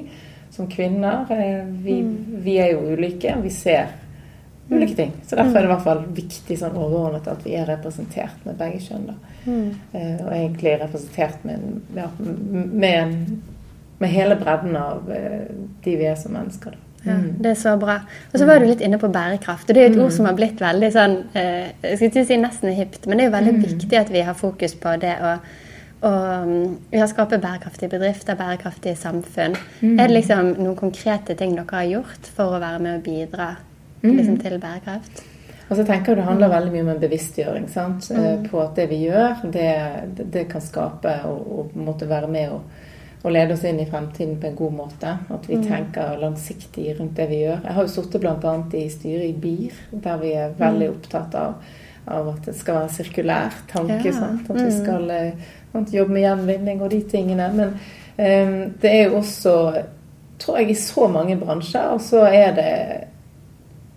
Som 0.50 0.68
kvinner. 0.70 1.26
eh, 1.30 1.64
Vi, 1.84 2.02
vi 2.44 2.56
er 2.58 2.72
jo 2.72 2.92
ulike, 2.94 3.34
vi 3.42 3.50
ser 3.50 3.86
ulike 4.70 4.94
ting. 4.96 5.12
Så 5.26 5.36
derfor 5.36 5.56
er 5.58 5.62
det 5.62 5.68
i 5.68 5.72
hvert 5.74 5.84
fall 5.84 6.04
viktig 6.16 6.58
sånn 6.58 6.76
overordnet 6.76 7.26
at 7.28 7.42
vi 7.44 7.54
er 7.58 7.66
representert 7.68 8.46
med 8.46 8.56
begge 8.56 8.80
kjønn. 8.80 9.10
Mm. 9.46 9.74
Eh, 9.92 10.26
Og 10.26 10.32
egentlig 10.32 10.80
representert 10.80 11.44
med, 11.44 11.82
ja, 11.96 12.06
med, 12.18 13.40
med 13.98 14.08
hele 14.10 14.36
bredden 14.36 14.76
av 14.76 15.10
eh, 15.12 15.50
de 15.84 15.96
vi 15.96 16.04
er 16.08 16.16
som 16.16 16.32
mennesker. 16.32 16.70
Da. 16.70 16.83
Ja, 17.06 17.12
Mm. 17.14 17.34
det 17.42 17.50
er 17.50 17.54
så 17.54 17.76
bra. 17.78 17.98
Og 18.32 18.38
så 18.40 18.46
var 18.46 18.58
du 18.58 18.64
litt 18.66 18.80
inne 18.80 18.98
på 18.98 19.08
bærekraft. 19.12 19.68
og 19.68 19.74
Det 19.74 19.76
er 19.76 19.88
jo 19.88 19.94
et 19.94 20.04
ord 20.06 20.10
som 20.12 20.24
har 20.26 20.34
blitt 20.34 20.60
veldig 20.60 20.92
sånn 20.92 21.16
eh, 21.34 21.72
Jeg 21.82 21.96
skal 21.98 22.08
ikke 22.08 22.26
si 22.26 22.36
nesten 22.36 22.72
hipt, 22.74 23.06
men 23.06 23.18
det 23.18 23.24
er 23.26 23.30
jo 23.30 23.36
veldig 23.36 23.62
viktig 23.62 23.98
at 24.00 24.08
vi 24.10 24.20
har 24.22 24.34
fokus 24.34 24.74
på 24.74 24.94
det 25.00 25.16
å 25.20 25.34
mm, 26.02 26.76
ja, 26.92 27.06
skape 27.06 27.38
bærekraftige 27.40 27.88
bedrifter, 27.90 28.34
bærekraftige 28.36 28.96
samfunn. 28.96 29.56
Er 29.82 30.06
det 30.08 30.10
liksom 30.18 30.54
noen 30.58 30.76
konkrete 30.76 31.34
ting 31.36 31.54
dere 31.56 31.66
har 31.70 31.84
gjort 31.88 32.26
for 32.36 32.56
å 32.56 32.60
være 32.60 32.80
med 32.80 32.96
og 32.98 33.02
bidra 33.06 33.50
liksom, 34.02 34.38
til 34.42 34.58
bærekraft? 34.60 35.22
Og 35.70 35.76
så 35.78 35.84
tenker 35.88 36.12
jeg 36.12 36.16
Det 36.16 36.24
handler 36.28 36.48
veldig 36.52 36.72
mye 36.72 36.82
om 36.82 36.88
en 36.92 37.00
bevisstgjøring 37.00 37.68
sant? 37.72 38.10
eh, 38.10 38.36
på 38.50 38.60
at 38.60 38.74
det 38.76 38.88
vi 38.90 39.06
gjør, 39.06 39.50
det, 39.50 40.30
det- 40.32 40.48
kan 40.48 40.60
skape 40.60 41.14
og, 41.24 41.58
og 41.58 41.70
måte 41.76 42.08
være 42.08 42.28
med 42.28 42.48
og, 42.50 42.60
og 43.24 43.32
lede 43.32 43.54
oss 43.56 43.64
inn 43.64 43.80
i 43.80 43.86
fremtiden 43.88 44.36
på 44.40 44.50
en 44.50 44.56
god 44.58 44.74
måte. 44.76 45.14
At 45.32 45.46
vi 45.48 45.56
tenker 45.64 46.18
langsiktig 46.20 46.90
rundt 46.98 47.16
det 47.16 47.28
vi 47.30 47.40
gjør. 47.46 47.62
Jeg 47.64 47.76
har 47.76 47.86
jo 47.86 47.92
sittet 47.94 48.20
bl.a. 48.20 48.52
i 48.76 48.84
styret 48.92 49.30
i 49.30 49.38
BIR, 49.40 49.78
der 50.04 50.20
vi 50.20 50.32
er 50.36 50.52
veldig 50.58 50.90
opptatt 50.92 51.36
av, 51.40 51.54
av 52.04 52.28
at 52.34 52.50
det 52.50 52.56
skal 52.58 52.82
være 52.82 52.92
sirkulær 52.98 53.56
tanke. 53.72 54.12
Ja. 54.12 54.28
At 54.44 54.60
vi 54.60 54.68
skal 54.76 55.08
eh, 55.14 55.48
sant, 55.72 55.94
jobbe 55.96 56.18
med 56.18 56.26
gjenvinning 56.26 56.84
og 56.84 56.92
de 56.92 57.00
tingene. 57.14 57.48
Men 57.56 57.74
um, 58.20 58.54
det 58.82 58.92
er 58.92 59.02
jo 59.08 59.22
også, 59.22 59.56
tror 60.44 60.60
jeg, 60.60 60.74
i 60.74 60.78
så 60.84 61.08
mange 61.08 61.40
bransjer, 61.40 61.96
og 61.96 62.04
så 62.04 62.26
er 62.28 62.54
det 62.60 62.70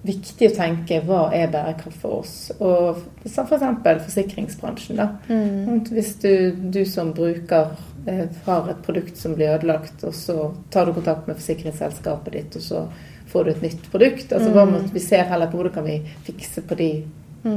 viktig 0.05 0.51
å 0.51 0.55
tenke 0.55 1.01
hva 1.07 1.27
er 1.35 1.49
bærekraft 1.51 1.99
for 2.01 2.21
oss. 2.21 2.35
Og 2.59 3.01
som 3.25 3.47
f.eks. 3.49 3.65
forsikringsbransjen. 4.05 5.01
da. 5.01 5.09
Mm. 5.27 5.83
Hvis 5.89 6.15
du, 6.23 6.31
du 6.73 6.83
som 6.85 7.11
bruker 7.17 7.73
eh, 8.07 8.25
har 8.45 8.71
et 8.71 8.81
produkt 8.85 9.17
som 9.17 9.35
blir 9.35 9.55
ødelagt, 9.57 10.03
og 10.07 10.15
så 10.15 10.51
tar 10.71 10.87
du 10.87 10.95
kontakt 10.97 11.27
med 11.27 11.39
forsikringsselskapet 11.41 12.33
ditt, 12.33 12.59
og 12.59 12.67
så 12.67 12.87
får 13.27 13.43
du 13.43 13.51
et 13.51 13.63
nytt 13.67 13.87
produkt. 13.91 14.31
Altså 14.31 14.51
hva 14.55 14.67
må 14.69 14.83
Vi 14.93 15.03
ser 15.03 15.27
heller 15.27 15.51
på 15.51 15.59
hvordan 15.59 15.79
kan 15.79 15.89
vi 15.89 16.01
fikse 16.27 16.63
på 16.67 16.77
de 16.79 16.91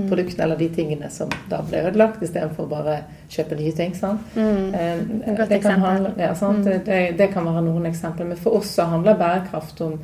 produktene 0.08 0.44
eller 0.44 0.56
de 0.56 0.68
tingene 0.68 1.10
som 1.10 1.30
da 1.50 1.60
ble 1.66 1.82
ødelagt, 1.88 2.22
istedenfor 2.22 2.68
bare 2.70 2.96
kjøpe 3.30 3.58
nye 3.58 3.72
ting. 3.76 3.94
sant? 3.96 4.34
Mm. 4.36 4.72
det, 5.48 5.60
kan 5.62 5.80
handle, 5.80 6.12
ja, 6.18 6.34
sant? 6.34 6.64
Det, 6.64 7.00
det 7.18 7.30
kan 7.32 7.46
være 7.46 7.64
noen 7.66 7.86
eksempler. 7.90 8.28
Men 8.32 8.40
for 8.40 8.60
oss 8.60 8.74
så 8.76 8.88
handler 8.90 9.18
bærekraft 9.18 9.80
om, 9.86 9.98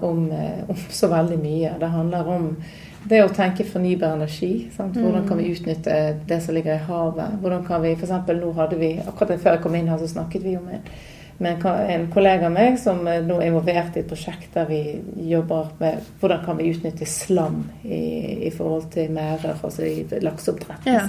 om, 0.00 0.32
eh, 0.32 0.64
om 0.68 0.76
så 0.90 1.08
veldig 1.08 1.38
mye. 1.38 1.78
Det 1.80 1.86
handler 1.86 2.28
om 2.28 2.56
det 3.08 3.20
å 3.24 3.32
tenke 3.32 3.64
fornybar 3.68 4.16
energi. 4.16 4.68
Sant? 4.76 4.96
Hvordan 4.96 5.26
kan 5.28 5.40
vi 5.40 5.50
utnytte 5.52 5.96
det 6.26 6.40
som 6.42 6.54
ligger 6.54 6.74
i 6.74 6.84
havet? 6.86 7.40
Hvordan 7.40 7.66
kan 7.66 7.82
vi, 7.82 7.96
for 7.96 8.06
eksempel, 8.06 8.40
nå 8.40 8.52
hadde 8.56 8.78
vi, 8.80 8.94
Akkurat 9.06 9.40
før 9.40 9.56
jeg 9.56 9.62
kom 9.64 9.74
inn 9.74 9.90
her, 9.92 9.98
så 10.00 10.08
snakket 10.08 10.44
vi 10.44 10.56
om 10.56 10.68
en, 10.72 10.86
med 11.38 11.64
en 11.66 12.06
kollega 12.14 12.46
av 12.46 12.54
meg 12.54 12.78
som 12.80 13.06
eh, 13.10 13.20
nå 13.24 13.40
er 13.40 13.50
involvert 13.50 13.96
i 13.96 14.04
et 14.04 14.08
prosjekt 14.08 14.54
der 14.54 14.68
vi 14.70 14.80
jobber 15.28 15.72
med 15.80 16.04
hvordan 16.20 16.44
kan 16.44 16.60
vi 16.60 16.70
utnytte 16.70 17.08
slam 17.10 17.64
i, 17.82 18.48
i 18.48 18.52
forhold 18.54 18.90
til 18.94 19.10
merder, 19.12 19.56
altså 19.56 19.84
i 19.84 20.22
lakseoppdrett. 20.22 20.86
Ja. 20.88 21.04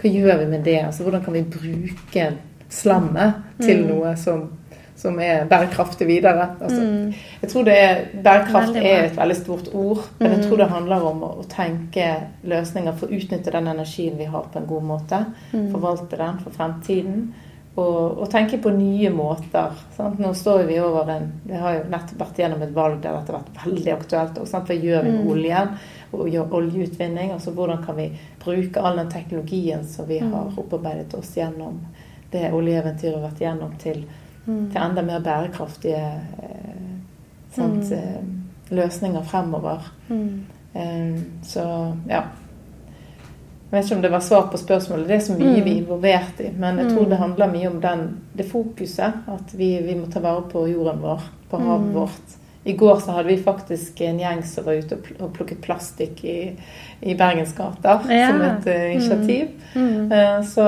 Hva 0.00 0.14
gjør 0.14 0.40
vi 0.44 0.48
med 0.54 0.64
det? 0.64 0.80
Altså, 0.86 1.04
hvordan 1.06 1.26
kan 1.26 1.36
vi 1.36 1.44
bruke 1.58 2.30
slammet 2.70 3.34
til 3.60 3.84
noe 3.88 4.14
som, 4.18 4.46
som 5.00 5.18
er 5.20 5.46
bærekraftig 5.48 6.06
videre? 6.08 6.46
Altså, 6.60 7.12
Jeg 7.42 7.50
tror 7.50 7.64
det 7.64 7.76
er, 7.78 8.00
Bærekraft 8.24 8.76
er 8.76 9.04
et 9.04 9.16
veldig 9.16 9.36
stort 9.36 9.70
ord, 9.74 10.02
men 10.18 10.32
jeg 10.32 10.48
tror 10.48 10.56
det 10.60 10.70
handler 10.70 11.06
om 11.10 11.22
å, 11.24 11.30
å 11.40 11.44
tenke 11.48 12.08
løsninger 12.44 12.96
for 12.96 13.08
å 13.08 13.20
utnytte 13.20 13.54
den 13.54 13.70
energien 13.72 14.18
vi 14.18 14.28
har, 14.28 14.50
på 14.52 14.60
en 14.60 14.68
god 14.68 14.90
måte. 14.90 15.22
Forvalte 15.52 16.20
den 16.20 16.42
for 16.44 16.56
fremtiden. 16.56 17.30
Og, 17.78 18.18
og 18.18 18.26
tenke 18.28 18.58
på 18.58 18.72
nye 18.74 19.12
måter. 19.14 19.76
Sant? 19.94 20.18
Nå 20.20 20.32
står 20.34 20.64
vi 20.68 20.80
over 20.82 21.12
en 21.14 21.28
Vi 21.46 21.56
har 21.56 21.76
jo 21.76 21.84
nettopp 21.92 22.18
vært 22.24 22.40
gjennom 22.42 22.64
et 22.66 22.74
valg 22.74 22.98
der 22.98 23.14
dette 23.14 23.32
har 23.32 23.38
vært 23.38 23.60
veldig 23.64 23.92
aktuelt. 23.94 24.40
Og? 24.42 24.50
Hva 24.50 24.76
gjør 24.76 25.06
vi 25.06 25.12
med 25.14 25.30
oljen 25.30 25.74
og 26.10 26.28
gjør 26.28 26.56
oljeutvinning? 26.58 27.30
Altså 27.36 27.54
Hvordan 27.56 27.84
kan 27.86 27.96
vi 27.96 28.10
bruke 28.42 28.82
all 28.82 28.98
den 28.98 29.12
teknologien 29.14 29.86
som 29.88 30.08
vi 30.10 30.18
har 30.18 30.50
opparbeidet 30.58 31.14
oss 31.14 31.30
gjennom 31.38 31.78
det 32.30 32.50
oljeeventyret 32.54 33.14
vi 33.14 33.20
har 33.20 33.28
vært 33.28 33.40
gjennom, 33.42 33.72
til, 33.82 34.02
til 34.72 34.82
enda 34.82 35.02
mer 35.02 35.20
bærekraftige 35.24 36.02
eh, 36.42 36.92
sant? 37.56 37.92
eh, 37.92 38.20
løsninger 38.70 39.22
fremover. 39.22 39.92
Eh, 40.10 41.18
så 41.42 41.64
ja. 42.08 42.22
Jeg 43.70 43.78
vet 43.78 43.84
ikke 43.86 43.96
om 43.96 44.02
det 44.02 44.10
var 44.10 44.20
svar 44.26 44.48
på 44.50 44.58
spørsmålet. 44.58 45.06
Det 45.08 45.14
er 45.14 45.20
så 45.22 45.34
mye 45.38 45.60
vi 45.62 45.70
er 45.76 45.82
involvert 45.84 46.40
i. 46.42 46.48
Men 46.58 46.78
jeg 46.78 46.90
tror 46.90 47.04
det 47.06 47.18
handler 47.20 47.52
mye 47.52 47.68
om 47.70 47.80
den, 47.80 48.00
det 48.34 48.48
fokuset. 48.50 49.20
At 49.30 49.52
vi, 49.54 49.68
vi 49.86 49.94
må 49.94 50.08
ta 50.10 50.18
vare 50.24 50.42
på 50.50 50.64
jorden 50.66 50.98
vår, 51.04 51.22
på 51.50 51.60
havet 51.62 51.94
vårt. 51.94 52.34
I 52.64 52.72
går 52.76 52.98
så 53.00 53.14
hadde 53.14 53.28
vi 53.30 53.38
faktisk 53.42 54.00
en 54.04 54.18
gjeng 54.20 54.42
som 54.44 54.66
var 54.66 54.82
ute 54.82 54.98
og 55.20 55.30
plukket 55.32 55.62
plastikk 55.64 56.24
i, 56.28 56.34
i 57.00 57.14
Bergensgata 57.16 58.00
Ja. 58.10 58.26
som 58.28 58.42
et 58.44 58.66
uh, 58.66 58.90
initiativ. 58.92 59.46
Eh, 59.76 60.42
så 60.44 60.66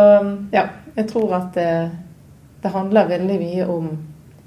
ja, 0.52 0.62
jeg 0.94 1.08
tror 1.10 1.34
at 1.36 1.50
det, 1.58 1.90
det 2.62 2.70
handler 2.70 3.10
veldig 3.10 3.38
mye 3.40 3.66
om 3.66 3.90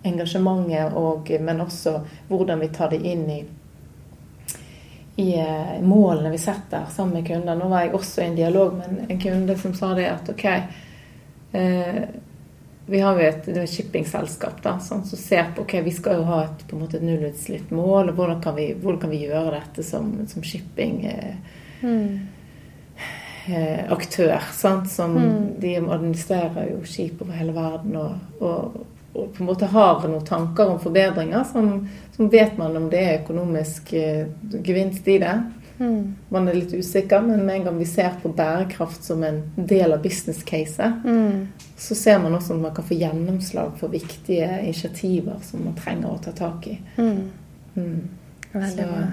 engasjementet, 0.05 0.93
og, 0.95 1.29
men 1.41 1.61
også 1.61 1.99
hvordan 2.29 2.61
vi 2.61 2.73
tar 2.73 2.93
det 2.93 3.01
inn 3.03 3.29
i 3.29 3.39
i 5.15 5.39
eh, 5.39 5.81
målene 5.81 6.29
vi 6.29 6.37
setter 6.37 6.85
sammen 6.91 7.13
med 7.13 7.27
kunder. 7.27 7.55
Nå 7.55 7.67
var 7.71 7.85
jeg 7.85 7.93
også 7.95 8.21
i 8.21 8.25
en 8.27 8.35
dialog 8.35 8.73
med 8.75 9.05
en, 9.07 9.19
kunde 9.19 9.57
som 9.57 9.73
sa 9.73 9.93
det 9.95 10.09
at 10.11 10.29
ok 10.29 10.45
eh, 10.45 12.01
Vi 12.85 12.99
har 13.01 13.17
jo 13.17 13.23
et, 13.23 13.47
et 13.47 13.69
shippingselskap 13.69 14.59
da, 14.63 14.75
som 14.79 15.05
ser 15.07 15.47
på 15.55 15.63
ok, 15.63 15.79
vi 15.87 15.93
skal 15.95 16.19
jo 16.19 16.27
ha 16.27 16.43
et, 16.43 16.65
på 16.67 16.75
en 16.75 16.83
måte 16.83 16.99
et 16.99 17.07
nullutslippsmål. 17.07 18.11
og 18.11 18.19
Hvordan 18.19 18.41
kan 18.43 18.55
vi, 18.59 18.67
hvordan 18.77 18.99
kan 19.01 19.13
vi 19.15 19.23
gjøre 19.23 19.55
dette 19.55 19.87
som, 19.87 20.11
som 20.27 20.43
shipping? 20.43 20.99
Eh, 21.09 21.55
eh, 21.81 22.34
aktør. 23.89 24.39
Sant? 24.53 24.89
Som 24.89 25.15
De 25.61 25.75
administrerer 25.77 26.71
jo 26.71 26.81
skip 26.85 27.21
over 27.21 27.33
hele 27.33 27.53
verden 27.55 27.95
og, 27.95 28.15
og, 28.39 28.79
og 29.15 29.29
på 29.33 29.43
en 29.43 29.47
måte 29.49 29.69
har 29.71 30.07
noen 30.07 30.25
tanker 30.27 30.73
om 30.73 30.79
forbedringer, 30.83 31.43
som, 31.51 31.87
som 32.15 32.31
vet 32.31 32.57
man 32.57 32.75
om 32.77 32.89
det 32.91 33.03
er 33.03 33.21
økonomisk 33.21 33.93
eh, 33.93 34.25
gevinst 34.63 35.07
i 35.07 35.19
det. 35.23 35.35
Man 35.77 36.47
er 36.47 36.55
litt 36.55 36.71
usikker, 36.71 37.19
men 37.21 37.41
med 37.43 37.55
en 37.57 37.63
gang 37.67 37.79
vi 37.81 37.85
ser 37.85 38.13
på 38.21 38.29
bærekraft 38.31 39.03
som 39.03 39.23
en 39.27 39.41
del 39.57 39.91
av 39.91 39.99
business 40.03 40.39
caset, 40.47 41.03
så 41.75 41.95
ser 41.99 42.21
man 42.23 42.35
også 42.37 42.53
at 42.55 42.61
man 42.61 42.75
kan 42.77 42.87
få 42.87 42.95
gjennomslag 42.95 43.73
for 43.81 43.91
viktige 43.91 44.47
initiativer 44.61 45.35
som 45.43 45.65
man 45.67 45.75
trenger 45.75 46.13
å 46.13 46.21
ta 46.23 46.31
tak 46.31 46.67
i. 46.71 46.77
Mm. 46.95 47.25
Veldig 48.53 48.71
Så- 48.71 48.87
bra. 48.87 49.03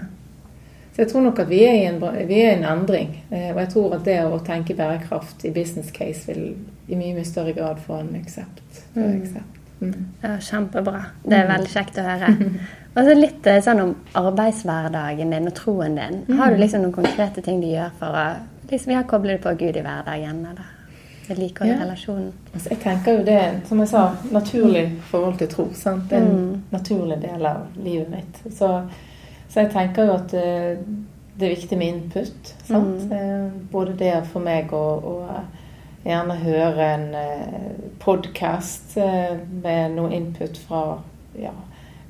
Så 0.93 0.99
jeg 1.03 1.09
tror 1.09 1.23
nok 1.23 1.39
at 1.39 1.49
vi 1.49 1.63
er 1.65 1.73
i 1.73 1.85
en, 1.89 2.01
vi 2.29 2.41
er 2.43 2.51
i 2.51 2.59
en 2.59 2.65
endring. 2.65 3.15
Eh, 3.31 3.51
Og 3.55 3.61
jeg 3.61 3.69
tror 3.73 3.95
at 3.95 4.05
det 4.05 4.19
å 4.25 4.39
tenke 4.45 4.75
bærekraft 4.77 5.45
i 5.45 5.51
business 5.51 5.91
case 5.91 6.27
vil 6.27 6.55
i 6.89 6.95
mye 6.97 7.15
mye 7.15 7.25
større 7.25 7.53
grad 7.57 7.79
få 7.87 8.01
en 8.01 8.15
aksept. 8.21 8.83
få. 8.95 9.43
Mm. 9.81 9.95
Ja, 10.23 10.37
kjempebra. 10.39 11.01
Det 11.25 11.33
er 11.39 11.49
veldig 11.49 11.69
kjekt 11.73 11.97
å 11.99 12.03
høre. 12.07 12.29
Og 12.97 13.05
så 13.09 13.15
litt 13.17 13.47
eh, 13.47 13.61
sånn 13.65 13.81
om 13.81 13.95
arbeidshverdagen 14.15 15.31
din 15.33 15.47
og 15.49 15.55
troen 15.57 15.97
din. 15.97 16.37
Har 16.39 16.51
du 16.53 16.61
liksom 16.61 16.83
noen 16.85 16.93
konkrete 16.93 17.43
ting 17.43 17.61
du 17.63 17.67
gjør 17.71 17.91
for 17.99 18.07
å 18.13 18.27
liksom, 18.71 18.93
ja, 18.93 19.03
koble 19.09 19.33
deg 19.37 19.43
på 19.43 19.55
Gud 19.59 19.77
i 19.81 19.83
hverdagen? 19.83 20.45
eller 20.51 20.69
vedlikeholde 21.29 21.73
Ja. 21.73 21.81
relasjonen? 21.85 22.33
Altså, 22.55 22.69
jeg 22.71 22.81
tenker 22.83 23.19
jo 23.19 23.25
det 23.25 23.67
som 23.69 23.79
jeg 23.81 23.89
sa, 23.89 24.05
naturlig 24.33 24.85
forhold 25.11 25.39
til 25.39 25.49
tro. 25.49 25.69
Sant? 25.75 26.09
Det 26.11 26.19
er 26.19 26.23
en 26.23 26.37
Mm. 26.37 26.63
naturlig 26.73 27.21
del 27.23 27.47
av 27.47 27.67
livet 27.83 28.11
mitt. 28.11 28.55
Så, 28.59 28.83
så 29.53 29.61
jeg 29.61 29.73
tenker 29.75 30.09
jo 30.09 30.15
at 30.17 30.33
eh, 30.33 30.79
det 31.37 31.49
er 31.49 31.55
viktig 31.55 31.79
med 31.79 31.87
input. 31.87 32.55
Mm. 32.71 33.13
Eh, 33.13 33.51
både 33.73 33.97
det 34.01 34.15
for 34.33 34.41
meg 34.45 34.73
å, 34.73 34.85
å 35.13 36.07
gjerne 36.07 36.37
høre 36.41 36.87
en 36.95 37.05
eh, 37.15 37.75
podkast 38.01 38.97
eh, 38.97 39.37
med 39.63 39.99
noe 39.99 40.13
input 40.17 40.57
fra, 40.65 40.81
ja, 41.39 41.53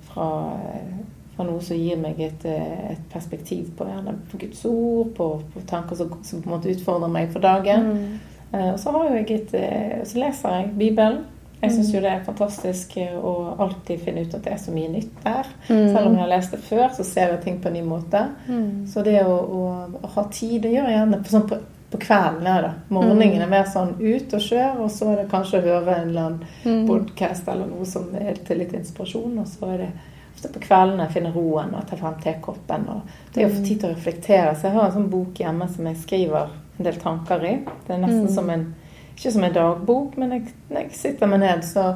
fra, 0.06 0.28
eh, 0.70 0.94
fra 1.34 1.46
noe 1.48 1.62
som 1.66 1.78
gir 1.78 1.98
meg 2.00 2.22
et, 2.22 2.46
eh, 2.46 2.92
et 2.94 3.04
perspektiv 3.12 3.72
på, 3.78 3.90
gjerne 3.90 4.16
på 4.30 4.40
Guds 4.44 4.64
ord, 4.70 5.12
på, 5.18 5.28
på 5.54 5.66
tanker 5.66 5.98
som, 5.98 6.14
som 6.22 6.42
på 6.42 6.50
en 6.50 6.56
måte 6.56 6.72
utfordrer 6.72 7.12
meg 7.12 7.34
for 7.34 7.42
dagen. 7.44 7.90
Mm. 7.90 8.32
Eh, 8.52 8.70
Og 8.72 8.80
så 8.80 8.94
har 8.94 9.14
jeg 9.16 9.30
et, 9.40 9.54
eh, 9.58 10.00
så 10.06 10.22
leser 10.22 10.58
jeg 10.60 10.74
Bibelen. 10.78 11.24
Jeg 11.62 11.70
syns 11.76 11.92
jo 11.94 12.00
det 12.02 12.10
er 12.10 12.24
fantastisk 12.26 12.96
eh, 12.98 13.12
å 13.14 13.54
alltid 13.62 14.00
finne 14.02 14.24
ut 14.24 14.32
at 14.34 14.42
det 14.42 14.52
er 14.52 14.58
så 14.58 14.72
mye 14.74 14.88
nytt 14.90 15.20
der. 15.22 15.46
Mm. 15.68 15.84
Selv 15.94 16.06
om 16.08 16.14
jeg 16.16 16.22
har 16.24 16.32
lest 16.32 16.50
det 16.56 16.58
før, 16.66 16.88
så 16.96 17.04
ser 17.06 17.28
jeg 17.36 17.40
ting 17.44 17.60
på 17.62 17.68
en 17.70 17.74
ny 17.78 17.82
måte. 17.86 18.24
Mm. 18.48 18.86
Så 18.90 19.02
det 19.06 19.20
å, 19.22 19.36
å, 19.36 19.60
å 20.02 20.10
ha 20.16 20.24
tid, 20.34 20.56
det 20.64 20.72
gjør 20.74 20.88
jeg 20.90 20.96
gjerne 20.98 21.20
på, 21.22 21.30
sånn 21.36 21.46
på, 21.52 21.58
på 21.92 22.00
kvelden. 22.02 22.48
Ja, 22.50 22.56
da. 22.64 22.72
Morgenen 22.90 23.44
er 23.46 23.52
mer 23.52 23.68
sånn 23.70 23.94
ut 24.00 24.34
og 24.34 24.42
kjør, 24.42 24.80
og 24.82 24.90
så 24.90 25.12
er 25.12 25.20
det 25.22 25.28
kanskje 25.30 25.60
å 25.60 25.66
høre 25.68 26.00
en 26.00 26.08
eller 26.08 26.24
annen 26.26 26.48
Mm. 26.64 26.86
podkast 26.88 27.48
eller 27.48 27.66
noe 27.70 27.86
som 27.86 28.10
er 28.14 28.34
til 28.46 28.58
litt 28.58 28.72
inspirasjon. 28.74 29.38
Og 29.38 29.46
så 29.46 29.70
er 29.74 29.78
det 29.84 29.88
ofte 30.34 30.48
på 30.54 30.60
kveldene 30.66 31.06
jeg 31.06 31.12
finner 31.20 31.32
roen 31.38 31.74
og 31.78 31.86
tar 31.86 31.98
frem 32.02 32.14
tekoppen. 32.22 32.88
Og 32.88 33.02
det 33.34 33.42
er 33.44 33.48
å 33.50 33.54
få 33.54 33.62
tid 33.66 33.80
til 33.80 33.90
å 33.90 33.94
reflektere. 33.94 34.52
Så 34.58 34.66
jeg 34.66 34.74
har 34.80 34.86
en 34.90 34.94
sånn 34.98 35.10
bok 35.14 35.38
hjemme 35.38 35.68
som 35.70 35.86
jeg 35.86 35.96
skriver 36.02 36.50
en 36.78 36.86
del 36.90 36.98
tanker 37.02 37.44
i. 37.44 37.56
Det 37.86 37.94
er 37.94 38.02
nesten 38.02 38.26
Mm. 38.26 38.34
som 38.34 38.50
en 38.50 38.74
ikke 39.16 39.32
som 39.32 39.44
en 39.44 39.52
dagbok, 39.54 40.16
men 40.16 40.30
jeg, 40.32 40.52
når 40.70 40.80
jeg 40.80 40.92
sitter 40.92 41.26
meg 41.26 41.40
ned, 41.40 41.62
så, 41.64 41.94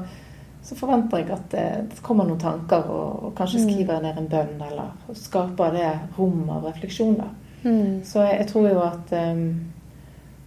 så 0.63 0.75
forventer 0.75 1.19
jeg 1.19 1.31
at 1.31 1.49
det, 1.51 1.65
det 1.91 2.03
kommer 2.03 2.25
noen 2.29 2.39
tanker, 2.43 2.85
og, 2.91 3.25
og 3.25 3.35
kanskje 3.39 3.61
Mm. 3.61 3.69
skriver 3.71 3.93
jeg 3.95 4.03
ned 4.03 4.19
en 4.19 4.29
bønn, 4.29 4.63
eller 4.71 5.15
skaper 5.15 5.73
det 5.73 5.91
rom 6.19 6.51
av 6.51 6.65
refleksjon. 6.65 7.17
da. 7.17 7.29
Mm. 7.65 8.03
Så 8.05 8.21
jeg, 8.23 8.39
jeg 8.39 8.47
tror 8.49 8.69
jo 8.69 8.81
at 8.81 9.13
um, 9.13 9.45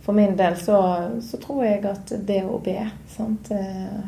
for 0.02 0.14
min 0.14 0.36
del 0.38 0.56
så, 0.58 0.78
så 1.22 1.38
tror 1.38 1.64
jeg 1.66 1.86
at 1.86 2.14
det 2.28 2.44
å 2.46 2.60
be 2.64 2.78
sant, 3.08 3.52
eh, 3.52 4.04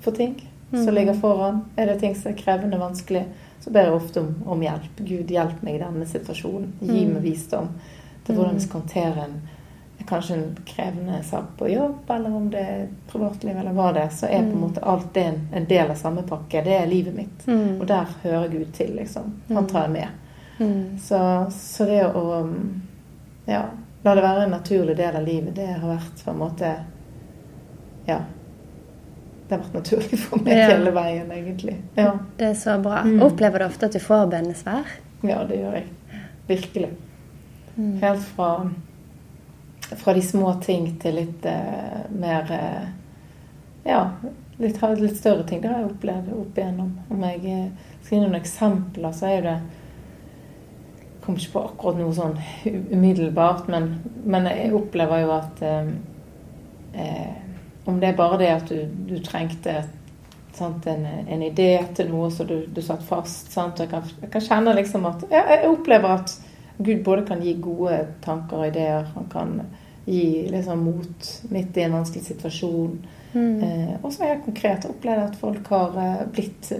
for 0.00 0.12
ting 0.12 0.36
som 0.72 0.86
Mm. 0.88 0.94
ligger 0.94 1.14
foran, 1.14 1.60
er 1.76 1.86
det 1.86 2.00
ting 2.00 2.14
som 2.16 2.32
er 2.32 2.36
krevende 2.36 2.78
vanskelig, 2.80 3.24
så 3.60 3.70
ber 3.70 3.84
jeg 3.86 3.92
ofte 3.94 4.20
om, 4.20 4.34
om 4.46 4.60
hjelp. 4.60 4.96
Gud, 5.06 5.28
hjelp 5.30 5.60
meg 5.62 5.74
i 5.76 5.82
denne 5.84 6.06
situasjonen. 6.06 6.72
Gi 6.80 7.04
Mm. 7.04 7.12
meg 7.14 7.22
visdom 7.22 7.68
til 8.26 8.34
hvordan 8.34 8.54
vi 8.54 8.60
skal 8.60 8.80
håndtere 8.80 9.24
en 9.24 9.36
kanskje 10.08 10.34
en 10.36 10.56
krevende 10.66 11.22
sak 11.24 11.44
på 11.58 11.68
jobb, 11.72 12.10
eller 12.10 12.34
om 12.36 12.50
det 12.50 12.60
er 12.60 12.88
privatliv, 13.10 13.56
eller 13.56 13.72
hva 13.72 13.92
det 13.94 14.02
er, 14.02 14.08
så 14.10 14.26
er 14.26 14.38
på 14.38 14.44
en 14.44 14.52
Mm. 14.52 14.60
måte 14.60 14.82
alt 14.82 15.14
det 15.14 15.22
en, 15.24 15.48
en 15.54 15.64
del 15.70 15.90
av 15.90 15.94
samme 15.96 16.22
pakke. 16.22 16.64
Det 16.64 16.72
er 16.82 16.86
livet 16.86 17.14
mitt. 17.14 17.46
Mm. 17.46 17.80
Og 17.80 17.86
der 17.86 18.06
hører 18.22 18.48
Gud 18.48 18.72
til, 18.72 18.94
liksom. 18.96 19.32
Han 19.48 19.66
tar 19.66 19.82
jeg 19.88 19.90
med. 19.90 20.08
Mm. 20.60 20.98
Så, 20.98 21.18
så 21.50 21.84
det 21.84 22.04
å 22.14 22.54
ja, 23.46 23.62
la 24.04 24.14
det 24.14 24.22
være 24.22 24.44
en 24.44 24.50
naturlig 24.50 24.96
del 24.96 25.16
av 25.16 25.24
livet, 25.26 25.54
det 25.56 25.66
har 25.66 25.88
vært 25.96 26.24
på 26.24 26.30
en 26.30 26.38
måte 26.38 26.74
Ja. 28.06 28.18
Det 29.48 29.54
har 29.56 29.62
vært 29.64 29.74
naturlig 29.74 30.18
for 30.18 30.38
meg 30.44 30.56
Ja. 30.56 30.68
hele 30.70 30.90
veien, 30.90 31.30
egentlig. 31.32 31.76
Ja. 31.96 32.12
Det 32.38 32.46
er 32.46 32.54
så 32.54 32.78
bra. 32.82 33.02
Mm. 33.04 33.22
Opplever 33.22 33.58
du 33.58 33.64
ofte 33.66 33.86
at 33.86 33.92
du 33.92 33.98
får 34.00 34.26
bønnesvær? 34.30 34.84
ja, 35.22 35.44
det 35.48 35.58
gjør 35.58 35.72
jeg. 35.74 35.84
Virkelig. 36.48 36.90
Mm. 37.76 37.98
Helt 38.00 38.22
fra, 38.36 38.70
fra 39.92 40.14
de 40.14 40.22
små 40.22 40.54
ting 40.64 40.88
til 41.00 41.18
litt 41.20 41.46
eh, 41.46 42.04
mer 42.10 42.52
eh, 42.52 42.84
Ja, 43.84 44.00
litt, 44.56 44.78
litt 44.98 45.16
større 45.16 45.44
ting. 45.44 45.60
Det 45.60 45.68
har 45.68 45.82
jeg 45.82 45.90
opplevd 45.92 46.30
opp 46.38 46.58
igjennom. 46.58 46.92
Om 47.12 47.24
jeg 47.28 47.40
eh, 47.52 47.88
skal 48.02 48.16
gi 48.16 48.20
noen 48.22 48.38
eksempler, 48.40 49.16
så 49.16 49.30
er 49.30 49.48
det 49.48 49.56
Jeg 51.14 51.26
kommer 51.26 51.40
ikke 51.40 51.54
på 51.54 51.64
akkurat 51.70 52.00
noe 52.00 52.12
sånn 52.12 52.34
umiddelbart, 52.92 53.68
men, 53.72 53.94
men 54.28 54.48
jeg 54.50 54.74
opplever 54.76 55.22
jo 55.24 55.34
at 55.38 55.62
eh, 55.64 55.92
eh, 57.00 57.36
Om 57.84 58.00
det 58.00 58.10
er 58.10 58.16
bare 58.16 58.40
det 58.40 58.50
at 58.52 58.72
du, 58.72 58.80
du 59.08 59.18
trengte 59.24 59.82
sant, 60.54 60.86
en, 60.86 61.04
en 61.04 61.42
idé 61.42 61.78
til 61.96 62.08
noe 62.12 62.30
som 62.32 62.46
du, 62.48 62.64
du 62.70 62.80
satt 62.82 63.02
fast. 63.04 63.52
Sant? 63.52 63.80
Jeg, 63.80 63.90
kan, 63.90 64.04
jeg 64.22 64.30
kan 64.32 64.44
kjenne 64.44 64.76
liksom 64.78 65.06
at 65.10 65.26
ja, 65.32 65.44
Jeg 65.50 65.70
opplever 65.72 66.20
at 66.20 66.36
Gud 66.78 67.02
både 67.04 67.22
kan 67.26 67.42
gi 67.42 67.54
gode 67.62 68.06
tanker 68.24 68.56
og 68.56 68.66
ideer. 68.66 69.04
Han 69.14 69.26
kan 69.32 69.60
gi 70.06 70.48
liksom 70.50 70.78
mot 70.84 71.28
midt 71.50 71.76
i 71.76 71.82
en 71.86 71.92
vanskelig 71.92 72.24
situasjon. 72.26 72.98
Mm. 73.34 73.62
Eh, 73.62 73.94
og 74.02 74.12
så 74.12 74.22
har 74.22 74.28
jeg 74.34 74.44
konkret 74.44 74.84
opplevd 74.86 75.22
at 75.28 75.36
folk 75.40 75.66
har 75.68 75.96
eh, 75.98 76.26
blitt 76.32 76.72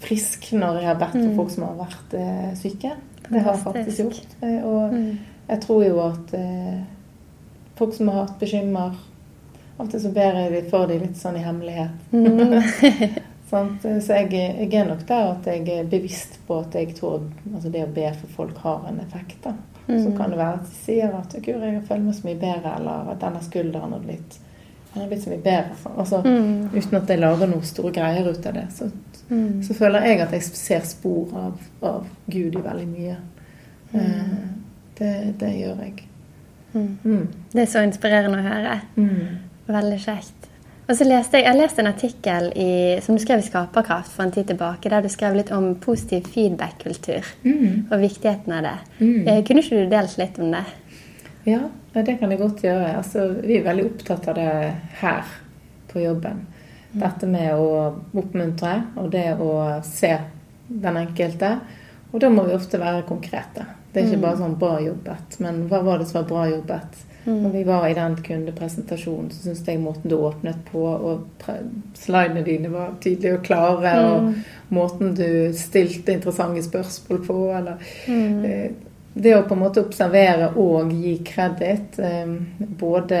Frisk 0.00 0.40
friske 0.46 0.56
når 0.56 0.78
jeg 0.80 0.86
har 0.88 0.94
bedt 0.96 1.12
for 1.12 1.28
Mm. 1.28 1.36
folk 1.36 1.50
som 1.50 1.64
har 1.64 1.74
vært 1.76 2.14
eh, 2.16 2.54
syke. 2.56 2.90
Det 3.30 3.42
har 3.42 3.52
jeg 3.52 3.62
faktisk 3.64 3.98
gjort. 4.00 4.26
Eh, 4.42 4.64
og 4.64 4.92
Mm. 4.92 5.18
jeg 5.48 5.60
tror 5.60 5.84
jo 5.84 5.98
at 6.00 6.34
eh, 6.34 6.78
folk 7.76 7.94
som 7.94 8.08
har 8.08 8.24
hatt 8.26 8.38
bekymmer 8.40 8.94
Alltid 9.80 10.00
så 10.02 10.10
ber 10.12 10.34
jeg 10.36 10.64
for 10.70 10.86
dem 10.86 11.00
litt 11.00 11.16
sånn 11.16 11.36
i 11.36 11.44
hemmelighet. 11.44 11.90
Mm. 13.50 13.78
Sant? 13.80 13.82
Så 14.04 14.14
jeg, 14.14 14.30
jeg 14.32 14.74
er 14.80 14.84
nok 14.88 15.06
der 15.08 15.30
at 15.32 15.46
jeg 15.46 15.68
er 15.68 15.84
bevisst 15.90 16.38
på 16.46 16.60
at 16.60 16.74
jeg 16.74 16.94
tror 16.94 17.20
altså 17.54 17.70
det 17.72 17.82
å 17.84 17.92
be 17.94 18.12
for 18.20 18.26
folk 18.36 18.56
har 18.58 18.86
en 18.88 19.00
effekt. 19.00 19.42
da. 19.44 19.52
Så 19.88 20.08
Mm. 20.10 20.16
kan 20.16 20.30
det 20.30 20.38
være 20.38 20.54
at 20.54 20.60
de 20.60 20.76
sier 20.84 21.08
at 21.18 21.32
'Gud, 21.42 21.60
jeg 21.62 21.82
føler 21.88 22.02
meg 22.02 22.14
så 22.14 22.24
mye 22.24 22.38
bedre', 22.38 22.76
eller 22.78 23.10
at 23.10 23.18
'denne 23.20 23.42
skulderen 23.42 23.92
har 23.92 23.98
blitt, 23.98 24.38
har 24.94 25.06
blitt 25.08 25.22
så 25.22 25.30
mye 25.30 25.42
bedre'. 25.42 25.76
sånn. 25.82 25.98
Altså, 25.98 26.22
Mm. 26.22 26.68
Uten 26.76 26.94
at 27.02 27.08
jeg 27.08 27.18
lager 27.18 27.46
noen 27.46 27.62
store 27.62 27.92
greier 27.92 28.30
ut 28.30 28.46
av 28.46 28.54
det. 28.54 28.66
Så, 28.72 28.90
Mm. 29.30 29.62
så 29.62 29.74
føler 29.74 30.00
jeg 30.06 30.20
at 30.20 30.30
jeg 30.32 30.42
ser 30.42 30.80
spor 30.80 31.28
av, 31.34 31.58
av 31.82 32.06
Gud 32.30 32.54
i 32.54 32.58
veldig 32.62 32.86
mye. 32.88 33.16
Eh, 33.94 34.00
det, 34.98 35.38
det 35.38 35.48
gjør 35.58 35.76
jeg. 35.82 36.04
Mm. 36.74 36.98
Mm. 37.04 37.28
Det 37.52 37.62
er 37.62 37.66
så 37.66 37.82
inspirerende 37.82 38.38
å 38.38 38.42
høre. 38.42 38.80
Mm. 38.96 39.38
Veldig 39.68 39.98
kjekt. 39.98 40.49
Og 40.90 40.96
så 40.98 41.06
leste 41.06 41.38
jeg, 41.38 41.46
jeg 41.46 41.54
leste 41.60 41.82
en 41.84 41.88
artikkel 41.92 42.48
i, 42.58 42.70
som 43.04 43.14
du 43.14 43.22
skrev 43.22 43.38
i 43.38 43.46
Skaperkraft 43.46 44.10
for 44.10 44.24
en 44.26 44.32
tid 44.34 44.48
tilbake, 44.50 44.90
der 44.90 45.04
du 45.04 45.08
skrev 45.12 45.36
litt 45.38 45.52
om 45.54 45.68
positiv 45.78 46.26
feedback-kultur 46.34 47.28
Mm. 47.46 47.86
og 47.92 48.00
viktigheten 48.02 48.52
av 48.56 48.62
det. 48.66 48.72
Mm. 48.98 49.28
Eh, 49.28 49.44
Kunne 49.46 49.62
ikke 49.62 49.84
du 49.84 49.90
delt 49.92 50.16
litt 50.18 50.38
om 50.42 50.50
det? 50.50 50.64
Ja, 51.46 51.60
ja, 51.94 52.02
det 52.02 52.18
kan 52.18 52.30
jeg 52.30 52.40
godt 52.40 52.62
gjøre. 52.64 52.96
Altså, 52.96 53.28
vi 53.46 53.56
er 53.60 53.62
veldig 53.68 53.84
opptatt 53.86 54.28
av 54.28 54.34
det 54.34 54.74
her 55.00 55.22
på 55.92 56.02
jobben. 56.02 56.42
Dette 56.92 57.26
med 57.26 57.54
å 57.54 57.94
oppmuntre 58.18 58.74
og 58.98 59.12
det 59.12 59.28
å 59.38 59.80
se 59.86 60.16
den 60.68 60.96
enkelte. 60.96 61.52
Og 62.12 62.20
da 62.20 62.28
må 62.28 62.44
vi 62.46 62.54
ofte 62.54 62.78
være 62.80 63.02
konkrete. 63.08 63.66
Det 63.92 64.02
er 64.02 64.06
ikke 64.06 64.16
Mm. 64.16 64.22
bare 64.22 64.36
sånn 64.36 64.58
'bra 64.58 64.78
jobbet', 64.80 65.40
men 65.40 65.68
hva 65.68 65.82
var 65.84 65.98
det 65.98 66.06
som 66.08 66.22
var 66.22 66.28
bra 66.28 66.44
jobbet? 66.50 67.04
Mm. 67.26 67.42
Når 67.42 67.50
vi 67.52 67.62
var 67.64 67.86
i 67.86 67.94
den 67.94 68.16
kundepresentasjonen, 68.16 69.30
så 69.30 69.42
syns 69.42 69.66
jeg 69.66 69.78
måten 69.78 70.08
du 70.10 70.16
åpnet 70.16 70.56
på, 70.72 70.78
og 70.78 71.20
slidene 71.94 72.44
dine 72.44 72.70
var 72.72 72.94
tydelige 73.00 73.34
og 73.34 73.42
klare, 73.42 74.04
og 74.14 74.22
Mm. 74.22 74.34
måten 74.70 75.14
du 75.16 75.52
stilte 75.52 76.12
interessante 76.12 76.62
spørsmål 76.62 77.26
på, 77.26 77.50
eller 77.58 77.74
Mm. 78.08 78.74
Det 79.12 79.32
å 79.36 79.42
på 79.42 79.54
en 79.56 79.60
måte 79.64 79.82
observere 79.82 80.52
og 80.56 80.92
gi 80.94 81.16
kreditt, 81.26 81.98
eh, 81.98 82.26
både 82.78 83.18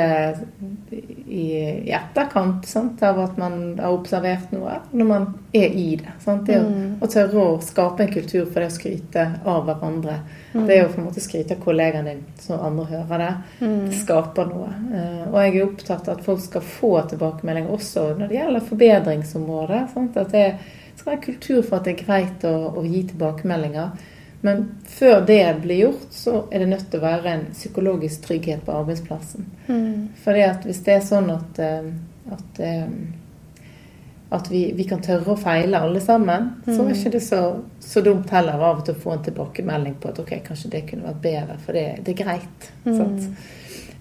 i, 1.28 1.46
etterkant 1.92 2.64
sant, 2.66 3.02
av 3.02 3.18
at 3.24 3.36
man 3.38 3.78
har 3.78 3.92
observert 3.94 4.52
noe, 4.54 4.76
når 4.92 5.08
man 5.08 5.26
er 5.54 5.74
i 5.74 5.96
det. 5.96 6.12
Sant? 6.24 6.46
Det 6.46 6.58
å, 6.60 6.64
Mm. 6.68 6.96
å 7.00 7.06
tørre 7.10 7.42
å 7.42 7.62
skape 7.62 8.00
en 8.00 8.12
kultur 8.12 8.46
for 8.46 8.60
det 8.60 8.68
å 8.70 8.76
skryte 8.78 9.26
av 9.44 9.66
hverandre. 9.66 10.20
Mm. 10.54 10.66
Det 10.66 10.78
å 10.84 10.88
på 10.92 10.98
en 10.98 11.04
måte 11.06 11.20
skryte 11.20 11.52
av 11.56 11.64
kollegaen 11.64 12.04
din, 12.04 12.24
så 12.38 12.58
andre 12.62 12.84
hører 12.86 13.18
det. 13.18 13.34
Mm. 13.60 13.88
Det 13.90 13.98
skaper 14.04 14.46
noe. 14.46 14.68
Eh, 14.94 15.28
Og 15.30 15.34
jeg 15.42 15.56
er 15.56 15.66
opptatt 15.66 16.08
av 16.08 16.18
at 16.18 16.24
folk 16.24 16.40
skal 16.40 16.60
få 16.60 17.08
tilbakemeldinger 17.08 17.70
også 17.70 18.16
når 18.18 18.28
det 18.28 18.38
gjelder 18.38 18.60
forbedringsområdet. 18.60 19.90
Sant? 19.94 20.16
At 20.16 20.32
det 20.32 20.54
skal 20.96 21.16
være 21.16 21.22
kultur 21.22 21.62
for 21.62 21.76
at 21.76 21.84
det 21.84 22.00
er 22.00 22.04
greit 22.04 22.44
å, 22.44 22.74
å 22.76 22.84
gi 22.84 23.02
tilbakemeldinger. 23.04 23.90
Men 24.40 24.74
før 24.88 25.20
det 25.26 25.56
blir 25.62 25.76
gjort, 25.76 26.06
så 26.10 26.44
er 26.50 26.58
det 26.62 26.68
nødt 26.70 26.86
til 26.90 27.00
å 27.00 27.04
være 27.04 27.32
en 27.34 27.46
psykologisk 27.52 28.22
trygghet 28.24 28.62
på 28.64 28.72
arbeidsplassen. 28.72 29.46
Mm. 29.68 30.08
At 30.24 30.64
hvis 30.64 30.80
det 30.86 30.94
er 30.96 31.04
sånn 31.04 31.28
at, 31.34 31.58
eh, 31.60 31.90
at, 32.32 32.60
eh, 32.64 33.66
at 34.30 34.50
vi, 34.50 34.62
vi 34.72 34.86
kan 34.88 35.02
tørre 35.04 35.34
å 35.34 35.40
feile 35.40 35.82
alle 35.84 36.00
sammen, 36.00 36.54
så 36.64 36.78
er 36.78 36.88
Mm. 36.88 36.94
ikke 36.94 37.12
det 37.12 37.22
så, 37.22 37.60
så 37.80 38.00
dumt 38.00 38.30
heller 38.30 38.52
av 38.52 38.78
og 38.78 38.84
til 38.84 38.94
å 38.94 39.02
få 39.02 39.12
en 39.12 39.24
tilbakemelding 39.24 39.94
på 40.00 40.08
at 40.08 40.18
ok, 40.18 40.32
kanskje 40.46 40.70
det 40.70 40.86
kunne 40.88 41.08
vært 41.10 41.22
bedre, 41.22 41.58
for 41.58 41.72
det, 41.72 42.04
det 42.04 42.14
er 42.14 42.24
greit. 42.24 42.72
Mm. 42.84 43.36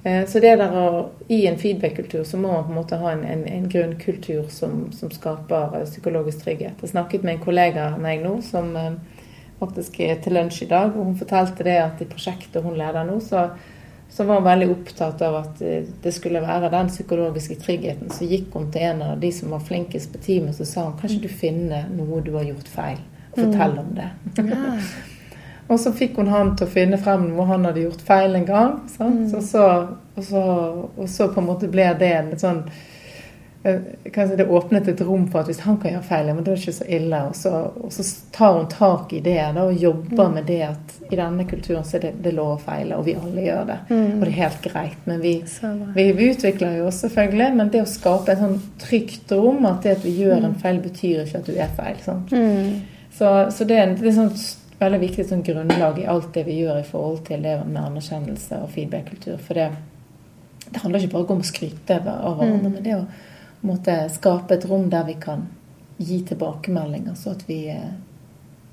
Eh, 0.03 0.25
så 0.27 0.39
det 0.39 0.55
der 0.57 0.71
å, 0.71 1.09
i 1.27 1.45
en 1.47 1.57
feedback-kultur 1.57 2.23
så 2.23 2.37
må 2.37 2.53
man 2.53 2.63
på 2.63 2.69
en 2.69 2.75
måte 2.79 2.99
ha 3.01 3.11
en, 3.11 3.25
en, 3.27 3.47
en 3.47 3.69
grunnkultur 3.69 4.47
som, 4.49 4.85
som, 4.95 5.11
skaper 5.11 5.83
psykologisk 5.85 6.45
trygghet. 6.45 6.79
Jeg 6.81 6.89
snakket 6.89 7.23
med 7.23 7.33
en 7.35 7.43
kollega 7.43 7.89
av 7.93 7.99
meg 7.99 8.23
nå 8.23 8.37
som 8.41 8.71
faktisk 9.59 9.99
er 10.05 10.21
til 10.23 10.37
lunsj 10.37 10.63
i 10.65 10.69
dag, 10.69 10.95
og 10.95 11.11
hun 11.11 11.19
fortalte 11.19 11.65
det 11.67 11.75
at 11.81 12.01
i 12.01 12.07
prosjektet 12.09 12.63
hun 12.63 12.77
leder 12.79 13.05
nå, 13.07 13.19
så, 13.23 13.49
så 14.09 14.25
var 14.27 14.39
hun 14.39 14.47
veldig 14.47 14.69
opptatt 14.73 15.21
av 15.27 15.37
at 15.41 15.61
det 16.03 16.15
skulle 16.15 16.43
være 16.43 16.71
den 16.73 16.89
psykologiske 16.91 17.59
tryggheten. 17.61 18.11
Så 18.15 18.27
gikk 18.29 18.55
hun 18.55 18.71
til 18.73 18.87
en 18.89 19.05
av 19.11 19.21
de 19.21 19.31
som 19.35 19.53
var 19.55 19.63
flinkest 19.67 20.13
på 20.13 20.23
teamet, 20.25 20.57
så 20.57 20.67
sa 20.67 20.87
hun 20.87 20.97
kanskje 20.99 21.23
du 21.27 21.29
finner 21.29 21.87
noe 21.93 22.23
du 22.25 22.33
har 22.37 22.47
gjort 22.47 22.71
feil, 22.71 22.99
og 23.31 23.39
fortell 23.43 23.79
om 23.83 23.95
det. 23.99 24.11
Ja. 24.41 24.75
Og 25.69 25.77
så 25.77 25.91
fikk 25.93 26.15
hun 26.17 26.31
han 26.33 26.55
til 26.57 26.65
å 26.65 26.71
finne 26.71 26.97
frem 26.97 27.27
hvor 27.35 27.45
han 27.51 27.67
hadde 27.67 27.83
gjort 27.83 28.01
feil 28.01 28.33
en 28.39 28.45
gang. 28.47 28.71
Mm. 28.97 29.19
Så, 29.29 29.41
så, 29.45 29.65
og, 30.15 30.23
så, 30.25 30.45
og, 30.95 31.03
så, 31.05 31.27
på 31.29 31.43
en 31.43 31.49
måte 31.51 31.69
ble 31.69 31.85
det 31.99 32.09
en 32.17 32.31
sånn 32.41 32.63
eh, 32.65 32.87
Kanskje 33.63 34.37
det 34.39 34.45
åpnet 34.47 34.87
et 34.87 35.01
rom 35.03 35.25
for 35.27 35.41
at 35.41 35.49
hvis 35.49 35.59
han 35.65 35.75
kan 35.81 35.91
gjøre 35.91 36.05
feil, 36.07 36.29
men 36.31 36.45
da 36.45 36.53
er 36.53 36.55
det 36.55 36.63
ikke 36.63 36.75
så 36.77 36.85
ille. 36.95 37.17
Og 37.27 37.35
så, 37.35 37.51
og 37.83 37.91
så 37.91 38.05
tar 38.31 38.53
hun 38.55 38.69
tak 38.71 39.11
i 39.13 39.19
det 39.25 39.35
da, 39.35 39.65
og 39.65 39.81
jobber 39.83 40.29
mm. 40.29 40.37
med 40.37 40.47
det 40.47 40.59
at 40.69 40.93
i 41.09 41.19
denne 41.19 41.47
kulturen 41.49 41.83
så 41.83 41.97
er 41.97 42.05
det, 42.05 42.13
det 42.23 42.33
lov 42.37 42.53
å 42.53 42.61
feile, 42.63 42.95
og 42.95 43.07
vi 43.09 43.17
alle 43.19 43.43
gjør 43.43 43.65
det. 43.67 43.77
Mm. 43.89 44.05
Og 44.13 44.23
det 44.23 44.29
er 44.29 44.37
helt 44.37 44.61
greit. 44.63 45.01
Men 45.09 45.19
vi, 45.25 45.33
vi, 45.97 46.05
vi, 46.21 46.29
utvikler 46.31 46.79
jo 46.79 46.87
oss 46.87 47.01
selvfølgelig, 47.03 47.49
men 47.59 47.73
det 47.73 47.83
å 47.83 47.89
skape 47.89 48.31
et 48.31 48.43
sånn 48.45 48.55
trygt 48.79 49.35
rom, 49.35 49.67
at 49.67 49.83
det 49.83 49.97
at 49.97 50.07
vi 50.07 50.15
gjør 50.21 50.37
en 50.37 50.53
mm. 50.53 50.61
feil, 50.63 50.81
betyr 50.85 51.25
ikke 51.25 51.43
at 51.43 51.51
du 51.51 51.59
er 51.59 51.75
feil. 51.75 52.01
Mm. 52.31 52.73
Så, 53.19 53.35
så 53.51 53.67
det, 53.67 53.81
det 53.99 54.11
er 54.11 54.19
sånn 54.21 54.33
veldig 54.79 54.99
viktig 55.01 55.25
sånn 55.27 55.43
grunnlag 55.43 55.99
i 55.99 56.07
alt 56.07 56.31
det 56.35 56.45
vi 56.47 56.61
gjør 56.61 56.79
i 56.79 56.87
forhold 56.87 57.25
til 57.27 57.43
det 57.43 57.57
med 57.65 57.81
anerkjennelse 57.81 58.61
og 58.63 58.71
feedback-kultur. 58.71 59.35
For 59.43 59.59
det, 59.59 59.67
det, 60.69 60.77
handler 60.79 61.03
ikke 61.03 61.17
bare 61.17 61.35
om 61.35 61.43
å 61.43 61.49
skryte 61.49 61.99
av 61.99 62.39
hverandre, 62.39 62.69
mm. 62.69 62.77
men 62.77 62.85
det 62.85 62.95
å 62.95 63.03
måtte 63.65 63.95
skape 64.13 64.55
et 64.55 64.67
rom 64.69 64.87
der 64.91 65.07
vi 65.07 65.17
kan 65.19 65.47
gi 65.99 66.21
tilbakemeldinger, 66.27 67.15
så 67.19 67.33
at 67.35 67.43
vi 67.49 67.65
eh, 67.73 67.91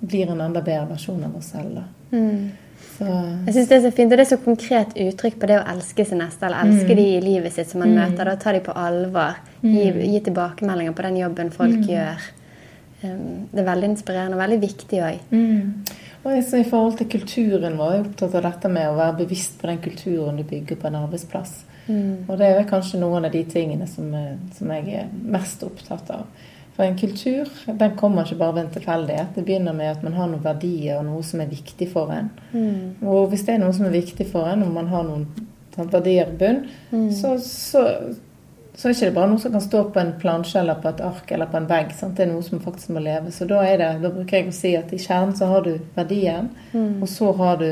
blir 0.00 0.30
en 0.30 0.40
enda 0.40 0.62
bedre 0.62 0.92
versjon 0.92 1.24
av 1.26 1.34
oss 1.36 1.50
selv. 1.54 1.82
Mm. 2.12 2.52
Så. 2.76 3.04
Jeg 3.46 3.54
syns 3.54 3.68
det 3.68 3.76
er 3.76 3.82
så 3.84 3.92
fint, 3.92 4.12
og 4.12 4.18
det 4.18 4.24
er 4.24 4.30
så 4.30 4.38
konkret 4.40 4.94
uttrykk 5.00 5.38
på 5.40 5.48
det 5.50 5.58
å 5.58 5.66
elske 5.72 6.04
sin 6.06 6.20
neste, 6.22 6.46
eller 6.46 6.64
elske 6.64 6.92
mm. 6.92 6.98
de 7.00 7.06
i 7.16 7.20
livet 7.24 7.52
sitt 7.52 7.72
som 7.72 7.82
man 7.82 7.92
mm. 7.92 7.98
møter. 7.98 8.30
Da 8.30 8.36
ta 8.40 8.54
de 8.56 8.62
på 8.64 8.74
alvor. 8.76 9.38
Gi, 9.60 9.90
mm. 9.90 10.00
gi, 10.06 10.22
tilbakemeldinger 10.28 10.96
på 10.96 11.06
den 11.08 11.20
jobben 11.20 11.52
folk 11.52 11.78
mm. 11.82 11.86
gjør. 11.90 12.26
Um, 13.02 13.24
det 13.52 13.60
er 13.60 13.68
veldig 13.68 13.90
inspirerende 13.92 14.38
og 14.38 14.44
veldig 14.44 14.60
viktig 14.62 15.02
òg. 15.04 15.24
Mm. 15.34 15.96
I 16.26 16.64
forhold 16.66 16.96
til 16.98 17.10
kulturen 17.10 17.76
vår, 17.78 17.92
jeg 17.92 18.00
er 18.00 18.06
opptatt 18.08 18.32
av 18.34 18.46
dette 18.48 18.70
med 18.72 18.88
å 18.90 18.96
være 18.96 19.18
bevisst 19.20 19.60
på 19.60 19.68
den 19.70 19.82
kulturen 19.84 20.40
du 20.40 20.46
bygger 20.48 20.80
på 20.80 20.88
en 20.88 20.96
arbeidsplass. 21.04 21.60
Mm. 21.86 22.26
Og 22.26 22.36
det 22.38 22.50
er 22.50 22.68
kanskje 22.68 23.00
noen 23.00 23.26
av 23.28 23.32
de 23.34 23.42
tingene 23.48 23.86
som, 23.90 24.12
eh, 24.14 24.36
som, 24.56 24.70
jeg 24.74 25.00
er 25.02 25.10
mest 25.22 25.62
opptatt 25.66 26.10
av. 26.14 26.26
For 26.76 26.84
en 26.84 26.98
kultur 26.98 27.48
den 27.66 27.96
kommer 27.96 28.26
ikke 28.26 28.40
bare 28.40 28.58
ved 28.58 28.64
en 28.66 28.74
tilfeldighet. 28.74 29.34
Det 29.34 29.44
begynner 29.46 29.72
med 29.72 29.94
at 29.94 30.02
man 30.04 30.16
har 30.18 30.28
noen 30.28 30.44
verdier 30.44 30.98
og 30.98 31.06
noe 31.08 31.22
som 31.24 31.40
er 31.40 31.52
viktig 31.52 31.88
for 31.92 32.12
en. 32.12 32.28
Mm. 32.52 33.06
Og 33.06 33.30
hvis 33.32 33.46
det 33.46 33.54
er 33.54 33.62
noe 33.64 33.72
som 33.76 33.88
er 33.88 33.96
viktig 33.96 34.28
for 34.28 34.50
en, 34.50 34.66
og 34.66 34.74
man 34.74 34.90
har 34.92 35.06
noen 35.06 35.26
verdier 35.76 36.28
i 36.28 36.36
bunn, 36.36 36.66
mm. 36.90 37.08
så, 37.16 37.36
så, 37.40 37.86
så 38.74 38.88
er 38.88 38.92
ikke 38.92 39.08
det 39.08 39.16
bare 39.16 39.30
noe 39.32 39.40
som 39.40 39.56
kan 39.56 39.64
stå 39.64 39.82
på 39.92 40.02
en 40.02 40.14
plansje 40.20 40.60
eller 40.60 40.76
på 40.82 40.92
et 40.92 41.02
ark 41.04 41.32
eller 41.32 41.48
på 41.52 41.62
en 41.62 41.68
vegg. 41.70 41.96
Sant? 41.96 42.16
Det 42.18 42.26
er 42.26 42.32
noe 42.34 42.44
som 42.44 42.60
faktisk 42.60 42.92
må 42.92 43.04
leve. 43.04 43.32
Så 43.32 43.48
da, 43.48 43.62
det, 43.64 43.90
da 44.04 44.12
bruker 44.12 44.42
jeg 44.42 44.52
å 44.52 44.56
si 44.56 44.76
at 44.76 44.92
i 44.92 45.00
kjernen 45.00 45.36
så 45.38 45.48
har 45.54 45.64
du 45.64 45.78
verdien, 45.96 46.52
mm. 46.74 46.98
og 47.00 47.08
så 47.08 47.32
har 47.40 47.62
du 47.62 47.70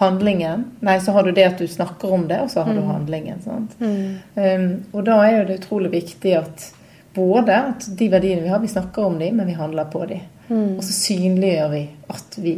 handlingen. 0.00 0.64
Nei, 0.80 0.96
så 1.00 1.12
har 1.12 1.26
du 1.26 1.32
det 1.36 1.44
at 1.44 1.58
du 1.60 1.68
snakker 1.68 2.12
om 2.12 2.26
det, 2.28 2.40
og 2.40 2.50
så 2.50 2.64
har 2.64 2.72
mm. 2.72 2.78
du 2.80 2.88
handlingen. 2.88 3.40
Mm. 3.78 4.18
Um, 4.34 4.68
og 4.92 5.04
da 5.04 5.18
er 5.28 5.44
det 5.44 5.60
utrolig 5.60 5.90
viktig 5.92 6.34
at 6.38 6.66
både 7.14 7.56
at 7.72 7.88
de 7.98 8.08
verdiene 8.08 8.46
vi 8.46 8.52
har, 8.52 8.62
vi 8.62 8.70
snakker 8.72 9.10
om 9.10 9.18
dem, 9.20 9.36
men 9.36 9.46
vi 9.46 9.58
handler 9.58 9.90
på 9.92 10.04
dem. 10.08 10.22
Mm. 10.48 10.78
Og 10.78 10.84
så 10.84 10.94
synliggjør 10.96 11.68
vi 11.74 11.82
at 12.08 12.38
vi, 12.40 12.54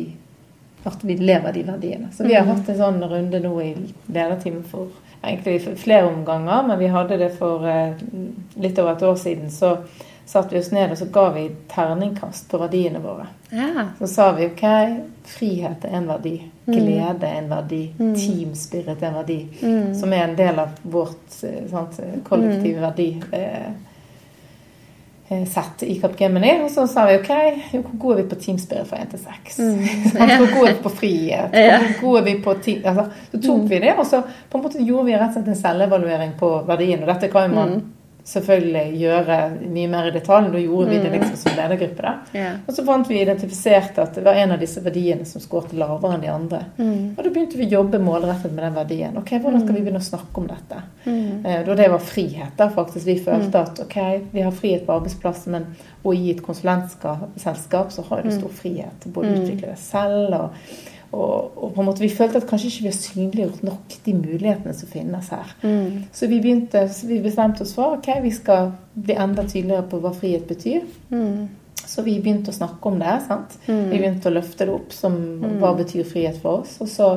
at 0.87 1.03
vi 1.03 1.17
lever 1.19 1.59
de 1.59 1.67
verdiene. 1.67 2.13
Så 2.15 2.29
vi 2.29 2.37
har 2.37 2.47
mm. 2.47 2.53
hatt 2.55 2.71
en 2.71 2.81
sånn 2.85 3.03
runde 3.11 3.43
nå 3.43 3.53
i 3.65 3.73
lederteamet 4.07 4.71
for 4.71 4.95
egentlig 5.23 5.77
flere 5.83 6.09
omganger, 6.11 6.63
men 6.69 6.79
vi 6.79 6.95
hadde 6.95 7.19
det 7.21 7.33
for 7.37 7.67
eh, 7.69 7.99
litt 8.63 8.79
over 8.79 8.95
et 8.95 9.05
år 9.11 9.19
siden. 9.19 9.51
Så 9.51 9.77
satte 10.27 10.55
vi 10.55 10.61
oss 10.61 10.71
ned 10.73 10.95
og 10.95 10.99
så 10.99 11.07
ga 11.13 11.29
vi 11.35 11.45
terningkast 11.71 12.49
på 12.51 12.61
verdiene 12.63 13.03
våre. 13.03 13.27
Ja. 13.51 13.89
Så 13.99 14.09
sa 14.09 14.31
vi 14.37 14.49
OK, 14.49 14.65
frihet 15.29 15.85
er 15.85 15.97
en 15.99 16.09
verdi. 16.09 16.37
Mm. 16.65 16.75
Glede 16.77 17.29
er 17.29 17.39
en 17.43 17.51
verdi. 17.51 17.83
Mm. 17.99 18.13
Teamspirit 18.17 19.03
er 19.03 19.09
en 19.11 19.21
verdi. 19.21 19.41
Mm. 19.63 19.95
Som 19.99 20.13
er 20.13 20.27
en 20.29 20.37
del 20.39 20.61
av 20.63 20.77
vårt 20.83 21.41
eh, 21.45 21.65
sant, 21.71 22.01
kollektive 22.29 22.79
mm. 22.79 22.85
verdi. 22.87 23.09
Eh, 23.33 23.73
Eh, 25.33 25.45
sett 25.45 25.83
i 25.83 26.01
Capgemini. 26.01 26.63
Og 26.65 26.71
så 26.71 26.87
sa 26.87 27.07
vi 27.07 27.17
OK, 27.17 27.31
hvor 27.73 27.97
gode 27.99 28.19
er 28.19 28.23
vi 28.23 28.29
på 28.29 28.39
teamspirit 28.41 28.89
fra 28.89 28.99
1 29.01 29.11
til 29.15 29.23
6? 29.25 29.59
Mm. 29.59 29.79
hvor 30.39 30.55
gode 30.57 30.69
er 30.69 30.75
vi 30.75 30.83
på 30.83 30.93
frihet? 30.99 31.57
Hvor 31.57 32.01
gode 32.01 32.21
er 32.21 32.25
vi 32.25 32.35
på 32.45 32.55
team... 32.55 32.83
Altså, 32.93 33.05
så 33.31 33.41
tok 33.41 33.63
mm. 33.63 33.69
vi 33.71 33.79
det, 33.79 33.95
og 33.99 34.07
så 34.07 34.23
på 34.51 34.59
en 34.59 34.65
måte 34.65 34.83
gjorde 34.83 35.07
vi 35.07 35.17
rett 35.17 35.31
og 35.31 35.39
slett 35.39 35.49
en 35.49 35.61
selvevaluering 35.63 36.35
på 36.39 36.51
verdien. 36.69 37.03
Og 37.03 37.09
dette 37.09 37.31
kan 37.33 37.55
man 37.55 37.77
selvfølgelig 38.25 38.99
gjøre 39.01 39.37
mye 39.67 39.89
mer 39.91 40.09
i 40.09 40.15
detalj. 40.15 40.51
Da 40.53 40.61
gjorde 40.63 40.91
vi 40.91 40.99
det 41.03 41.11
mm. 41.11 41.17
liksom 41.17 41.37
som 41.41 41.57
ledergruppe. 41.59 42.03
da. 42.03 42.13
Yeah. 42.39 42.61
Og 42.67 42.77
så 42.77 42.85
fant 42.87 43.11
vi 43.11 43.21
identifisert 43.21 43.99
at 43.99 44.15
det 44.15 44.25
var 44.27 44.39
en 44.39 44.55
av 44.55 44.63
disse 44.63 44.83
verdiene 44.85 45.27
som 45.29 45.43
skåret 45.43 45.75
lavere 45.75 46.17
enn 46.17 46.23
de 46.23 46.31
andre. 46.31 46.61
Mm. 46.79 47.17
Og 47.17 47.23
da 47.25 47.33
begynte 47.33 47.59
vi 47.59 47.67
å 47.67 47.75
jobbe 47.81 48.03
målrettet 48.03 48.55
med 48.55 48.65
den 48.69 48.77
verdien. 48.79 49.19
Ok, 49.19 49.35
Hvordan 49.35 49.65
skal 49.65 49.75
vi 49.75 49.81
mm. 49.81 49.89
begynne 49.89 50.05
å 50.05 50.11
snakke 50.11 50.43
om 50.43 50.49
dette? 50.51 50.83
Mm. 51.05 51.47
Eh, 51.47 51.59
da 51.67 51.79
det 51.83 51.91
var 51.97 52.07
frihet, 52.13 52.55
da 52.59 52.71
faktisk. 52.71 53.07
Vi 53.09 53.19
følte 53.27 53.51
mm. 53.51 53.67
at 53.67 53.83
ok, 53.87 53.99
vi 54.31 54.47
har 54.47 54.55
frihet 54.55 54.87
på 54.87 54.97
arbeidsplassen, 55.01 55.59
men 55.59 55.91
og 56.03 56.19
i 56.19 56.33
et 56.33 56.41
konsulentselskap 56.43 57.93
så 57.95 58.03
har 58.09 58.25
du 58.25 58.33
stor 58.35 58.51
frihet 58.55 59.03
til 59.03 59.13
både 59.15 59.31
å 59.31 59.37
utvikle 59.39 59.71
deg 59.71 59.79
selv 59.79 60.35
og 60.35 60.57
og, 61.13 61.53
og, 61.57 61.73
på 61.75 61.83
en 61.83 61.89
måte 61.91 62.01
vi 62.01 62.09
følte 62.09 62.41
at 62.41 62.49
kanskje 62.49 62.71
ikke 62.71 62.85
vi 62.87 62.91
har 62.91 62.97
synliggjort 62.97 63.65
nok 63.67 63.97
de 64.07 64.15
mulighetene 64.17 64.75
som 64.77 64.89
finnes 64.89 65.29
her. 65.33 65.51
Mm. 65.63 66.05
Så 66.13 66.29
vi 66.31 66.41
begynte, 66.41 66.87
vi 67.09 67.19
bestemte 67.25 67.67
oss 67.67 67.75
for 67.77 67.99
ok, 67.99 68.09
vi 68.25 68.33
skal 68.33 68.73
bli 68.95 69.17
enda 69.21 69.45
tydeligere 69.45 69.85
på 69.91 70.01
hva 70.01 70.15
frihet 70.17 70.49
betyr. 70.49 70.87
Mm. 71.13 71.51
Så 71.83 72.05
vi 72.07 72.17
begynte 72.23 72.53
å 72.53 72.57
snakke 72.57 72.89
om 72.89 72.99
det. 73.03 73.15
sant? 73.27 73.59
Mm. 73.67 73.87
Vi 73.91 73.99
begynte 73.99 74.31
å 74.31 74.37
løfte 74.37 74.67
det 74.69 74.75
opp 74.75 74.95
som 74.97 75.17
mm. 75.43 75.57
hva 75.61 75.75
betyr 75.77 76.09
frihet 76.09 76.39
for 76.41 76.63
oss. 76.63 76.79
Og 76.81 76.89
så 76.89 77.09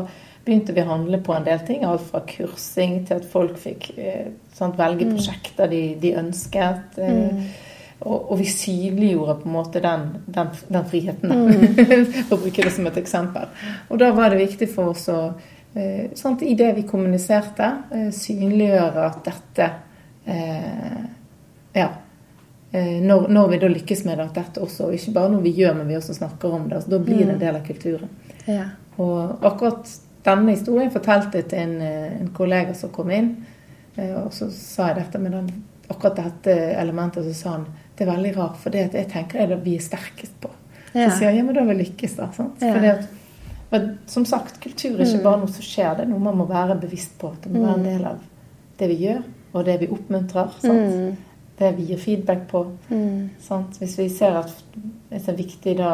begynte 0.46 0.76
vi 0.76 0.84
å 0.84 0.90
handle 0.90 1.22
på 1.24 1.36
en 1.36 1.46
del 1.46 1.62
ting. 1.68 1.86
Alt 1.88 2.10
fra 2.10 2.24
kursing 2.28 3.00
til 3.08 3.22
at 3.22 3.30
folk 3.30 3.56
fikk 3.62 3.94
eh, 3.96 4.34
sant, 4.54 4.76
velge 4.80 5.08
mm. 5.08 5.16
prosjekter 5.16 5.72
de, 5.72 5.84
de 6.02 6.12
ønsket. 6.20 7.00
Eh, 7.00 7.22
mm. 7.32 7.46
Og, 8.00 8.32
og, 8.32 8.38
vi 8.38 8.46
synliggjorde 8.52 9.38
på 9.40 9.48
en 9.50 9.56
måte 9.56 9.82
den, 9.82 10.02
den, 10.26 10.50
den 10.68 10.88
friheten, 10.92 11.32
mm. 11.32 11.92
for 12.28 12.36
å 12.36 12.42
bruke 12.44 12.66
det 12.66 12.74
som 12.76 12.88
et 12.90 12.98
eksempel. 13.00 13.48
Og 13.90 14.02
da 14.02 14.12
var 14.14 14.34
det 14.34 14.42
viktig 14.44 14.68
for 14.70 14.92
oss 14.92 15.08
å 15.10 15.20
eh, 15.74 16.12
sant, 16.20 16.44
I 16.44 16.58
det 16.60 16.74
vi 16.76 16.84
kommuniserte, 16.88 17.70
eh, 17.96 18.10
synliggjøre 18.16 19.06
at 19.10 19.22
dette 19.30 19.70
eh, 20.26 21.06
Ja. 21.76 21.88
Eh, 22.76 23.00
når, 23.04 23.30
når, 23.32 23.48
vi 23.54 23.62
da 23.64 23.68
lykkes 23.72 24.04
med 24.04 24.20
det, 24.20 24.28
at 24.28 24.42
dette 24.42 24.64
også, 24.64 24.90
ikke 24.92 25.16
bare 25.16 25.32
noe 25.32 25.46
vi 25.46 25.56
gjør, 25.56 25.78
men 25.80 25.88
vi 25.88 25.96
også 25.96 26.18
snakker 26.18 26.58
om 26.58 26.68
det, 26.68 26.82
altså, 26.82 26.92
da 26.98 27.00
blir 27.00 27.22
det 27.22 27.30
en 27.30 27.38
mm. 27.38 27.44
del 27.46 27.60
av 27.62 27.64
kulturen. 27.68 28.12
Ja. 28.52 28.66
Og 29.00 29.46
akkurat 29.46 29.88
denne 30.26 30.56
historien 30.56 30.92
fortalte 30.92 31.40
jeg 31.40 31.50
til 31.52 31.62
en, 31.62 31.76
eh, 31.82 32.20
en 32.22 32.32
kollega 32.34 32.74
som 32.74 32.92
kom 32.92 33.12
inn, 33.12 33.46
eh, 33.98 34.16
og 34.20 34.34
så 34.34 34.50
sa 34.52 34.90
jeg 34.90 35.04
dette 35.04 35.22
med 35.22 35.32
den, 35.32 35.50
akkurat 35.90 36.16
dette 36.18 36.56
elementet, 36.76 37.24
så 37.26 37.34
sa 37.34 37.50
han 37.58 37.68
det 37.96 38.04
er 38.04 38.12
veldig 38.12 38.32
rart, 38.38 38.58
for 38.60 38.76
det 38.76 38.88
jeg 38.94 39.10
tenker 39.12 39.44
er 39.44 39.52
det 39.54 39.60
vi 39.64 39.78
er 39.78 39.84
sterkest 39.84 40.36
på. 40.44 40.52
Ja. 40.96 41.10
Så 41.10 41.20
sier 41.20 41.30
jeg 41.30 41.42
ja, 41.42 41.46
men 41.46 41.56
da 41.56 41.64
har 41.64 41.70
vi 41.72 41.78
lykkes, 41.82 42.18
da. 42.18 42.30
Ja. 42.38 42.48
Fordi 42.64 42.90
at, 42.92 43.06
men 43.72 43.88
som 44.08 44.26
sagt, 44.28 44.60
kultur 44.64 44.96
er 44.96 45.06
ikke 45.06 45.22
mm. 45.22 45.28
bare 45.28 45.42
noe 45.44 45.52
som 45.52 45.66
skjer, 45.66 45.94
det 45.98 46.06
er 46.06 46.12
noe 46.12 46.24
man 46.24 46.38
må 46.40 46.48
være 46.50 46.78
bevisst 46.80 47.16
på. 47.20 47.34
Det 47.44 47.52
må 47.52 47.64
være 47.64 47.78
en 47.78 47.84
mm. 47.84 47.88
del 47.90 48.10
av 48.12 48.26
det 48.80 48.90
vi 48.92 49.00
gjør, 49.04 49.22
og 49.54 49.66
det 49.68 49.78
vi 49.82 49.90
oppmuntrer. 49.96 50.60
Sant? 50.64 50.96
Mm. 50.96 51.40
Det 51.56 51.72
vi 51.78 51.88
gir 51.90 52.00
feedback 52.00 52.48
på. 52.52 52.66
Mm. 52.92 53.30
Sant? 53.44 53.80
Hvis 53.80 53.96
vi 54.00 54.10
ser 54.12 54.42
at 54.42 54.52
er 55.12 55.24
så 55.24 55.36
viktig 55.36 55.78
da 55.80 55.92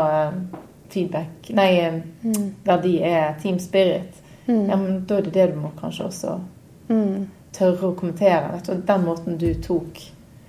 feedback 0.92 1.52
Nei, 1.56 1.70
mm. 2.24 2.48
verdi 2.66 2.96
er 3.06 3.38
team 3.42 3.60
spirit, 3.62 4.18
mm. 4.48 4.66
ja, 4.70 4.76
men 4.76 5.04
da 5.08 5.20
er 5.20 5.30
det 5.30 5.36
det 5.38 5.52
du 5.54 5.62
må 5.62 5.72
kanskje 5.78 6.10
også 6.10 6.40
tørre 7.56 7.92
å 7.92 7.96
kommentere. 7.96 8.50
Vet 8.56 8.68
du, 8.68 8.82
den 8.88 9.06
måten 9.06 9.38
du 9.40 9.50
tok 9.64 10.02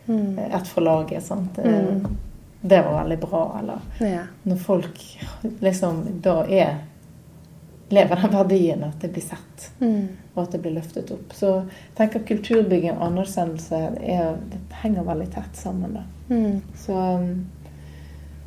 Mm. 0.06 0.38
Ett 0.38 0.68
for 0.68 0.80
laget. 0.80 1.24
Sant? 1.24 1.58
Mm. 1.58 2.06
Det 2.60 2.82
var 2.82 3.02
veldig 3.02 3.18
bra. 3.18 3.42
Eller 3.58 4.08
ja. 4.12 4.24
når 4.42 4.56
folk 4.56 5.02
liksom 5.60 6.06
da 6.22 6.42
er 6.46 6.80
lever 7.92 8.16
den 8.16 8.30
verdien 8.32 8.84
at 8.84 9.00
det 9.00 9.08
blir 9.12 9.22
sett, 9.22 9.64
mm. 9.80 10.06
og 10.34 10.42
at 10.42 10.54
det 10.54 10.60
blir 10.64 10.72
løftet 10.78 11.10
opp. 11.12 11.34
Så 11.36 11.50
jeg 11.60 11.96
tenker 11.98 12.22
kulturbygging 12.30 12.94
og 12.94 13.02
anerkjennelse 13.10 13.80
er, 14.00 14.38
det 14.48 14.60
henger 14.80 15.04
veldig 15.04 15.26
tett 15.34 15.58
sammen. 15.60 15.98
da. 15.98 16.04
Mm. 16.32 16.62
Så 16.78 16.96
um, 16.96 17.26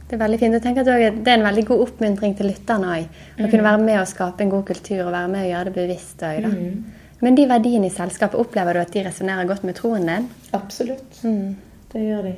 det 0.05 0.17
er 0.17 0.21
veldig 0.21 0.39
fint. 0.41 0.57
Jeg 0.57 0.65
tenker 0.65 0.81
at 0.81 1.21
Det 1.25 1.31
er 1.31 1.39
en 1.39 1.45
veldig 1.45 1.65
god 1.69 1.83
oppmuntring 1.85 2.33
til 2.37 2.49
lytterne 2.49 2.91
òg. 2.95 3.21
Å 3.37 3.43
mm. 3.43 3.49
kunne 3.51 3.67
være 3.69 3.83
med 3.85 3.99
og 4.01 4.09
skape 4.09 4.45
en 4.45 4.53
god 4.53 4.65
kultur 4.71 5.03
og 5.05 5.13
være 5.13 5.31
med 5.33 5.45
og 5.45 5.51
gjøre 5.51 5.69
det 5.69 5.75
bevisst 5.77 6.25
òg. 6.25 6.49
Mm. 7.15 7.21
Men 7.23 7.35
de 7.35 7.45
verdiene 7.47 7.87
i 7.87 7.93
selskapet, 7.93 8.39
opplever 8.39 8.73
du 8.73 8.79
at 8.81 8.91
de 8.93 9.05
resonnerer 9.07 9.47
godt 9.47 9.63
med 9.63 9.75
troen 9.77 10.05
din? 10.05 10.27
Absolutt. 10.51 11.21
Det 11.91 12.03
gjør 12.03 12.23
de. 12.27 12.33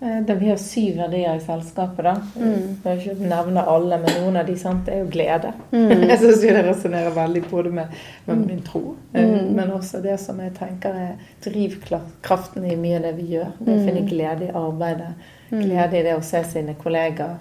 Eh, 0.00 0.20
Det, 0.26 0.34
vi 0.34 0.48
har 0.48 0.56
syv 0.56 0.96
verdier 0.96 1.34
i 1.36 1.40
selskapet. 1.40 2.04
da. 2.04 2.14
Jeg 2.38 2.76
skal 2.80 2.98
ikke 2.98 3.30
nevne 3.30 3.64
alle, 3.66 3.98
men 3.98 4.20
noen 4.20 4.36
av 4.36 4.46
de 4.46 4.56
sant, 4.58 4.88
er 4.88 5.00
jo 5.00 5.08
glede. 5.10 5.52
Jeg 5.72 6.18
syns 6.20 6.40
det 6.44 6.64
resonnerer 6.68 7.10
veldig 7.16 7.42
både 7.50 7.70
med, 7.70 7.96
med 8.26 8.46
min 8.46 8.62
tro, 8.62 8.96
mm. 9.14 9.50
men 9.56 9.72
også 9.74 10.02
det 10.04 10.20
som 10.20 10.38
jeg 10.40 10.52
tenker 10.54 10.94
er 10.94 11.16
drivkraften 11.44 12.64
i 12.64 12.76
mye 12.76 12.96
av 13.00 13.08
det 13.08 13.14
vi 13.16 13.26
gjør. 13.34 13.50
Det 13.58 13.74
å 13.74 13.84
finne 13.88 14.06
glede 14.06 14.46
i 14.46 14.54
arbeidet. 14.54 15.12
Glede 15.50 15.98
i 15.98 16.02
det 16.04 16.14
å 16.14 16.22
se 16.22 16.44
sine 16.44 16.74
kollegaer. 16.78 17.38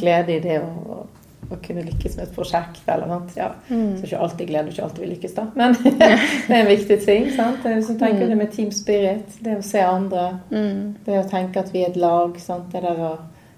Glede 0.00 0.34
i 0.34 0.40
det 0.42 0.58
å, 0.60 1.04
å 1.50 1.58
kunne 1.64 1.82
lykkes 1.84 2.16
med 2.16 2.26
et 2.28 2.34
prosjekt. 2.34 2.82
eller 2.86 3.06
noe. 3.10 3.26
Ja. 3.36 3.50
Så 3.68 4.06
ikke 4.06 4.18
alltid 4.24 4.48
glede, 4.48 4.72
ikke 4.72 4.84
alltid 4.86 5.04
vi 5.04 5.10
lykkes, 5.12 5.34
da. 5.36 5.46
Men 5.54 5.76
det 5.84 6.08
er 6.08 6.58
en 6.62 6.70
viktig 6.70 6.98
ting. 7.04 7.30
sant? 7.36 7.62
Hvis 7.64 7.90
du 7.92 7.98
tenker 8.00 8.28
det 8.28 8.38
med 8.40 8.52
team 8.54 8.72
spirit, 8.72 9.38
det 9.44 9.58
å 9.58 9.62
se 9.64 9.82
andre, 9.84 10.26
det 10.50 11.20
å 11.20 11.28
tenke 11.30 11.60
at 11.60 11.72
vi 11.74 11.84
er 11.84 11.92
et 11.92 12.00
lag. 12.00 12.38
sant? 12.40 12.70
Det 12.72 12.82
der 12.84 13.02
å 13.04 13.14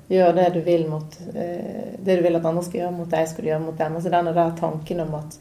gjøre 0.08 0.32
det 0.36 0.48
du 0.54 0.60
vil 0.62 0.84
mot 0.88 1.16
eh, 1.34 1.94
det 1.98 2.16
du 2.16 2.22
vil 2.22 2.38
at 2.38 2.44
andre 2.46 2.62
skal 2.62 2.80
gjøre 2.84 2.94
mot 2.94 3.10
deg, 3.10 3.28
skal 3.28 3.42
du 3.44 3.48
gjøre 3.50 3.64
mot 3.64 3.78
dem. 3.78 3.96
Altså 3.98 4.12
denne 4.12 4.34
der 4.36 4.52
tanken 4.60 5.02
om 5.02 5.14
at 5.18 5.38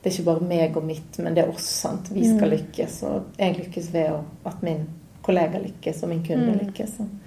det 0.00 0.08
er 0.08 0.14
ikke 0.16 0.28
bare 0.30 0.46
meg 0.48 0.76
og 0.80 0.86
mitt, 0.88 1.18
men 1.20 1.34
det 1.36 1.44
er 1.44 1.52
oss. 1.52 1.66
sant? 1.84 2.08
Vi 2.14 2.24
skal 2.26 2.50
lykkes, 2.54 3.02
og 3.06 3.36
jeg 3.38 3.58
lykkes 3.58 3.90
ved 3.92 4.46
at 4.48 4.62
min 4.64 4.86
kollega 5.22 5.60
lykkes, 5.60 6.02
og 6.02 6.08
min 6.14 6.22
kunde 6.24 6.54
lykkes. 6.62 6.96
sant? 6.96 7.19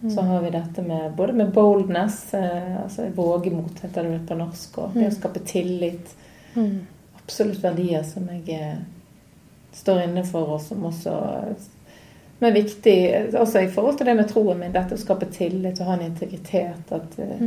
Så 0.00 0.22
har 0.22 0.42
vi 0.42 0.50
dette 0.54 0.82
med 0.82 1.16
både 1.16 1.32
med 1.32 1.50
boldness, 1.52 2.34
eh, 2.34 2.82
altså 2.82 3.08
vågemot 3.14 3.80
heter 3.82 4.04
det 4.06 4.12
vel 4.12 4.26
på 4.28 4.36
norsk, 4.38 4.78
og 4.78 4.94
det 4.94 5.08
å 5.08 5.16
skape 5.16 5.42
tillit. 5.46 6.12
Absolutt 7.18 7.58
verdier 7.64 8.06
som 8.06 8.28
jeg 8.30 8.54
eh, 8.54 8.78
står 9.74 10.04
inne 10.04 10.22
for, 10.26 10.54
og 10.54 10.62
som 10.62 10.86
også 10.86 11.16
som 12.38 12.46
er 12.46 12.54
viktig 12.54 12.94
også 13.34 13.64
i 13.64 13.70
forhold 13.74 13.98
til 13.98 14.06
det 14.06 14.14
med 14.14 14.28
troen 14.30 14.60
min. 14.60 14.72
Dette 14.72 14.94
å 14.94 15.00
skape 15.00 15.26
tillit 15.34 15.80
og 15.80 15.90
ha 15.90 15.96
en 15.98 16.06
integritet. 16.06 16.92
At, 16.94 17.18
eh, 17.18 17.42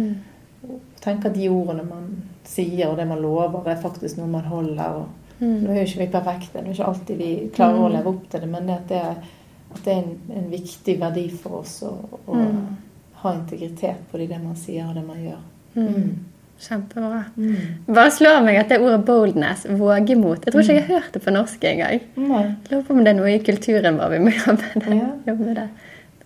Tenke 1.01 1.31
at 1.31 1.33
de 1.33 1.47
ordene 1.49 1.81
man 1.87 2.09
sier 2.45 2.91
og 2.91 2.97
det 2.99 3.07
man 3.09 3.21
lover, 3.23 3.63
er 3.71 3.79
faktisk 3.81 4.19
noe 4.19 4.27
man 4.29 4.45
holder. 4.45 4.99
og 4.99 5.21
Nå 5.41 5.71
er 5.71 5.79
jo 5.79 5.87
ikke 5.87 6.03
vi 6.03 6.11
perfekte, 6.13 6.59
det 6.59 6.67
er 6.67 6.75
ikke 6.75 6.89
alltid 6.91 7.17
vi 7.17 7.29
klarer 7.55 7.79
å 7.81 7.89
leve 7.89 8.11
opp 8.11 8.27
til 8.29 8.43
det, 8.43 8.49
men 8.51 8.67
det 8.69 8.75
at 8.75 8.91
det 8.91 8.99
er, 8.99 9.31
at 9.71 9.83
det 9.85 9.93
er 9.93 10.01
en, 10.03 10.17
en 10.41 10.49
viktig 10.51 10.97
verdi 11.01 11.27
for 11.33 11.61
oss 11.61 11.77
å, 11.87 11.93
å 12.27 12.41
ha 13.21 13.33
integritet 13.37 14.03
på 14.11 14.19
det, 14.19 14.27
det 14.31 14.41
man 14.41 14.57
sier 14.59 14.89
og 14.89 14.97
det 14.97 15.05
man 15.05 15.21
gjør. 15.21 15.41
Mm. 15.77 16.11
Kjempebra. 16.61 17.23
Bare 17.89 18.11
slår 18.13 18.43
meg 18.45 18.59
at 18.61 18.69
det 18.69 18.77
ordet 18.83 18.99
boldness, 19.07 19.63
vågemot 19.79 20.43
Jeg 20.45 20.53
tror 20.53 20.61
ikke 20.61 20.75
jeg 20.75 20.83
har 20.85 20.99
hørt 20.99 21.15
det 21.15 21.21
på 21.23 21.33
norsk 21.33 21.63
engang. 21.65 22.03
Lurer 22.17 22.83
på 22.85 22.93
om 22.93 23.01
det 23.01 23.13
er 23.13 23.17
noe 23.17 23.31
i 23.33 23.39
kulturen 23.41 23.97
vår 23.97 24.13
vi 24.13 24.19
må 24.27 24.33
jobbe 24.43 24.69
med. 24.75 24.91
Ja. 24.99 25.07
jobbe 25.31 25.47
med 25.47 25.57
det. 25.57 25.69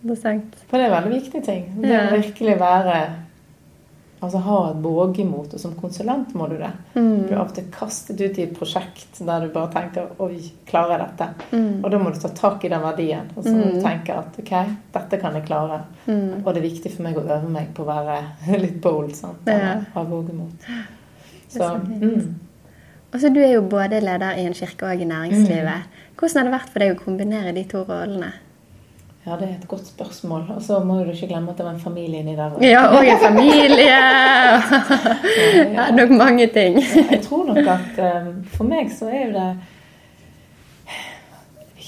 Interessant. 0.01 0.57
For 0.67 0.81
det 0.81 0.89
er 0.89 0.95
veldig 0.97 1.13
viktig 1.15 1.43
ting. 1.45 1.63
Det 1.79 1.95
å 2.01 2.09
virkelig 2.17 2.57
være 2.59 2.97
Altså 4.23 4.39
ha 4.39 4.59
et 4.71 4.77
vågemot, 4.81 5.51
og 5.53 5.59
som 5.59 5.73
konsulent 5.75 6.31
må 6.39 6.47
du 6.47 6.55
det. 6.57 6.69
Du 6.95 6.99
blir 7.27 7.35
av 7.37 7.49
og 7.49 7.55
til 7.57 7.65
kastet 7.73 8.21
ut 8.21 8.37
i 8.39 8.45
et 8.45 8.53
prosjekt 8.57 9.19
der 9.27 9.43
du 9.43 9.49
bare 9.53 9.69
tenker 9.73 10.07
Oi, 10.23 10.39
klarer 10.65 10.95
jeg 10.95 11.03
dette? 11.03 11.27
Og 11.83 11.89
da 11.91 11.99
må 11.99 12.13
du 12.15 12.19
ta 12.23 12.31
tak 12.37 12.63
i 12.63 12.71
den 12.71 12.81
verdien. 12.81 13.27
Og 13.35 13.43
så 13.43 13.53
må 13.53 13.67
du 13.75 13.81
tenke 13.83 14.15
at 14.15 14.39
ok, 14.39 14.53
dette 14.95 15.19
kan 15.21 15.35
jeg 15.35 15.45
klare. 15.49 15.81
Og 16.07 16.47
det 16.47 16.61
er 16.61 16.67
viktig 16.69 16.93
for 16.95 17.03
meg 17.09 17.19
å 17.19 17.25
øve 17.27 17.51
meg 17.51 17.73
på 17.75 17.83
å 17.83 17.89
være 17.91 18.17
litt 18.63 18.79
bold. 18.81 19.11
sant? 19.19 19.43
Ja. 19.51 19.75
Ha 19.93 20.05
vågemot. 20.07 20.65
Så 21.51 21.69
mm. 21.83 22.33
Og 23.13 23.21
så 23.21 23.29
Du 23.31 23.39
er 23.39 23.53
jo 23.53 23.61
både 23.67 24.01
leder 24.03 24.39
i 24.39 24.47
en 24.47 24.55
kirke 24.57 24.87
og 24.89 25.01
i 25.01 25.05
næringslivet. 25.07 25.91
Hvordan 26.15 26.39
har 26.39 26.47
det 26.49 26.55
vært 26.55 26.71
for 26.73 26.83
deg 26.83 26.95
å 26.95 27.03
kombinere 27.03 27.53
de 27.55 27.63
to 27.71 27.83
rollene? 27.87 28.31
Ja, 29.25 29.35
det 29.39 29.47
er 29.47 29.53
et 29.55 29.67
godt 29.67 29.87
spørsmål. 29.87 30.43
Og 30.55 30.61
så 30.61 30.79
må 30.85 30.99
du 31.01 31.09
ikke 31.09 31.31
glemme 31.31 31.49
at 31.49 31.57
det 31.57 31.65
var 31.65 31.73
en 31.73 31.81
familie 31.81 32.21
inni 32.21 32.35
der. 32.37 32.59
Ja, 32.61 32.83
og 32.93 33.07
en 33.07 33.23
familie! 33.23 33.95
Ja, 35.75 35.89
nok 35.91 36.09
mange 36.13 36.47
ting. 36.53 36.77
Jeg 37.11 37.21
tror 37.25 37.45
nok 37.49 37.57
at 37.57 37.97
eh, 37.99 38.27
for 38.53 38.69
meg 38.69 38.91
så 38.93 39.09
er 39.09 39.25
jo 39.25 39.31
det 39.33 39.47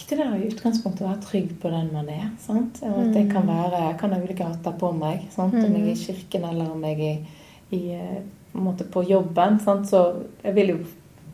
viktig 0.08 0.18
det 0.18 0.26
er 0.26 0.36
i 0.40 0.48
utgangspunktet 0.48 1.04
å 1.04 1.10
være 1.10 1.24
trygg 1.26 1.50
på 1.62 1.70
den 1.72 1.90
man 1.92 2.10
er. 2.10 2.28
sant? 2.40 2.80
Og 2.88 3.00
at 3.02 3.14
det 3.16 3.26
kan 3.32 3.48
være, 3.48 3.84
jeg 3.90 3.98
kan 4.00 4.14
ha 4.14 4.20
ulike 4.22 4.48
hatter 4.48 4.76
på 4.80 4.92
meg. 4.96 5.28
sant? 5.34 5.54
Om 5.54 5.76
jeg 5.76 5.84
er 5.84 5.92
i 5.92 6.00
kirken 6.00 6.48
eller 6.48 6.72
om 6.72 6.84
jeg 6.88 6.98
er 6.98 7.18
i, 7.70 7.78
i 7.78 7.82
på, 8.52 8.58
en 8.58 8.64
måte 8.70 8.88
på 8.88 9.04
jobben. 9.04 9.60
sant? 9.60 9.90
Så 9.90 10.24
jeg 10.44 10.56
vil 10.56 10.72
jo 10.74 10.78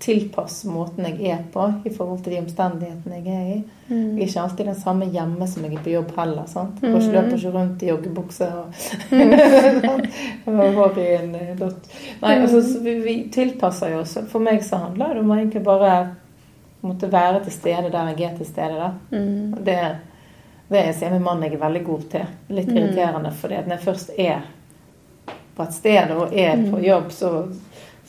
tilpasse 0.04 0.68
måten 0.68 1.06
jeg 1.08 1.30
er 1.32 1.44
på 1.54 1.64
i 1.88 1.92
forhold 1.96 2.24
til 2.26 2.34
de 2.36 2.40
omstendighetene 2.44 3.20
jeg 3.24 3.36
er 3.38 3.52
i. 3.54 3.60
Jeg 3.88 4.00
er 4.18 4.26
ikke 4.26 4.42
alltid 4.42 4.66
den 4.68 4.76
samme 4.80 5.06
hjemme 5.14 5.48
som 5.48 5.64
jeg 5.64 5.78
er 5.78 5.84
på 5.86 5.94
jobb 5.94 6.12
heller. 6.18 6.46
sant? 6.52 6.82
Jeg 6.84 6.92
ikke- 6.98 7.14
løper 7.14 7.38
ikke 7.38 7.52
rundt 7.54 7.84
i 7.86 7.90
joggebukse 7.92 8.48
og, 8.52 8.74
og 10.46 10.74
hår 10.78 10.98
i 11.00 11.08
en 11.16 11.36
eh, 11.36 11.54
dott. 11.60 11.88
Nei, 12.22 12.34
altså, 12.42 12.62
vi, 12.84 12.96
vi 13.06 13.16
tilpasser 13.34 13.94
jo 13.94 14.02
oss. 14.04 14.18
For 14.32 14.44
meg 14.44 14.64
så 14.66 14.82
handler 14.88 15.14
det 15.16 15.24
om 15.24 15.32
egentlig 15.38 15.64
bare 15.66 15.94
måtte 16.84 17.08
være 17.12 17.44
til 17.46 17.56
stede 17.56 17.92
der 17.94 18.12
jeg 18.18 18.28
er 18.32 18.38
til 18.38 18.50
stede. 18.50 18.80
da. 18.80 18.92
Mm. 19.16 19.54
Det, 19.64 19.78
det 20.74 20.86
jeg 20.90 20.96
sier 21.00 21.14
med 21.16 21.24
mannen 21.24 21.48
jeg 21.48 21.56
er 21.58 21.64
veldig 21.64 21.84
god 21.88 22.04
til. 22.12 22.28
Litt 22.50 22.72
irriterende, 22.74 23.32
fordi 23.40 23.56
at 23.62 23.68
når 23.72 23.80
jeg 23.80 23.86
først 23.88 24.12
er 24.20 24.42
på 25.54 25.64
et 25.64 25.74
sted 25.76 26.12
og 26.18 26.34
er 26.34 26.64
på 26.72 26.80
jobb, 26.82 27.12
så, 27.14 27.30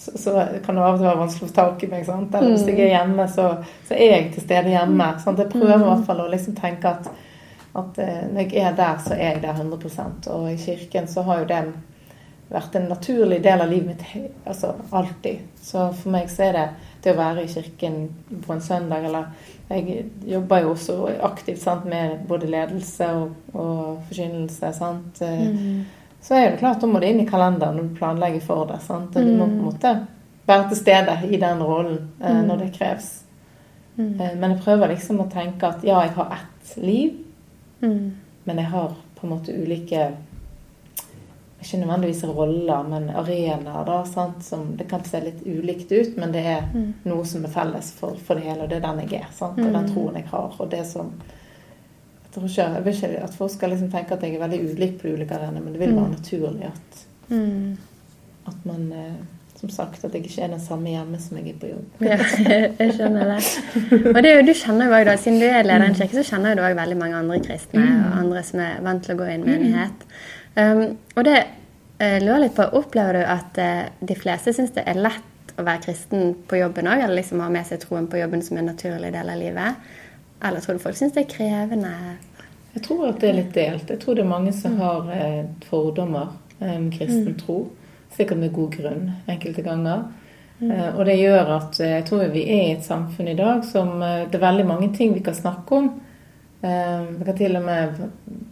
så, 0.05 0.19
så 0.19 0.35
kan 0.65 0.77
det 0.77 0.85
av 0.85 0.97
og 0.97 1.01
til 1.01 1.09
være 1.09 1.21
vanskelig 1.23 1.47
å 1.47 1.51
få 1.51 1.57
tak 1.57 1.85
i 1.87 1.91
meg. 1.93 2.05
sant? 2.09 2.35
Eller 2.35 2.55
hvis 2.55 2.67
jeg 2.69 2.81
er 2.85 2.93
hjemme, 2.99 3.27
så, 3.33 3.49
så 3.89 3.97
er 3.97 4.17
jeg 4.17 4.29
til 4.35 4.47
stede 4.47 4.75
hjemme. 4.75 5.09
sant? 5.25 5.41
Jeg 5.41 5.53
prøver 5.53 5.79
i 5.79 5.89
hvert 5.89 6.05
fall 6.09 6.23
å 6.25 6.29
liksom 6.33 6.59
tenke 6.59 6.93
at, 6.93 7.11
at 7.81 7.99
eh, 8.05 8.23
når 8.29 8.45
jeg 8.45 8.69
er 8.69 8.79
der, 8.79 9.03
så 9.07 9.17
er 9.17 9.27
jeg 9.33 9.43
der 9.47 9.65
100 9.65 10.31
Og 10.37 10.53
i 10.53 10.61
kirken 10.61 11.09
så 11.11 11.25
har 11.29 11.43
jo 11.43 11.51
det 11.51 11.65
vært 12.55 12.77
en 12.77 12.91
naturlig 12.91 13.41
del 13.43 13.63
av 13.65 13.71
livet 13.73 13.95
mitt 13.95 14.31
altså 14.45 14.75
alltid. 14.95 15.41
Så 15.65 15.89
for 15.97 16.13
meg 16.13 16.29
så 16.31 16.49
er 16.49 16.59
det 16.59 16.69
det 17.05 17.15
å 17.15 17.19
være 17.19 17.45
i 17.45 17.51
kirken 17.51 17.99
på 18.45 18.55
en 18.55 18.65
søndag, 18.65 19.05
eller 19.05 19.51
Jeg 19.69 20.05
jobber 20.29 20.61
jo 20.61 20.71
også 20.75 20.95
aktivt 21.25 21.63
sant, 21.63 21.87
med 21.89 22.27
både 22.29 22.51
ledelse 22.53 23.07
og, 23.17 23.31
og 23.55 24.03
forkynnelse. 24.11 24.73
sant, 24.77 25.23
eh, 25.25 25.47
Så 26.25 26.35
er 26.39 26.51
det 26.55 26.59
klart, 26.63 26.81
da 26.81 26.89
må 26.89 27.01
det 27.03 27.11
inn 27.13 27.21
i 27.21 27.27
kalenderen 27.29 27.77
når 27.77 27.89
du 27.91 27.97
planlegger 27.99 28.41
for 28.47 28.65
det. 28.71 28.79
sant, 28.83 29.17
og 29.17 29.25
Du 29.27 29.33
må 29.37 29.45
på 29.45 29.53
en 29.53 29.65
måte 29.67 29.91
være 30.49 30.69
til 30.71 30.77
stede 30.81 31.19
i 31.29 31.37
den 31.41 31.63
rollen 31.63 31.99
eh, 32.23 32.41
når 32.47 32.63
det 32.63 32.71
kreves. 32.79 33.11
Eh, 33.99 34.33
men 34.37 34.51
jeg 34.55 34.61
prøver 34.65 34.89
liksom 34.95 35.21
å 35.21 35.29
tenke 35.31 35.69
at 35.69 35.85
ja, 35.85 36.01
jeg 36.07 36.15
har 36.17 36.33
ett 36.39 36.77
liv, 36.81 37.21
Mm. 37.83 38.13
men 38.47 38.57
jeg 38.57 38.67
har 38.73 38.95
på 39.19 39.27
en 39.27 39.31
måte 39.35 39.53
ulike 39.53 40.07
ikke 41.61 41.79
nødvendigvis 41.81 42.25
roller, 42.25 42.83
men 42.89 43.11
arenaer. 43.11 43.85
da, 43.85 44.05
sant? 44.05 44.45
Som 44.45 44.77
Det 44.77 44.89
kan 44.89 45.05
se 45.05 45.21
litt 45.21 45.43
ulikt 45.47 45.93
ut, 45.93 46.17
men 46.17 46.33
det 46.33 46.45
er 46.47 46.63
noe 47.05 47.25
som 47.25 47.45
er 47.45 47.49
felles 47.49 47.93
for, 47.93 48.17
for 48.17 48.35
det 48.35 48.45
hele. 48.45 48.63
Og 48.63 48.69
det 48.69 48.77
er 48.77 48.87
den 48.93 49.09
jeg 49.09 49.21
er. 49.21 49.27
sant? 49.33 49.59
Og 49.59 49.73
den 49.73 49.89
troen 49.93 50.15
jeg 50.15 50.27
har. 50.31 50.55
Og 50.59 50.71
det 50.71 50.87
som 50.87 51.13
tror 52.35 52.49
ikke, 52.49 52.65
jeg 52.75 52.85
vil 52.85 52.95
ikke 52.99 53.23
at 53.25 53.35
folk 53.39 53.51
skal 53.55 53.71
liksom 53.75 53.91
tenke 53.93 54.15
at 54.17 54.23
jeg 54.27 54.35
er 54.35 54.43
veldig 54.43 54.61
ulik 54.73 54.99
på 55.01 55.07
de 55.09 55.15
ulike 55.19 55.37
arenaene, 55.37 55.63
men 55.65 55.73
det 55.75 55.81
vil 55.81 55.95
være 55.97 56.11
naturlig 56.17 56.67
at, 56.73 57.01
Mm. 57.31 57.79
at 58.47 58.67
man 58.69 58.93
eh, 58.93 59.15
Som 59.57 59.71
sagt, 59.71 60.03
at 60.05 60.13
jeg 60.13 60.27
ikke 60.27 60.43
er 60.43 60.49
den 60.53 60.61
samme 60.61 60.91
hjemme 60.91 61.17
som 61.23 61.39
jeg 61.39 61.55
er 61.55 61.59
på 61.61 61.69
jobb. 61.71 62.03
Ja, 62.05 62.17
jeg 62.83 62.95
skjønner 62.99 63.31
det. 63.31 63.39
Og 64.11 64.19
det 64.23 64.31
er 64.31 64.37
jo, 64.37 64.47
du 64.49 64.53
kjenner 64.53 64.91
jo 64.91 64.93
også, 64.99 65.05
da, 65.09 65.15
Siden 65.23 65.39
du 65.41 65.47
er 65.47 65.63
leder 65.65 65.85
i 65.87 65.89
en 65.89 65.95
kirke, 65.97 66.19
så 66.19 66.25
kjenner 66.35 66.59
du 66.59 66.61
òg 66.67 66.75
veldig 66.77 66.99
mange 67.01 67.17
andre 67.17 67.39
kristne 67.41 67.81
og 67.81 68.19
andre 68.19 68.43
som 68.45 68.61
er 68.61 68.83
vant 68.85 69.05
til 69.07 69.15
å 69.15 69.21
gå 69.23 69.29
i 69.31 69.37
en 69.39 69.47
menighet. 69.47 70.05
Um, 70.59 70.83
og 71.17 71.25
det 71.25 71.39
eh, 71.41 72.19
lurer 72.21 72.43
litt 72.45 72.57
på, 72.59 72.67
Opplever 72.77 73.17
du 73.17 73.23
at 73.25 73.63
eh, 73.63 73.87
de 74.05 74.17
fleste 74.19 74.53
syns 74.53 74.75
det 74.77 74.85
er 74.91 75.01
lett 75.01 75.55
å 75.57 75.65
være 75.65 75.85
kristen 75.87 76.35
på 76.51 76.59
jobben 76.61 76.91
òg, 76.91 77.01
eller 77.07 77.23
liksom 77.23 77.41
ha 77.41 77.49
med 77.49 77.65
seg 77.71 77.81
troen 77.87 78.11
på 78.11 78.21
jobben 78.21 78.43
som 78.45 78.59
en 78.61 78.69
naturlig 78.75 79.15
del 79.15 79.33
av 79.33 79.41
livet? 79.41 79.89
Eller 80.43 80.61
tror 80.61 80.75
du 80.75 80.83
folk 80.83 80.97
syns 80.99 81.15
det 81.15 81.25
er 81.25 81.31
krevende? 81.31 81.93
Jeg 82.75 82.83
tror 82.83 83.07
at 83.09 83.21
det 83.23 83.31
er 83.31 83.39
litt 83.39 83.55
delt. 83.55 83.91
Jeg 83.91 84.03
tror 84.03 84.19
det 84.19 84.25
er 84.25 84.33
mange 84.33 84.53
som 84.57 84.77
har 84.81 85.11
eh, 85.15 85.45
fordommer 85.69 86.35
eh, 86.59 86.75
om 86.75 86.91
kristen 86.93 87.37
tro. 87.39 87.61
Sikkert 88.17 88.41
med 88.43 88.55
god 88.55 88.75
grunn 88.75 89.13
enkelte 89.31 89.63
ganger. 89.67 90.09
Eh, 90.61 90.89
og 90.91 91.05
det 91.07 91.21
gjør 91.21 91.55
at 91.59 91.79
jeg 91.83 92.07
tror 92.09 92.27
vi 92.35 92.47
er 92.49 92.65
i 92.65 92.75
et 92.75 92.87
samfunn 92.87 93.31
i 93.31 93.39
dag 93.39 93.63
som 93.67 94.01
det 94.03 94.35
er 94.35 94.43
veldig 94.49 94.67
mange 94.67 94.91
ting 94.97 95.15
vi 95.15 95.23
kan 95.25 95.39
snakke 95.39 95.81
om. 95.81 95.93
Eh, 96.65 97.03
vi 97.19 97.25
kan 97.25 97.37
til 97.37 97.57
og 97.57 97.63
med 97.63 97.95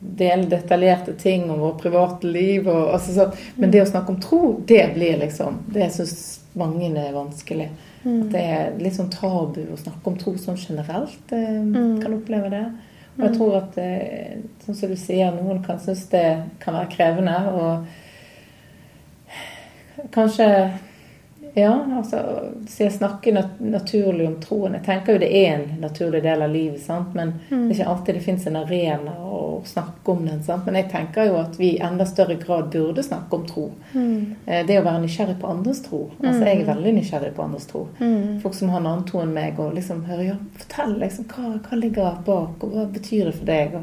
dele 0.00 0.44
detaljerte 0.44 1.14
ting 1.14 1.50
om 1.50 1.60
vårt 1.60 1.82
private 1.82 2.26
liv. 2.26 2.68
Og, 2.68 2.94
altså, 2.94 3.12
så, 3.14 3.54
men 3.56 3.70
det 3.72 3.82
å 3.82 3.88
snakke 3.88 4.12
om 4.12 4.20
tro, 4.20 4.42
det 4.68 4.84
blir 4.94 5.16
liksom 5.22 5.62
Det 5.72 5.88
syns 5.94 6.16
mange 6.52 6.90
er 6.92 7.14
vanskelig. 7.14 7.70
At 8.02 8.32
det 8.34 8.40
er 8.42 8.78
litt 8.82 8.96
sånn 8.96 9.10
tabu 9.12 9.60
å 9.70 9.76
snakke 9.78 10.10
om 10.10 10.16
tro 10.18 10.32
sånn 10.40 10.58
generelt. 10.58 11.30
Mm. 11.30 12.00
Kan 12.02 12.16
oppleve 12.16 12.48
det. 12.52 12.66
Og 13.16 13.24
jeg 13.26 13.34
tror 13.36 13.58
at 13.58 13.76
eh, 13.80 14.38
sånn 14.64 14.78
som 14.78 14.88
du 14.90 14.96
sier, 14.96 15.34
noen 15.36 15.60
kan 15.64 15.80
synes 15.82 16.06
det 16.12 16.28
kan 16.62 16.74
være 16.78 16.92
krevende. 16.94 17.36
Og 17.52 17.68
kanskje 20.14 20.48
Ja, 21.52 21.74
altså 21.98 22.18
så 22.64 22.86
jeg 22.86 22.92
snakker 22.94 23.34
nat 23.36 23.58
naturlig 23.60 24.24
om 24.24 24.38
troen. 24.40 24.74
Jeg 24.78 24.86
tenker 24.86 25.12
jo 25.12 25.20
det 25.20 25.32
er 25.36 25.50
en 25.52 25.66
naturlig 25.82 26.22
del 26.24 26.40
av 26.46 26.50
livet, 26.54 26.80
sant? 26.80 27.10
men 27.18 27.28
mm. 27.50 27.66
det 27.66 27.74
er 27.74 27.76
ikke 27.76 27.90
alltid 27.92 28.14
det 28.16 28.24
fins 28.24 28.46
en 28.48 28.60
arena 28.62 29.12
å 29.20 29.31
snakke 29.68 30.12
om 30.12 30.24
den. 30.26 30.42
Sant? 30.44 30.66
Men 30.66 30.78
jeg 30.80 30.88
tenker 30.92 31.28
jo 31.28 31.38
at 31.40 31.58
vi 31.60 31.72
i 31.74 31.82
enda 31.84 32.06
større 32.08 32.36
grad 32.40 32.70
burde 32.72 33.04
snakke 33.04 33.38
om 33.38 33.46
tro. 33.48 33.68
Mm. 33.92 34.34
Eh, 34.46 34.64
det 34.68 34.80
å 34.80 34.84
være 34.86 35.04
nysgjerrig 35.04 35.38
på 35.40 35.50
andres 35.52 35.82
tro. 35.86 36.02
Altså 36.20 36.42
Jeg 36.42 36.58
er 36.58 36.64
mm. 36.64 36.70
veldig 36.72 36.94
nysgjerrig 36.98 37.32
på 37.36 37.46
andres 37.46 37.68
tro. 37.70 37.86
Mm. 38.00 38.40
Folk 38.44 38.58
som 38.58 38.72
har 38.72 38.82
en 38.82 38.90
annen 38.92 39.06
tro 39.08 39.22
enn 39.22 39.34
meg, 39.36 39.60
og 39.62 39.74
liksom 39.78 40.04
hører 40.08 40.28
ja, 40.32 40.36
fortell 40.60 40.98
liksom, 41.02 41.30
hva, 41.32 41.56
hva 41.66 41.80
ligger 41.80 42.20
bak, 42.26 42.62
og 42.62 42.76
hva 42.76 42.86
betyr 42.92 43.30
det 43.30 43.36
for 43.38 43.48
deg? 43.48 43.78
Og 43.78 43.82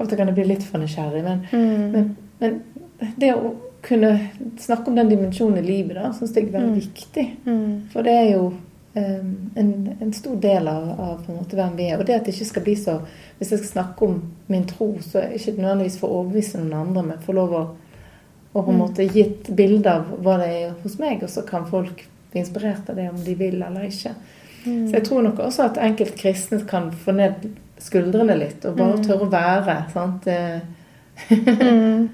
Av 0.00 0.06
og 0.06 0.10
til 0.10 0.20
kan 0.20 0.30
jeg 0.30 0.38
bli 0.40 0.50
litt 0.52 0.66
for 0.66 0.82
nysgjerrig, 0.82 1.24
men, 1.26 1.44
mm. 1.50 1.90
men, 1.94 2.14
men 2.40 3.12
det 3.20 3.34
å 3.34 3.54
kunne 3.82 4.28
snakke 4.60 4.90
om 4.90 4.96
den 4.96 5.08
dimensjonen 5.08 5.58
i 5.58 5.66
livet, 5.66 5.96
da, 5.96 6.10
syns 6.12 6.34
jeg 6.36 6.48
er 6.48 6.56
veldig 6.56 6.74
mm. 6.74 6.80
viktig. 6.80 7.26
Mm. 7.46 7.70
For 7.92 8.06
det 8.06 8.16
er 8.16 8.28
jo 8.34 8.50
um, 8.50 9.30
en, 9.54 9.72
en, 9.96 10.12
stor 10.12 10.36
del 10.42 10.68
av, 10.68 10.90
av 11.00 11.30
måte, 11.30 11.56
hvem 11.56 11.78
vi 11.78 11.88
er. 11.88 11.98
Og 11.98 12.06
det 12.08 12.18
at 12.18 12.28
det 12.28 12.34
ikke 12.36 12.50
skal 12.52 12.66
bli 12.66 12.76
så 12.78 13.00
Hvis 13.38 13.54
jeg 13.54 13.62
skal 13.62 13.72
snakke 13.72 14.04
om 14.04 14.20
min 14.50 14.66
tro, 14.68 14.92
så 15.04 15.24
ikke 15.30 15.56
nødvendigvis 15.58 15.98
for 16.00 16.10
å 16.10 16.20
overbevise 16.20 16.60
noen 16.60 16.76
andre, 16.80 17.06
men 17.06 17.24
få 17.24 17.34
lov 17.36 17.54
å, 17.56 17.62
og 18.52 18.58
på 18.58 18.66
en 18.66 18.76
mm. 18.76 18.82
måte 18.82 19.06
gitt 19.06 19.50
bilde 19.56 19.92
av 19.92 20.12
hva 20.24 20.36
det 20.42 20.50
er 20.58 20.76
hos 20.82 20.98
meg, 21.02 21.22
og 21.22 21.32
så 21.32 21.44
kan 21.46 21.68
folk 21.70 22.04
bli 22.30 22.42
inspirert 22.42 22.90
av 22.90 22.98
det 22.98 23.08
om 23.10 23.18
de 23.24 23.34
vil 23.38 23.58
eller 23.62 23.88
ikke. 23.88 24.14
Mm. 24.64 24.88
Så 24.88 24.96
jeg 24.98 25.04
tror 25.06 25.26
nok 25.26 25.42
også 25.42 25.66
at 25.70 25.80
enkelte 25.82 26.18
kristne 26.18 26.60
kan 26.68 26.90
få 26.92 27.14
ned 27.16 27.46
skuldrene 27.80 28.36
litt 28.36 28.64
og 28.68 28.76
bare 28.76 28.98
mm. 28.98 29.04
tørre 29.06 29.26
å 29.26 29.32
være. 29.32 29.76
sant? 29.94 30.26
mm. 31.30 32.08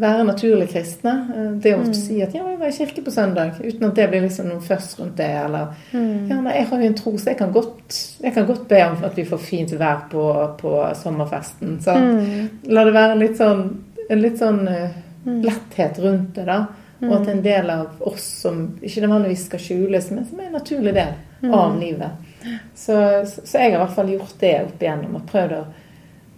Være 0.00 0.24
naturlig 0.24 0.68
kristne. 0.72 1.12
Eh, 1.36 1.50
det 1.62 1.74
å 1.76 1.82
mm. 1.82 1.94
si 1.96 2.20
at 2.24 2.34
'ja, 2.34 2.44
jeg 2.48 2.58
var 2.60 2.68
i 2.68 2.76
kirke 2.76 3.02
på 3.04 3.10
søndag', 3.10 3.60
uten 3.60 3.84
at 3.88 3.96
det 3.96 4.08
blir 4.10 4.24
liksom 4.24 4.48
noe 4.48 4.60
først 4.60 5.00
rundt 5.00 5.16
det. 5.16 5.30
Eller 5.44 5.74
mm. 5.92 6.28
'ja, 6.30 6.40
nei, 6.40 6.54
jeg 6.56 6.66
har 6.70 6.80
jo 6.82 6.86
en 6.86 6.94
tro, 6.94 7.16
så 7.18 7.30
jeg 7.30 7.38
kan 7.38 7.52
godt, 7.52 7.98
jeg 8.22 8.34
kan 8.34 8.46
godt 8.46 8.68
be 8.68 8.84
om 8.84 9.04
at 9.04 9.16
vi 9.16 9.24
får 9.24 9.38
fint 9.38 9.74
vær 9.78 10.06
på, 10.10 10.24
på 10.60 10.72
sommerfesten'. 11.02 11.80
Så 11.80 11.96
mm. 11.98 12.48
la 12.72 12.84
det 12.84 12.94
være 12.94 13.18
litt 13.20 13.36
sånn, 13.36 13.62
en 14.08 14.20
litt 14.20 14.38
sånn 14.38 14.64
uh, 14.68 14.88
letthet 15.24 15.98
rundt 15.98 16.34
det, 16.34 16.48
da. 16.48 16.64
Og 17.04 17.12
at 17.18 17.28
en 17.28 17.42
del 17.44 17.70
av 17.70 18.00
oss 18.00 18.24
som 18.40 18.78
ikke 18.80 19.02
nødvendigvis 19.02 19.46
skal 19.50 19.60
skjules, 19.60 20.10
men 20.10 20.24
som 20.24 20.40
er 20.40 20.46
en 20.46 20.56
naturlig 20.56 20.94
del 20.94 21.52
av 21.52 21.74
livet. 21.76 22.30
Så, 22.74 22.96
så, 23.26 23.42
så 23.44 23.58
jeg 23.58 23.74
har 23.74 23.76
i 23.76 23.82
hvert 23.82 23.96
fall 23.96 24.12
gjort 24.14 24.38
det 24.40 24.54
opp 24.62 24.82
igjennom 24.82 25.16
og 25.16 25.26
prøvd 25.28 25.52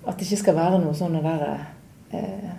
At 0.07 0.19
det 0.19 0.27
ikke 0.27 0.39
skal 0.39 0.55
være 0.55 0.79
noe 0.79 0.95
sånn 0.95 1.17
å 1.19 1.23
være 1.23 1.49
eh, 2.15 2.51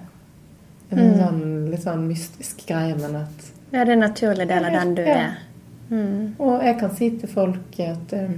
en 0.90 1.00
mm. 1.02 1.16
sånn, 1.20 1.42
litt 1.72 1.84
sånn 1.84 2.06
mystisk 2.08 2.64
greie, 2.70 2.96
men 3.00 3.22
at 3.24 3.52
Ja, 3.72 3.84
det 3.84 3.90
er 3.92 3.96
en 3.98 4.06
naturlig 4.06 4.48
del 4.48 4.66
av 4.70 4.78
den 4.78 4.94
du 4.96 5.04
ja. 5.04 5.18
er. 5.18 5.40
Mm. 5.90 6.36
Og 6.44 6.64
jeg 6.64 6.78
kan 6.80 6.94
si 6.96 7.10
til 7.20 7.32
folk 7.32 7.80
at 7.84 8.14
um, 8.16 8.38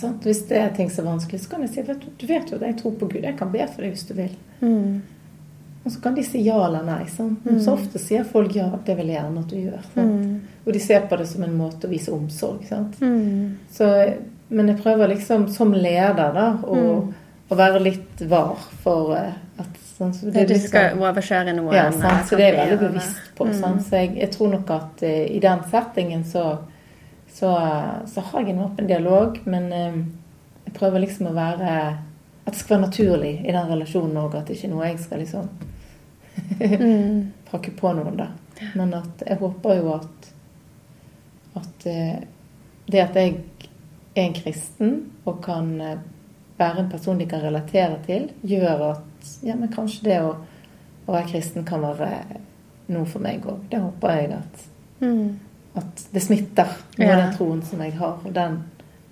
sant, 0.00 0.26
hvis 0.26 0.44
det 0.50 0.58
er 0.58 0.74
ting 0.74 0.90
som 0.90 1.06
er 1.06 1.14
vanskelig, 1.14 1.42
så 1.44 1.54
kan 1.54 1.64
jeg 1.66 1.72
si 1.74 1.84
at 1.84 2.04
du, 2.04 2.26
vet 2.26 2.50
jo 2.50 2.58
at 2.58 2.66
jeg 2.66 2.78
tror 2.80 2.96
på 2.98 3.08
Gud. 3.10 3.24
Jeg 3.24 3.38
kan 3.38 3.50
be 3.52 3.66
for 3.66 3.84
deg 3.84 3.94
hvis 3.94 4.06
du 4.08 4.14
vil. 4.18 4.36
Mm. 4.60 5.00
Og 5.80 5.92
så 5.94 6.00
kan 6.04 6.16
de 6.16 6.24
si 6.26 6.42
ja 6.44 6.58
eller 6.66 6.84
nei. 6.84 7.04
Sant? 7.08 7.44
Mm. 7.46 7.60
Så 7.64 7.74
ofte 7.76 8.02
sier 8.02 8.26
folk 8.28 8.54
ja, 8.56 8.68
det 8.86 8.96
vil 8.98 9.12
jeg 9.12 9.18
gjerne 9.18 9.44
at 9.44 9.54
du 9.54 9.58
gjør. 9.58 9.86
Mm. 9.96 10.34
Og 10.64 10.74
de 10.76 10.82
ser 10.82 11.06
på 11.08 11.20
det 11.20 11.28
som 11.30 11.46
en 11.46 11.56
måte 11.56 11.88
å 11.88 11.92
vise 11.92 12.12
omsorg. 12.14 12.66
Mm. 13.00 13.70
Så, 13.72 13.88
men 14.50 14.72
jeg 14.72 14.82
prøver 14.82 15.14
liksom 15.14 15.48
som 15.52 15.72
leder 15.74 16.34
da 16.36 16.50
å, 16.60 16.80
mm. 16.80 17.14
å 17.48 17.60
være 17.60 17.84
litt 17.86 18.26
var 18.28 18.60
for 18.84 19.14
uh, 19.16 19.32
at 19.62 19.86
Sånn, 20.00 20.14
så 20.16 20.30
det, 20.32 20.46
du 20.48 20.54
skal 20.56 20.94
liksom, 20.94 21.02
overkjøre 21.04 21.52
noe? 21.58 21.72
Ja, 21.76 21.88
sånn, 21.92 22.22
så 22.24 22.36
det 22.40 22.46
er 22.46 22.54
jeg 22.54 22.68
veldig 22.70 22.76
bevisst 22.86 23.18
på. 23.36 23.44
Mm. 23.50 23.80
Så 23.84 23.98
jeg, 23.98 24.12
jeg, 24.16 24.28
tror 24.32 24.54
nok 24.54 24.70
at 24.72 25.02
uh, 25.04 25.16
i 25.28 25.40
den 25.44 25.64
settingen 25.68 26.22
så, 26.24 26.44
så, 27.28 27.50
så, 28.08 28.24
har 28.30 28.46
jeg 28.46 28.54
en 28.54 28.62
åpen 28.64 28.88
dialog, 28.88 29.36
men 29.44 29.66
uh, 29.68 29.98
jeg 30.64 30.72
prøver 30.78 31.04
liksom 31.04 31.28
å 31.28 31.34
være 31.36 31.74
At 31.90 32.54
det 32.54 32.62
skal 32.62 32.78
være 32.78 32.86
naturlig 32.86 33.34
i 33.44 33.52
den 33.52 33.68
relasjonen 33.74 34.16
òg, 34.22 34.38
at 34.38 34.48
det 34.48 34.56
ikke 34.56 34.70
er 34.70 34.72
noe 34.72 34.88
jeg 34.88 35.02
skal 35.04 35.20
liksom 35.20 35.52
mm. 36.62 37.20
pakke 37.50 37.76
på 37.76 37.92
noen, 38.00 38.16
da. 38.22 38.30
Men 38.80 38.96
at 39.02 39.26
jeg 39.28 39.36
håper 39.44 39.82
jo 39.82 39.92
at, 39.98 40.32
at 41.60 41.86
uh, 41.92 42.24
det 42.88 43.04
at 43.04 43.20
jeg 43.20 43.36
er 44.16 44.24
en 44.24 44.40
kristen 44.40 44.96
og 45.28 45.44
kan 45.44 45.76
være 46.56 46.86
en 46.86 46.90
person 46.90 47.20
de 47.20 47.28
kan 47.28 47.44
relatere 47.44 48.00
til, 48.08 48.30
gjør 48.48 48.88
at 48.94 49.06
ja, 49.46 49.56
men 49.56 49.72
kanskje 49.72 50.06
det 50.08 50.18
å, 50.24 50.34
å 51.06 51.14
være 51.14 51.30
kristen 51.32 51.66
kan 51.68 51.84
være 51.84 52.10
noe 52.90 53.06
for 53.08 53.22
meg 53.22 53.46
òg. 53.46 53.62
Det 53.70 53.80
håper 53.80 54.16
jeg 54.18 54.30
at, 54.36 54.66
mm. 55.00 55.26
at 55.80 56.04
det 56.14 56.22
smitter 56.24 56.76
med 56.98 57.08
ja. 57.08 57.18
den 57.22 57.34
troen 57.36 57.62
som 57.66 57.82
jeg 57.84 57.96
har. 58.00 58.18
Og 58.24 58.34
den, 58.36 58.62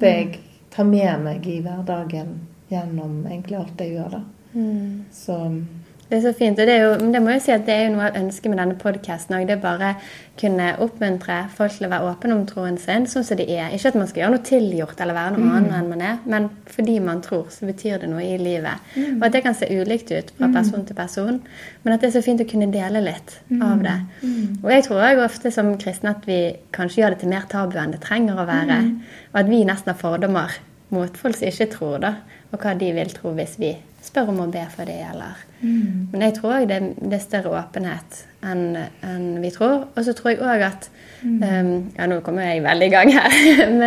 det 0.02 0.14
jeg 0.14 0.40
tar 0.74 0.88
med 0.88 1.24
meg 1.24 1.46
i 1.48 1.60
hverdagen 1.64 2.34
gjennom 2.68 3.22
egentlig 3.26 3.60
alt 3.60 3.84
jeg 3.84 3.96
gjør. 3.96 4.18
da. 4.18 4.24
Mm. 4.52 5.04
Så 5.14 5.38
det 6.08 6.16
er 6.16 6.22
så 6.24 6.32
fint. 6.32 6.56
Og 6.56 6.66
det, 6.66 6.74
er 6.74 6.86
jo, 6.86 7.10
det 7.12 7.20
må 7.20 7.34
jeg 7.34 7.42
si 7.44 7.52
at 7.52 7.66
det 7.66 7.74
er 7.74 7.82
jo 7.84 7.92
noe 7.92 8.06
jeg 8.06 8.22
ønsker 8.22 8.48
med 8.48 8.58
denne 8.62 8.76
podkasten 8.80 9.34
òg. 9.36 9.44
Det 9.48 9.58
er 9.58 9.60
bare 9.60 9.90
kunne 10.40 10.68
oppmuntre 10.80 11.36
folk 11.52 11.74
til 11.74 11.84
å 11.84 11.90
være 11.92 12.12
åpne 12.12 12.36
om 12.36 12.44
troen 12.48 12.78
sin 12.80 13.04
sånn 13.10 13.26
som 13.26 13.36
de 13.36 13.44
er. 13.52 13.74
Ikke 13.76 13.90
at 13.90 13.98
man 13.98 14.08
skal 14.08 14.22
gjøre 14.22 14.34
noe 14.36 14.46
tilgjort 14.46 15.02
eller 15.04 15.18
være 15.18 15.34
noe 15.34 15.44
mm. 15.44 15.56
annet 15.58 15.74
enn 15.78 15.90
man 15.90 16.04
er, 16.08 16.22
men 16.32 16.46
fordi 16.72 16.94
man 17.04 17.20
tror, 17.24 17.50
så 17.52 17.68
betyr 17.68 18.00
det 18.00 18.08
noe 18.08 18.24
i 18.24 18.38
livet. 18.40 18.86
Mm. 18.94 19.18
Og 19.18 19.26
at 19.28 19.36
det 19.36 19.42
kan 19.44 19.58
se 19.58 19.68
ulikt 19.68 20.14
ut 20.14 20.32
fra 20.38 20.48
mm. 20.48 20.54
person 20.56 20.86
til 20.88 20.98
person, 21.02 21.42
men 21.82 21.94
at 21.94 22.00
det 22.00 22.08
er 22.08 22.14
så 22.16 22.24
fint 22.24 22.44
å 22.44 22.48
kunne 22.48 22.70
dele 22.72 23.04
litt 23.04 23.34
mm. 23.50 23.66
av 23.68 23.84
det. 23.84 23.98
Mm. 24.22 24.46
Og 24.62 24.72
jeg 24.72 24.86
tror 24.88 25.04
òg 25.10 25.22
ofte 25.26 25.52
som 25.54 25.74
kristne 25.82 26.14
at 26.16 26.24
vi 26.30 26.40
kanskje 26.76 27.02
gjør 27.02 27.16
det 27.16 27.20
til 27.24 27.34
mer 27.34 27.44
tabu 27.52 27.76
enn 27.82 27.92
det 27.92 28.00
trenger 28.06 28.40
å 28.40 28.48
være. 28.48 28.80
Og 29.34 29.42
at 29.42 29.52
vi 29.52 29.60
nesten 29.68 29.92
har 29.92 30.00
fordommer 30.00 30.56
mot 30.94 31.20
folk 31.20 31.36
som 31.36 31.50
ikke 31.50 31.68
tror, 31.74 32.00
da, 32.00 32.14
og 32.48 32.62
hva 32.62 32.72
de 32.78 32.94
vil 32.96 33.12
tro 33.12 33.34
hvis 33.36 33.58
vi 33.60 33.74
spør 34.00 34.32
om 34.32 34.46
å 34.46 34.50
be 34.52 34.64
for 34.72 34.88
det, 34.88 35.02
eller 35.10 35.47
mm. 35.60 36.08
Men 36.12 36.24
jeg 36.26 36.34
tror 36.38 36.56
òg 36.58 36.68
det, 36.70 36.80
det, 37.00 37.12
er 37.18 37.22
større 37.24 37.52
åpenhet 37.58 38.22
enn, 38.46 38.78
enn 39.04 39.28
vi 39.42 39.50
tror. 39.54 39.88
Og 39.94 40.06
så 40.06 40.14
tror 40.16 40.32
jeg 40.32 40.40
òg 40.42 40.64
at 40.68 40.88
mm. 41.22 41.42
um, 41.42 41.70
Ja, 41.98 42.06
nå 42.10 42.20
kommer 42.26 42.46
jeg 42.46 42.64
veldig 42.66 42.88
i 42.88 42.92
gang 42.94 43.12
her. 43.14 43.36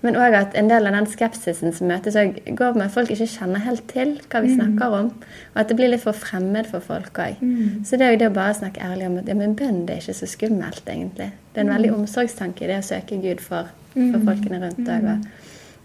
men 0.00 0.16
òg 0.16 0.36
at 0.38 0.54
en 0.56 0.70
del 0.70 0.88
av 0.88 0.96
den 0.96 1.08
skepsisen 1.10 1.74
som 1.76 1.90
møtes, 1.90 2.16
går 2.16 2.78
med 2.78 2.86
at 2.86 2.94
folk 2.94 3.10
ikke 3.12 3.28
kjenner 3.28 3.64
helt 3.66 3.84
til 3.90 4.14
hva 4.30 4.44
vi 4.44 4.54
mm. 4.54 4.56
snakker 4.60 4.96
om. 5.00 5.10
Og 5.52 5.60
at 5.64 5.72
det 5.72 5.76
blir 5.80 5.92
litt 5.92 6.04
for 6.04 6.16
fremmed 6.16 6.70
for 6.70 6.84
folk 6.84 7.20
òg. 7.20 7.42
Mm. 7.42 7.82
Så 7.84 8.00
det 8.00 8.06
er 8.06 8.16
jo 8.16 8.22
det 8.22 8.30
å 8.30 8.38
bare 8.38 8.56
snakke 8.62 8.86
ærlig 8.86 9.10
om 9.10 9.20
at 9.20 9.28
ja, 9.28 9.36
men 9.38 9.58
bønn 9.58 9.84
det 9.88 9.98
er 9.98 10.04
ikke 10.04 10.20
så 10.22 10.30
skummelt, 10.30 10.86
egentlig. 10.86 11.32
Det 11.50 11.62
er 11.62 11.68
en 11.68 11.74
veldig 11.74 11.92
mm. 11.92 12.00
omsorgstanke 12.04 12.64
i 12.64 12.72
det 12.72 12.80
å 12.80 12.88
søke 12.92 13.20
Gud 13.20 13.44
for, 13.44 13.70
for 13.96 14.28
folkene 14.30 14.62
rundt 14.62 14.84
deg. 14.86 15.10
Og, 15.10 15.39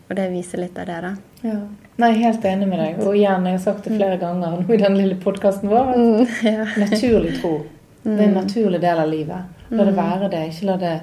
og 0.09 0.15
det 0.15 0.27
viser 0.29 0.61
litt 0.61 0.77
av 0.77 0.85
det, 0.89 0.97
da. 1.01 1.13
Ja. 1.41 1.59
Nei, 2.01 2.11
helt 2.19 2.45
enig 2.45 2.67
med 2.69 2.81
deg. 2.81 2.99
Og 3.01 3.15
igjen, 3.17 3.47
jeg 3.47 3.57
har 3.57 3.63
sagt 3.63 3.87
det 3.87 3.95
mm. 3.95 3.97
flere 3.97 4.19
ganger 4.21 4.59
nå 4.59 4.73
i 4.75 4.81
den 4.81 4.97
lille 4.99 5.17
podkasten 5.21 5.71
vår, 5.71 5.91
at 5.93 5.97
mm, 5.97 6.33
ja. 6.51 6.67
naturlig 6.83 7.39
tro. 7.39 7.55
Det 8.03 8.13
er 8.13 8.27
en 8.27 8.35
mm. 8.35 8.39
naturlig 8.41 8.81
del 8.83 9.01
av 9.01 9.09
livet. 9.09 9.61
La 9.73 9.87
det 9.87 9.95
være 9.97 10.29
det. 10.29 10.43
Ikke 10.51 10.67
la 10.69 10.75
det 10.81 10.95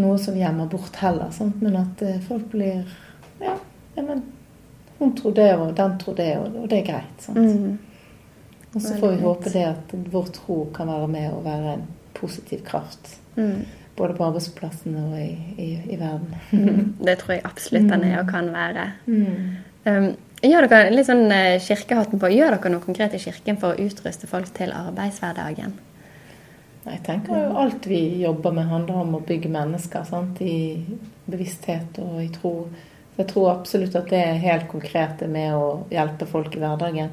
noe 0.00 0.18
som 0.18 0.38
gjemmer 0.38 0.66
bort 0.72 0.96
heller. 1.04 1.30
Sant? 1.34 1.60
Men 1.62 1.76
at 1.84 2.02
eh, 2.02 2.18
folk 2.24 2.48
blir 2.50 2.82
ja, 3.40 3.54
ja, 3.94 4.02
men 4.02 4.24
hun 4.98 5.14
tror 5.16 5.36
det, 5.36 5.50
og 5.56 5.70
den 5.76 5.98
tror 6.00 6.16
det, 6.18 6.32
og, 6.38 6.58
det 6.68 6.80
er 6.80 6.88
greit. 6.88 7.22
Sant? 7.22 7.38
Mm. 7.38 7.78
Og 8.72 8.82
så 8.82 8.94
får 8.98 9.14
vi 9.14 9.22
håpe 9.22 9.50
det 9.50 9.64
at 9.66 9.94
vår 10.12 10.26
tro 10.34 10.58
kan 10.74 10.90
være 10.90 11.06
med 11.10 11.30
og 11.32 11.44
være 11.46 11.76
en 11.78 11.86
positiv 12.14 12.62
kraft. 12.66 13.16
Mm. 13.36 13.64
Både 14.00 14.16
på 14.16 14.24
arbeidsplassene 14.30 15.04
og 15.10 15.20
i, 15.20 15.30
i, 15.60 15.68
i 15.92 16.00
verden. 16.00 16.32
Mm. 16.50 16.94
det 17.06 17.18
tror 17.20 17.36
jeg 17.36 17.44
absolutt 17.44 17.92
han 17.92 18.06
er 18.08 18.18
og 18.22 18.32
kan 18.32 18.50
være. 18.54 18.88
Mm. 19.06 19.52
Um, 19.84 20.08
gjør 20.44 20.68
dere 20.72 20.94
litt 20.94 21.08
sånn 21.08 21.26
uh, 21.28 21.60
kirkehatten 21.60 22.20
på, 22.20 22.32
gjør 22.32 22.56
dere 22.56 22.72
noe 22.72 22.84
konkret 22.84 23.16
i 23.16 23.22
kirken 23.22 23.60
for 23.60 23.74
å 23.74 23.86
utruste 23.88 24.28
folk 24.30 24.50
til 24.56 24.72
arbeidshverdagen? 24.76 25.76
Jeg 26.80 27.02
tenker 27.04 27.36
jo 27.36 27.56
alt 27.60 27.84
vi 27.88 28.00
jobber 28.22 28.54
med, 28.56 28.70
handler 28.70 29.02
om 29.02 29.18
å 29.18 29.24
bygge 29.24 29.50
mennesker 29.52 30.06
sant? 30.08 30.40
i 30.40 30.80
bevissthet 31.30 32.00
og 32.00 32.22
i 32.22 32.30
tro. 32.32 32.54
Så 33.12 33.20
jeg 33.20 33.28
tror 33.34 33.50
absolutt 33.52 33.98
at 33.98 34.08
det 34.08 34.22
er 34.24 34.40
helt 34.40 34.66
konkret 34.70 35.20
med 35.28 35.52
å 35.56 35.66
hjelpe 35.92 36.28
folk 36.30 36.56
i 36.56 36.62
hverdagen. 36.62 37.12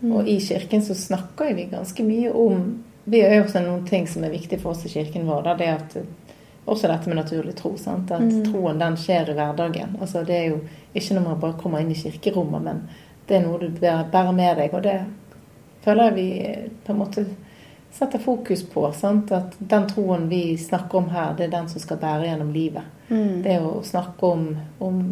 Mm. 0.00 0.10
Og 0.10 0.28
i 0.28 0.40
kirken 0.42 0.82
så 0.84 0.96
snakker 0.98 1.54
vi 1.54 1.70
ganske 1.70 2.06
mye 2.06 2.32
om 2.34 2.66
Vi 3.04 3.18
gjør 3.20 3.42
også 3.42 3.60
noen 3.60 3.82
ting 3.84 4.06
som 4.08 4.22
er 4.24 4.32
viktig 4.32 4.56
for 4.62 4.72
oss 4.72 4.86
i 4.88 4.88
kirken 4.88 5.26
vår. 5.28 5.42
Da, 5.44 5.52
det 5.60 5.66
at 5.68 5.96
også 6.64 6.88
dette 6.88 7.08
med 7.08 7.18
naturlig 7.20 7.56
tro. 7.58 7.74
Sant? 7.80 8.10
At 8.10 8.24
mm. 8.24 8.44
troen 8.48 8.80
den 8.80 8.96
skjer 9.00 9.30
i 9.30 9.36
hverdagen. 9.36 9.96
Altså, 10.00 10.24
det 10.24 10.36
er 10.38 10.46
jo 10.52 10.60
ikke 10.94 11.16
når 11.16 11.26
man 11.28 11.40
bare 11.42 11.58
kommer 11.60 11.84
inn 11.84 11.92
i 11.92 11.98
kirkerommet, 11.98 12.64
men 12.64 12.84
det 13.28 13.38
er 13.38 13.46
noe 13.46 13.60
du 13.60 13.68
bærer 13.80 14.32
med 14.36 14.60
deg. 14.60 14.76
Og 14.76 14.84
det 14.84 14.98
føler 15.84 16.10
jeg 16.10 16.16
vi 16.16 16.28
på 16.86 16.94
en 16.94 17.02
måte 17.02 17.26
setter 17.94 18.18
fokus 18.18 18.64
på. 18.68 18.86
Sant? 18.92 19.32
At 19.32 19.54
den 19.58 19.88
troen 19.90 20.28
vi 20.28 20.56
snakker 20.58 20.98
om 20.98 21.10
her, 21.12 21.34
det 21.36 21.48
er 21.48 21.56
den 21.58 21.68
som 21.70 21.82
skal 21.82 22.00
bære 22.02 22.30
gjennom 22.30 22.52
livet. 22.54 22.90
Mm. 23.08 23.42
Det 23.44 23.58
å 23.62 23.76
snakke 23.84 24.26
om, 24.26 24.48
om 24.82 25.02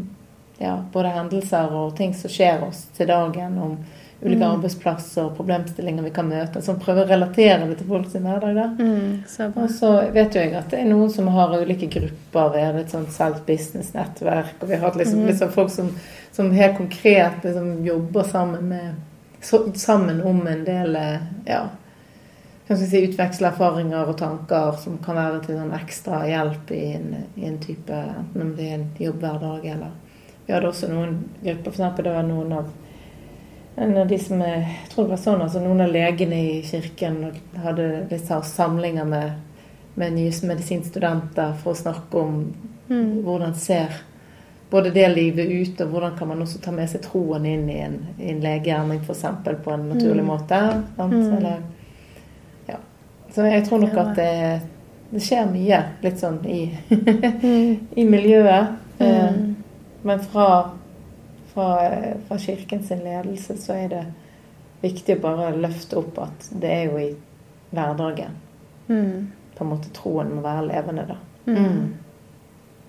ja, 0.58 0.78
både 0.92 1.12
hendelser 1.14 1.74
og 1.76 1.96
ting 1.98 2.14
som 2.16 2.32
skjer 2.32 2.64
oss 2.66 2.86
til 2.96 3.10
dagen, 3.10 3.58
om 3.58 3.76
ulike 4.22 4.46
arbeidsplasser 4.46 5.24
og 5.24 5.36
problemstillinger 5.36 6.06
vi 6.06 6.12
kan 6.14 6.28
møte. 6.30 6.62
Som 6.62 6.78
prøver 6.82 7.04
å 7.04 7.10
relatere 7.10 7.66
det 7.66 7.80
til 7.80 7.88
folk 7.90 8.08
sin 8.10 8.26
hverdag. 8.26 8.54
da. 8.56 8.66
Mm, 8.78 9.22
så. 9.28 9.50
Og 9.52 9.70
så 9.74 9.92
vet 10.14 10.36
jo 10.36 10.44
jeg 10.44 10.56
at 10.58 10.70
det 10.70 10.80
er 10.80 10.90
noen 10.90 11.10
som 11.10 11.30
har 11.34 11.56
ulike 11.58 11.90
grupper. 11.90 12.52
Vi 12.54 12.64
har 12.64 12.78
et 12.78 12.94
sånt 12.94 13.12
self-business-nettverk, 13.14 14.58
og 14.60 14.68
vi 14.70 14.78
har 14.78 14.86
hatt 14.86 14.98
liksom, 15.00 15.26
liksom 15.26 15.54
folk 15.54 15.72
som, 15.74 15.90
som 16.32 16.52
helt 16.54 16.78
konkret 16.78 17.44
liksom 17.44 17.80
jobber 17.86 18.28
sammen 18.30 18.68
med 18.74 18.92
så, 19.42 19.64
sammen 19.74 20.22
om 20.22 20.46
en 20.46 20.64
del 20.64 20.98
ja, 21.48 21.64
kan 22.66 22.76
skal 22.76 22.88
si, 22.88 23.02
utveksle 23.08 23.48
erfaringer 23.50 24.08
og 24.08 24.18
tanker 24.18 24.76
som 24.80 24.98
kan 25.02 25.18
være 25.18 25.40
til 25.44 25.58
sånn 25.58 25.74
ekstra 25.76 26.22
hjelp 26.28 26.70
i 26.72 26.84
en, 26.96 27.08
i 27.36 27.48
en 27.48 27.58
type 27.60 27.92
Enten 27.92 28.44
om 28.44 28.54
det 28.56 28.68
er 28.68 28.78
en 28.78 28.86
jobb 29.02 29.18
hver 29.24 29.40
dag 29.42 29.66
eller 29.74 29.90
Vi 30.46 30.54
hadde 30.54 30.70
også 30.70 30.88
noen 30.90 31.18
grupper, 31.42 31.74
eksempel 31.74 32.08
det 32.08 32.14
var 32.14 32.24
noen 32.26 32.54
av 32.60 32.70
en 33.76 33.96
av 33.96 34.08
de 34.08 34.18
som 34.18 34.40
jeg 34.40 34.66
tror 34.92 35.06
det 35.06 35.14
var 35.14 35.20
sånn, 35.22 35.42
altså 35.42 35.60
Noen 35.62 35.80
av 35.86 35.92
legene 35.92 36.38
i 36.38 36.56
kirken 36.66 37.22
hadde 37.64 37.88
litt 38.10 38.26
sånn 38.28 38.44
samlinger 38.44 39.08
med, 39.08 39.36
med 39.94 40.16
nye 40.16 40.32
medisinstudenter 40.48 41.54
for 41.62 41.72
å 41.72 41.80
snakke 41.80 42.20
om 42.20 42.40
mm. 42.88 43.22
hvordan 43.24 43.54
ser 43.56 44.02
både 44.72 44.90
det 44.90 45.08
livet 45.08 45.48
ut, 45.48 45.80
og 45.84 45.88
hvordan 45.92 46.18
kan 46.18 46.28
man 46.28 46.42
også 46.42 46.60
ta 46.64 46.72
med 46.72 46.88
seg 46.88 47.02
troen 47.04 47.44
inn 47.48 47.66
i 47.68 47.78
en, 47.84 47.98
i 48.16 48.30
en 48.32 48.38
legegjerning 48.40 49.02
f.eks. 49.04 49.24
på 49.44 49.72
en 49.72 49.88
naturlig 49.90 50.24
mm. 50.24 50.28
måte. 50.30 50.60
Mm. 50.96 51.16
Eller, 51.36 51.58
ja. 52.70 52.78
Så 53.34 53.44
jeg 53.52 53.66
tror 53.66 53.82
nok 53.82 53.98
at 54.00 54.14
det, 54.16 54.30
det 55.10 55.24
skjer 55.26 55.50
mye 55.52 55.82
litt 56.04 56.24
sånn 56.24 56.40
i, 56.48 56.62
i 58.00 58.06
miljøet. 58.08 58.72
Mm. 58.96 59.10
Eh, 59.10 59.36
men 60.08 60.24
fra, 60.24 60.48
fra, 61.52 61.68
fra 62.28 62.38
kirkens 62.40 62.90
ledelse 62.90 63.56
så 63.60 63.76
er 63.76 63.92
det 63.92 64.02
viktig 64.82 65.18
å 65.18 65.22
bare 65.22 65.52
løfte 65.56 66.00
opp 66.00 66.18
at 66.24 66.48
det 66.62 66.72
er 66.72 66.88
jo 66.88 66.98
i 67.00 67.10
hverdagen. 67.72 68.34
Mm. 68.88 69.30
På 69.56 69.64
en 69.64 69.70
måte 69.70 69.92
troen 69.94 70.32
må 70.36 70.42
være 70.44 70.66
levende, 70.70 71.06
da. 71.12 71.20
Mm. 71.46 71.60
mm. 71.62 71.86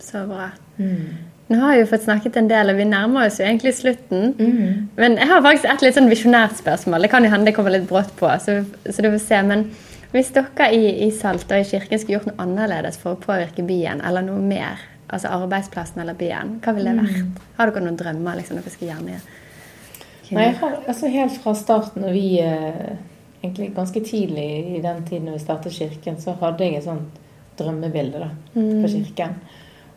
Så 0.03 0.26
bra. 0.28 0.49
Mm. 0.78 1.30
Nå 1.51 1.59
har 1.59 1.76
vi 1.76 1.82
jo 1.84 1.88
fått 1.91 2.05
snakket 2.07 2.38
en 2.39 2.49
del, 2.49 2.72
og 2.72 2.80
vi 2.80 2.86
nærmer 2.88 3.28
oss 3.28 3.38
jo 3.39 3.45
egentlig 3.45 3.76
slutten. 3.78 4.34
Mm. 4.39 4.89
Men 4.97 5.18
jeg 5.20 5.30
har 5.30 5.43
faktisk 5.45 5.70
et 5.70 5.84
litt 5.86 5.97
sånn 5.97 6.11
visjonært 6.11 6.55
spørsmål. 6.59 7.05
Det 7.05 7.11
kan 7.14 7.26
jo 7.26 7.32
hende 7.34 7.49
det 7.49 7.55
kommer 7.57 7.76
litt 7.76 7.89
brått 7.89 8.14
på. 8.20 8.32
Så, 8.41 8.61
så 8.88 9.03
du 9.03 9.11
får 9.11 9.22
se. 9.22 9.41
Men 9.47 9.68
hvis 10.16 10.32
dere 10.36 10.70
i, 10.74 10.88
i 11.05 11.11
Salt 11.14 11.51
og 11.51 11.59
i 11.59 11.68
Kirken 11.68 12.01
skulle 12.01 12.18
gjort 12.18 12.32
noe 12.32 12.41
annerledes 12.41 12.99
for 13.01 13.14
å 13.14 13.22
påvirke 13.22 13.66
byen, 13.68 14.01
eller 14.05 14.26
noe 14.26 14.41
mer, 14.41 14.82
altså 15.14 15.32
arbeidsplassen 15.38 16.01
eller 16.03 16.18
byen, 16.18 16.57
hva 16.64 16.76
ville 16.76 16.93
det 16.93 17.05
vært? 17.05 17.24
Mm. 17.24 17.49
Har 17.57 17.72
dere 17.72 17.86
noen 17.86 17.97
drømmer 17.99 18.38
liksom, 18.39 18.59
dere 18.59 18.74
skal 18.74 18.89
gjerne 18.91 19.16
gjøre? 19.16 19.39
Nei, 20.34 20.45
har, 20.57 20.78
altså 20.89 21.09
Helt 21.14 21.36
fra 21.43 21.53
starten, 21.57 22.05
og 22.07 22.16
vi 22.16 22.39
eh, 22.41 22.95
egentlig 23.43 23.74
ganske 23.76 24.01
tidlig 24.05 24.47
i 24.78 24.82
den 24.82 25.03
tiden 25.05 25.28
når 25.30 25.38
vi 25.38 25.43
startet 25.43 25.76
Kirken, 25.76 26.18
så 26.22 26.34
hadde 26.41 26.66
jeg 26.66 26.80
et 26.80 26.88
sånt 26.88 27.20
drømmebilde 27.59 28.24
da, 28.24 28.32
mm. 28.55 28.82
på 28.82 28.93
Kirken. 28.95 29.36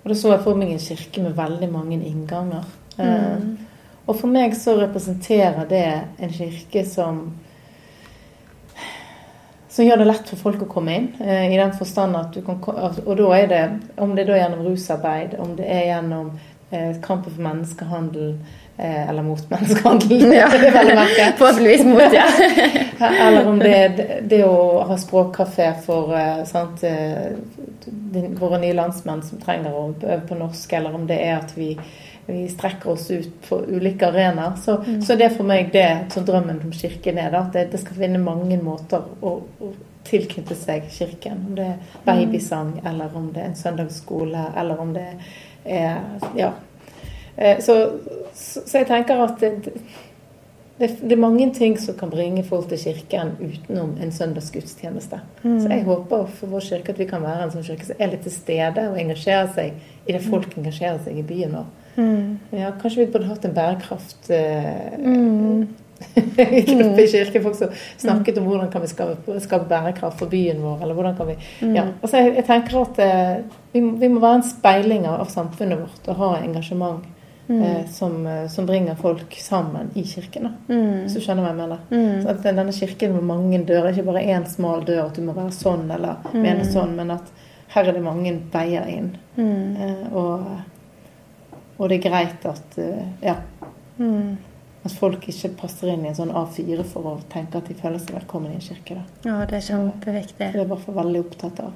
Og 0.03 0.13
da 0.13 0.19
så 0.19 0.35
jeg 0.35 0.43
for 0.45 0.59
meg 0.59 0.71
en 0.71 0.83
kirke 0.83 1.23
med 1.25 1.33
veldig 1.35 1.69
mange 1.73 1.97
innganger. 1.99 2.67
Mm. 2.95 3.07
Eh, 3.07 3.47
og 4.07 4.15
for 4.15 4.31
meg 4.31 4.53
så 4.55 4.77
representerer 4.79 5.67
det 5.67 5.87
en 6.23 6.31
kirke 6.31 6.85
som 6.87 7.25
som 9.77 9.85
gjør 9.85 10.01
det 10.01 10.09
lett 10.09 10.31
for 10.33 10.41
folk 10.41 10.65
å 10.65 10.71
komme 10.73 10.97
inn. 10.97 11.09
Uh, 11.21 11.47
I 11.53 11.61
den 11.61 11.75
forstand 11.77 12.17
at 12.17 12.33
du 12.33 12.41
kan 12.47 12.63
Og 12.65 13.17
da 13.21 13.33
er 13.37 13.49
det, 13.53 13.65
om 14.01 14.15
det 14.17 14.25
er 14.25 14.33
da 14.33 14.43
gjennom 14.43 14.67
rusarbeid, 14.67 15.37
om 15.43 15.53
det 15.59 15.69
er 15.69 15.91
gjennom 15.91 16.31
eh, 16.71 16.97
kampen 17.05 17.35
for 17.35 17.45
menneskehandel, 17.45 18.33
Eh, 18.79 19.09
eller 19.09 19.23
mot 19.23 19.51
menneskehandel. 19.51 20.35
Ja. 20.35 20.49
Forhåpentligvis 21.39 21.85
mot, 21.85 22.03
ja. 22.13 22.27
eller 23.01 23.49
om 23.49 23.59
det 23.59 23.77
er 23.77 24.21
det 24.29 24.43
å 24.45 24.83
ha 24.85 24.99
språkkafé 25.01 25.71
for 25.87 26.13
eh, 26.17 26.43
sant, 26.45 26.85
eh, 26.85 27.33
våre 28.37 28.61
nye 28.61 28.77
landsmenn 28.77 29.23
som 29.25 29.41
trenger 29.41 29.73
å 29.73 29.87
øve 29.95 30.21
på 30.29 30.37
norsk, 30.37 30.77
eller 30.77 30.99
om 30.99 31.07
det 31.09 31.23
er 31.25 31.39
at 31.39 31.57
vi, 31.57 31.73
vi 32.27 32.45
strekker 32.51 32.93
oss 32.93 33.09
ut 33.11 33.33
på 33.49 33.61
ulike 33.67 34.09
arenaer. 34.09 34.57
Så, 34.63 34.79
mm. 34.83 35.01
så 35.07 35.17
det 35.19 35.29
er 35.29 35.37
for 35.37 35.49
meg 35.49 35.73
det 35.75 35.89
som 36.15 36.27
drømmen 36.27 36.63
om 36.65 36.73
kirken 36.75 37.21
er. 37.23 37.35
At 37.39 37.53
det, 37.57 37.69
det 37.75 37.83
skal 37.83 38.01
finne 38.03 38.23
mange 38.23 38.59
måter 38.63 39.05
å, 39.21 39.37
å 39.63 39.73
tilknytte 40.07 40.55
seg 40.59 40.89
kirken. 40.95 41.45
Om 41.51 41.59
det 41.59 41.73
er 41.73 42.01
babysang, 42.07 42.79
eller 42.87 43.15
om 43.19 43.31
det 43.35 43.43
er 43.45 43.53
en 43.53 43.61
søndagsskole, 43.61 44.49
eller 44.57 44.83
om 44.83 44.95
det 44.95 45.11
er 45.67 46.03
ja, 46.39 46.53
Eh, 47.37 47.61
så, 47.61 47.91
så, 48.35 48.79
jeg 48.79 48.87
tenker 48.89 49.21
at 49.21 49.41
det, 49.41 49.51
det, 50.79 50.89
det, 51.03 51.13
er 51.13 51.21
mange 51.21 51.49
ting 51.55 51.77
som 51.81 51.97
kan 51.99 52.11
bringe 52.13 52.45
folk 52.45 52.69
til 52.71 52.81
kirken 52.81 53.35
utenom 53.41 53.97
en 54.03 54.13
søndagsgudstjeneste. 54.13 55.21
Mm. 55.43 55.59
Så 55.61 55.73
jeg 55.73 55.85
håper 55.85 56.31
for 56.39 56.55
vår 56.55 56.65
kirke 56.71 56.95
at 56.95 57.01
vi 57.01 57.09
kan 57.11 57.25
være 57.25 57.47
en 57.47 57.53
sånn 57.53 57.67
kirke 57.67 57.89
som 57.89 58.01
er 58.01 58.15
litt 58.15 58.25
til 58.25 58.35
stede 58.35 58.87
og 58.91 59.01
engasjerer 59.01 59.53
seg 59.57 60.07
i 60.07 60.17
det 60.17 60.23
folk 60.25 60.57
engasjerer 60.57 61.03
seg 61.05 61.21
i 61.21 61.27
byen 61.27 61.59
nå. 61.59 61.67
Mm. 61.97 62.39
Ja, 62.57 62.71
kanskje 62.81 63.05
vi 63.05 63.11
burde 63.13 63.31
hatt 63.31 63.45
en 63.45 63.57
bærekraft 63.57 64.31
eh, 64.31 64.97
mm. 65.01 65.67
gruppe 66.71 67.03
i 67.03 67.09
kirken. 67.09 67.43
Folk 67.43 67.59
som 67.59 67.75
snakket 67.97 68.39
om 68.39 68.49
hvordan 68.51 68.71
kan 68.73 68.85
vi 68.85 68.93
skape, 68.93 69.41
skape 69.45 69.69
bærekraft 69.71 70.21
for 70.21 70.33
byen 70.33 70.63
vår. 70.63 70.83
eller 70.83 70.95
hvordan 70.95 71.17
kan 71.17 71.33
vi, 71.33 71.37
ja. 71.75 71.89
altså 72.03 72.23
jeg, 72.23 72.35
jeg 72.41 72.49
tenker 72.51 72.81
at 72.83 73.03
eh, 73.05 73.37
vi, 73.73 73.81
vi, 73.81 74.09
må 74.09 74.21
være 74.21 74.43
en 74.43 74.49
speiling 74.49 75.07
av 75.11 75.29
samfunnet 75.33 75.85
vårt 75.85 76.11
og 76.13 76.21
ha 76.23 76.33
engasjement 76.45 77.13
Mm. 77.49 77.63
Eh, 77.63 77.87
som, 77.87 78.27
eh, 78.27 78.49
som, 78.49 78.67
bringer 78.67 78.95
folk 78.95 79.35
sammen 79.35 79.91
i 79.95 80.03
kirken. 80.03 80.49
Mm. 80.69 81.03
Hvis 81.05 81.15
du 81.15 81.21
skjønner 81.23 81.45
hva 81.45 81.53
jeg 81.53 81.59
mener. 81.61 81.83
Mm. 81.91 82.25
At 82.31 82.41
Denne 82.43 82.73
kirken 82.75 83.13
med 83.15 83.27
mange 83.29 83.61
dører, 83.69 83.93
ikke 83.93 84.09
bare 84.09 84.25
én 84.35 84.47
smal 84.51 84.83
dør, 84.87 85.05
at 85.07 85.19
du 85.19 85.23
må 85.23 85.35
være 85.37 85.55
sånn 85.55 85.87
eller 85.95 86.27
mene 86.35 86.67
sånn, 86.67 86.97
men 86.99 87.15
at 87.15 87.31
her 87.75 87.91
er 87.91 87.95
det 87.95 88.03
mange 88.03 88.33
veier 88.53 88.89
inn. 88.91 89.13
Eh, 89.39 90.07
og, 90.11 90.49
og, 91.79 91.89
det 91.89 91.99
er 91.99 92.05
greit 92.09 92.47
at 92.49 92.79
eh, 92.81 93.07
ja, 93.25 93.37
mm. 93.99 94.37
at 94.87 94.95
folk 94.97 95.27
ikke 95.29 95.53
passer 95.63 95.93
inn 95.93 96.05
i 96.07 96.11
en 96.11 96.19
sånn 96.19 96.33
A4 96.33 96.85
for 96.89 97.13
å 97.13 97.17
tenke 97.33 97.61
at 97.61 97.69
de 97.71 97.77
føler 97.79 98.01
seg 98.03 98.17
velkommen 98.17 98.55
i 98.55 98.59
en 98.61 98.65
kirke. 98.65 98.99
Da. 98.99 99.29
Ja, 99.29 99.41
det 99.49 99.61
er 99.61 99.67
kjempeviktig. 99.71 100.39
Det 100.41 100.53
er 100.53 100.63
jeg 100.63 100.69
i 100.69 100.73
hvert 100.73 100.87
fall 100.87 100.99
veldig 101.03 101.25
opptatt 101.27 101.65
av. 101.67 101.75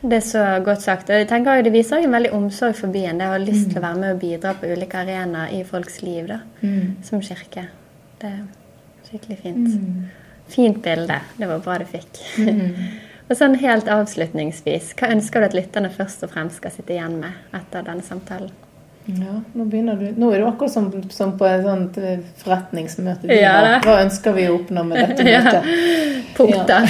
Det 0.00 0.16
er 0.16 0.24
så 0.24 0.42
godt 0.64 0.82
sagt. 0.82 1.10
og 1.10 1.16
Jeg 1.16 1.28
tenker 1.28 1.62
Det 1.62 1.72
viser 1.72 2.00
en 2.00 2.12
veldig 2.12 2.32
omsorg 2.32 2.76
for 2.78 2.92
byen. 2.92 3.18
Det 3.20 3.26
å 3.28 3.34
ha 3.34 3.42
lyst 3.42 3.68
til 3.68 3.80
å 3.80 3.84
være 3.84 4.00
med 4.00 4.14
og 4.14 4.22
bidra 4.22 4.54
på 4.56 4.70
ulike 4.72 5.02
arenaer 5.02 5.52
i 5.58 5.60
folks 5.64 6.00
liv 6.02 6.30
da, 6.30 6.40
mm. 6.62 7.04
som 7.04 7.20
kirke. 7.20 7.66
Det 8.20 8.30
er 8.30 8.40
skikkelig 9.10 9.38
fint. 9.42 9.68
Mm. 9.68 10.08
Fint 10.50 10.82
bilde. 10.82 11.20
Det 11.36 11.48
var 11.50 11.60
bra 11.64 11.76
du 11.82 11.86
fikk. 11.88 12.22
Mm. 12.40 12.72
og 13.28 13.36
sånn 13.36 13.58
helt 13.60 13.92
avslutningsvis, 13.92 14.94
hva 14.96 15.12
ønsker 15.12 15.44
du 15.44 15.50
at 15.50 15.58
lytterne 15.58 15.92
først 15.92 16.24
og 16.24 16.32
fremst 16.32 16.62
skal 16.62 16.74
sitte 16.74 16.96
igjen 16.96 17.20
med 17.20 17.56
etter 17.60 17.84
denne 17.86 18.06
samtalen? 18.06 18.50
Ja, 19.08 19.38
nå 19.56 19.64
begynner 19.64 19.96
du 19.96 20.10
Nå 20.20 20.28
er 20.30 20.42
du 20.42 20.46
akkurat 20.46 20.72
som, 20.72 20.90
som 21.10 21.32
på 21.38 21.46
et 21.48 21.64
sånt 21.64 21.96
eh, 21.98 22.20
forretningsmøte. 22.42 23.30
Ja, 23.32 23.78
Hva 23.84 24.00
ønsker 24.04 24.36
vi 24.36 24.48
å 24.50 24.58
oppnå 24.58 24.84
med 24.86 25.00
dette 25.00 25.24
møtet? 25.28 25.70
ja. 25.70 26.26
Punkter. 26.36 26.86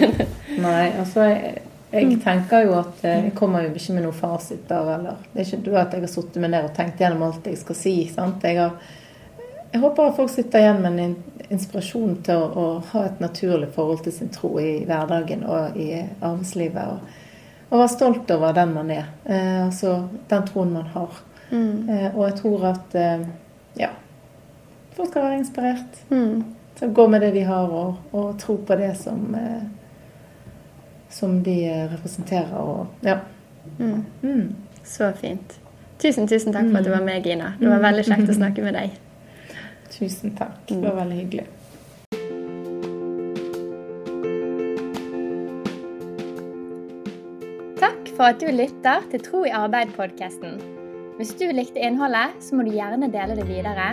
Nei, 0.64 0.88
altså 1.00 1.24
jeg 1.28 1.62
jeg, 1.94 2.16
tenker 2.24 2.64
jo 2.66 2.74
at 2.80 3.04
eh, 3.06 3.20
jeg 3.28 3.34
kommer 3.38 3.64
jo 3.64 3.70
ikke 3.70 3.94
med 3.94 4.06
noen 4.06 4.16
fasit 4.18 4.64
der, 4.68 4.88
eller 4.96 5.18
Det 5.30 5.42
er 5.42 5.48
ikke 5.48 5.64
du 5.66 5.72
at 5.78 5.94
jeg 5.94 6.02
har 6.02 6.10
sittet 6.10 6.40
meg 6.42 6.50
ned 6.54 6.66
og 6.66 6.74
tenkt 6.76 7.02
gjennom 7.02 7.22
alt 7.28 7.46
jeg 7.46 7.60
skal 7.60 7.78
si. 7.78 7.94
sant? 8.10 8.42
Jeg, 8.42 8.58
har, 8.58 9.52
jeg 9.70 9.82
håper 9.82 10.08
at 10.08 10.16
folk 10.16 10.32
sitter 10.32 10.64
igjen 10.64 10.82
med 10.82 11.02
en 11.04 11.14
inspirasjon 11.54 12.16
til 12.26 12.40
å, 12.40 12.48
å, 12.48 12.64
ha 12.90 13.04
et 13.06 13.20
naturlig 13.22 13.68
forhold 13.76 14.02
til 14.06 14.16
sin 14.16 14.32
tro 14.34 14.56
i 14.58 14.80
hverdagen 14.88 15.44
og 15.46 15.78
i 15.78 15.90
arbeidslivet. 16.00 16.96
Og, 16.96 17.68
og 17.70 17.78
være 17.78 17.92
stolt 17.94 18.34
over 18.34 18.56
den 18.56 18.74
man 18.74 18.90
er. 18.94 19.06
Eh, 19.28 19.60
altså 19.68 19.96
den 20.30 20.50
troen 20.50 20.74
man 20.74 20.90
har. 20.96 21.22
Mm. 21.54 21.88
Eh, 21.88 22.08
og 22.10 22.26
jeg 22.26 22.36
tror 22.42 22.66
at 22.72 22.98
eh, 22.98 23.24
ja, 23.78 23.92
folk 24.96 25.12
skal 25.12 25.28
være 25.28 25.38
inspirert. 25.38 26.04
Mm. 26.10 26.44
Så 26.74 26.90
gå 26.90 27.06
med 27.06 27.22
det 27.22 27.32
de 27.36 27.46
har, 27.46 27.70
og, 27.70 27.94
og 28.12 28.34
tro 28.42 28.58
på 28.66 28.76
det 28.78 28.96
som 28.98 29.34
eh, 29.38 29.62
som 31.14 31.42
de 31.42 31.88
representerer. 31.92 32.54
Og, 32.58 32.86
ja. 33.00 33.18
Mm. 33.78 34.04
Mm. 34.22 34.54
Så 34.84 35.12
fint. 35.20 35.60
Tusen, 35.98 36.28
tusen 36.28 36.52
takk 36.52 36.68
for 36.70 36.78
at 36.78 36.84
du 36.84 36.90
var 36.90 37.04
med, 37.06 37.22
Gina. 37.22 37.54
Det 37.60 37.70
var 37.70 37.82
veldig 37.84 38.04
kjekt 38.08 38.32
å 38.32 38.38
snakke 38.40 38.64
med 38.66 38.74
deg. 38.76 38.96
Tusen 39.94 40.34
takk. 40.36 40.58
Det 40.68 40.82
var 40.82 40.98
veldig 40.98 41.20
hyggelig. 41.22 41.46
Takk 47.78 48.14
for 48.16 48.30
at 48.32 48.42
du 48.42 48.50
lytter 48.50 49.10
til 49.14 49.28
Tro 49.30 49.44
i 49.46 49.54
arbeid-podkasten. 49.54 50.73
Hvis 51.14 51.30
du 51.38 51.44
likte 51.54 51.78
innholdet, 51.78 52.34
så 52.42 52.56
må 52.56 52.64
du 52.66 52.72
gjerne 52.74 53.06
dele 53.12 53.36
det 53.38 53.46
videre. 53.46 53.92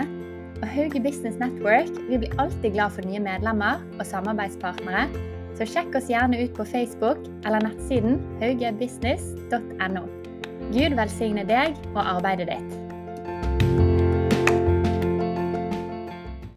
Og 0.58 0.66
Hauge 0.66 0.98
Business 1.02 1.38
Network 1.38 1.90
vi 2.08 2.18
blir 2.18 2.34
alltid 2.42 2.74
glad 2.74 2.96
for 2.96 3.06
nye 3.06 3.22
medlemmer 3.22 3.78
og 3.98 4.06
samarbeidspartnere 4.08 5.06
så 5.58 5.66
sjekk 5.68 5.94
oss 5.98 6.10
gjerne 6.10 6.40
ut 6.42 6.54
på 6.56 6.66
Facebook 6.66 7.22
eller 7.46 7.62
nettsiden 7.62 8.18
haugebusiness.no. 8.42 10.06
Gud 10.72 10.98
velsigne 10.98 11.46
deg 11.46 11.78
og 11.92 12.02
arbeidet 12.02 12.48
ditt. 12.50 12.81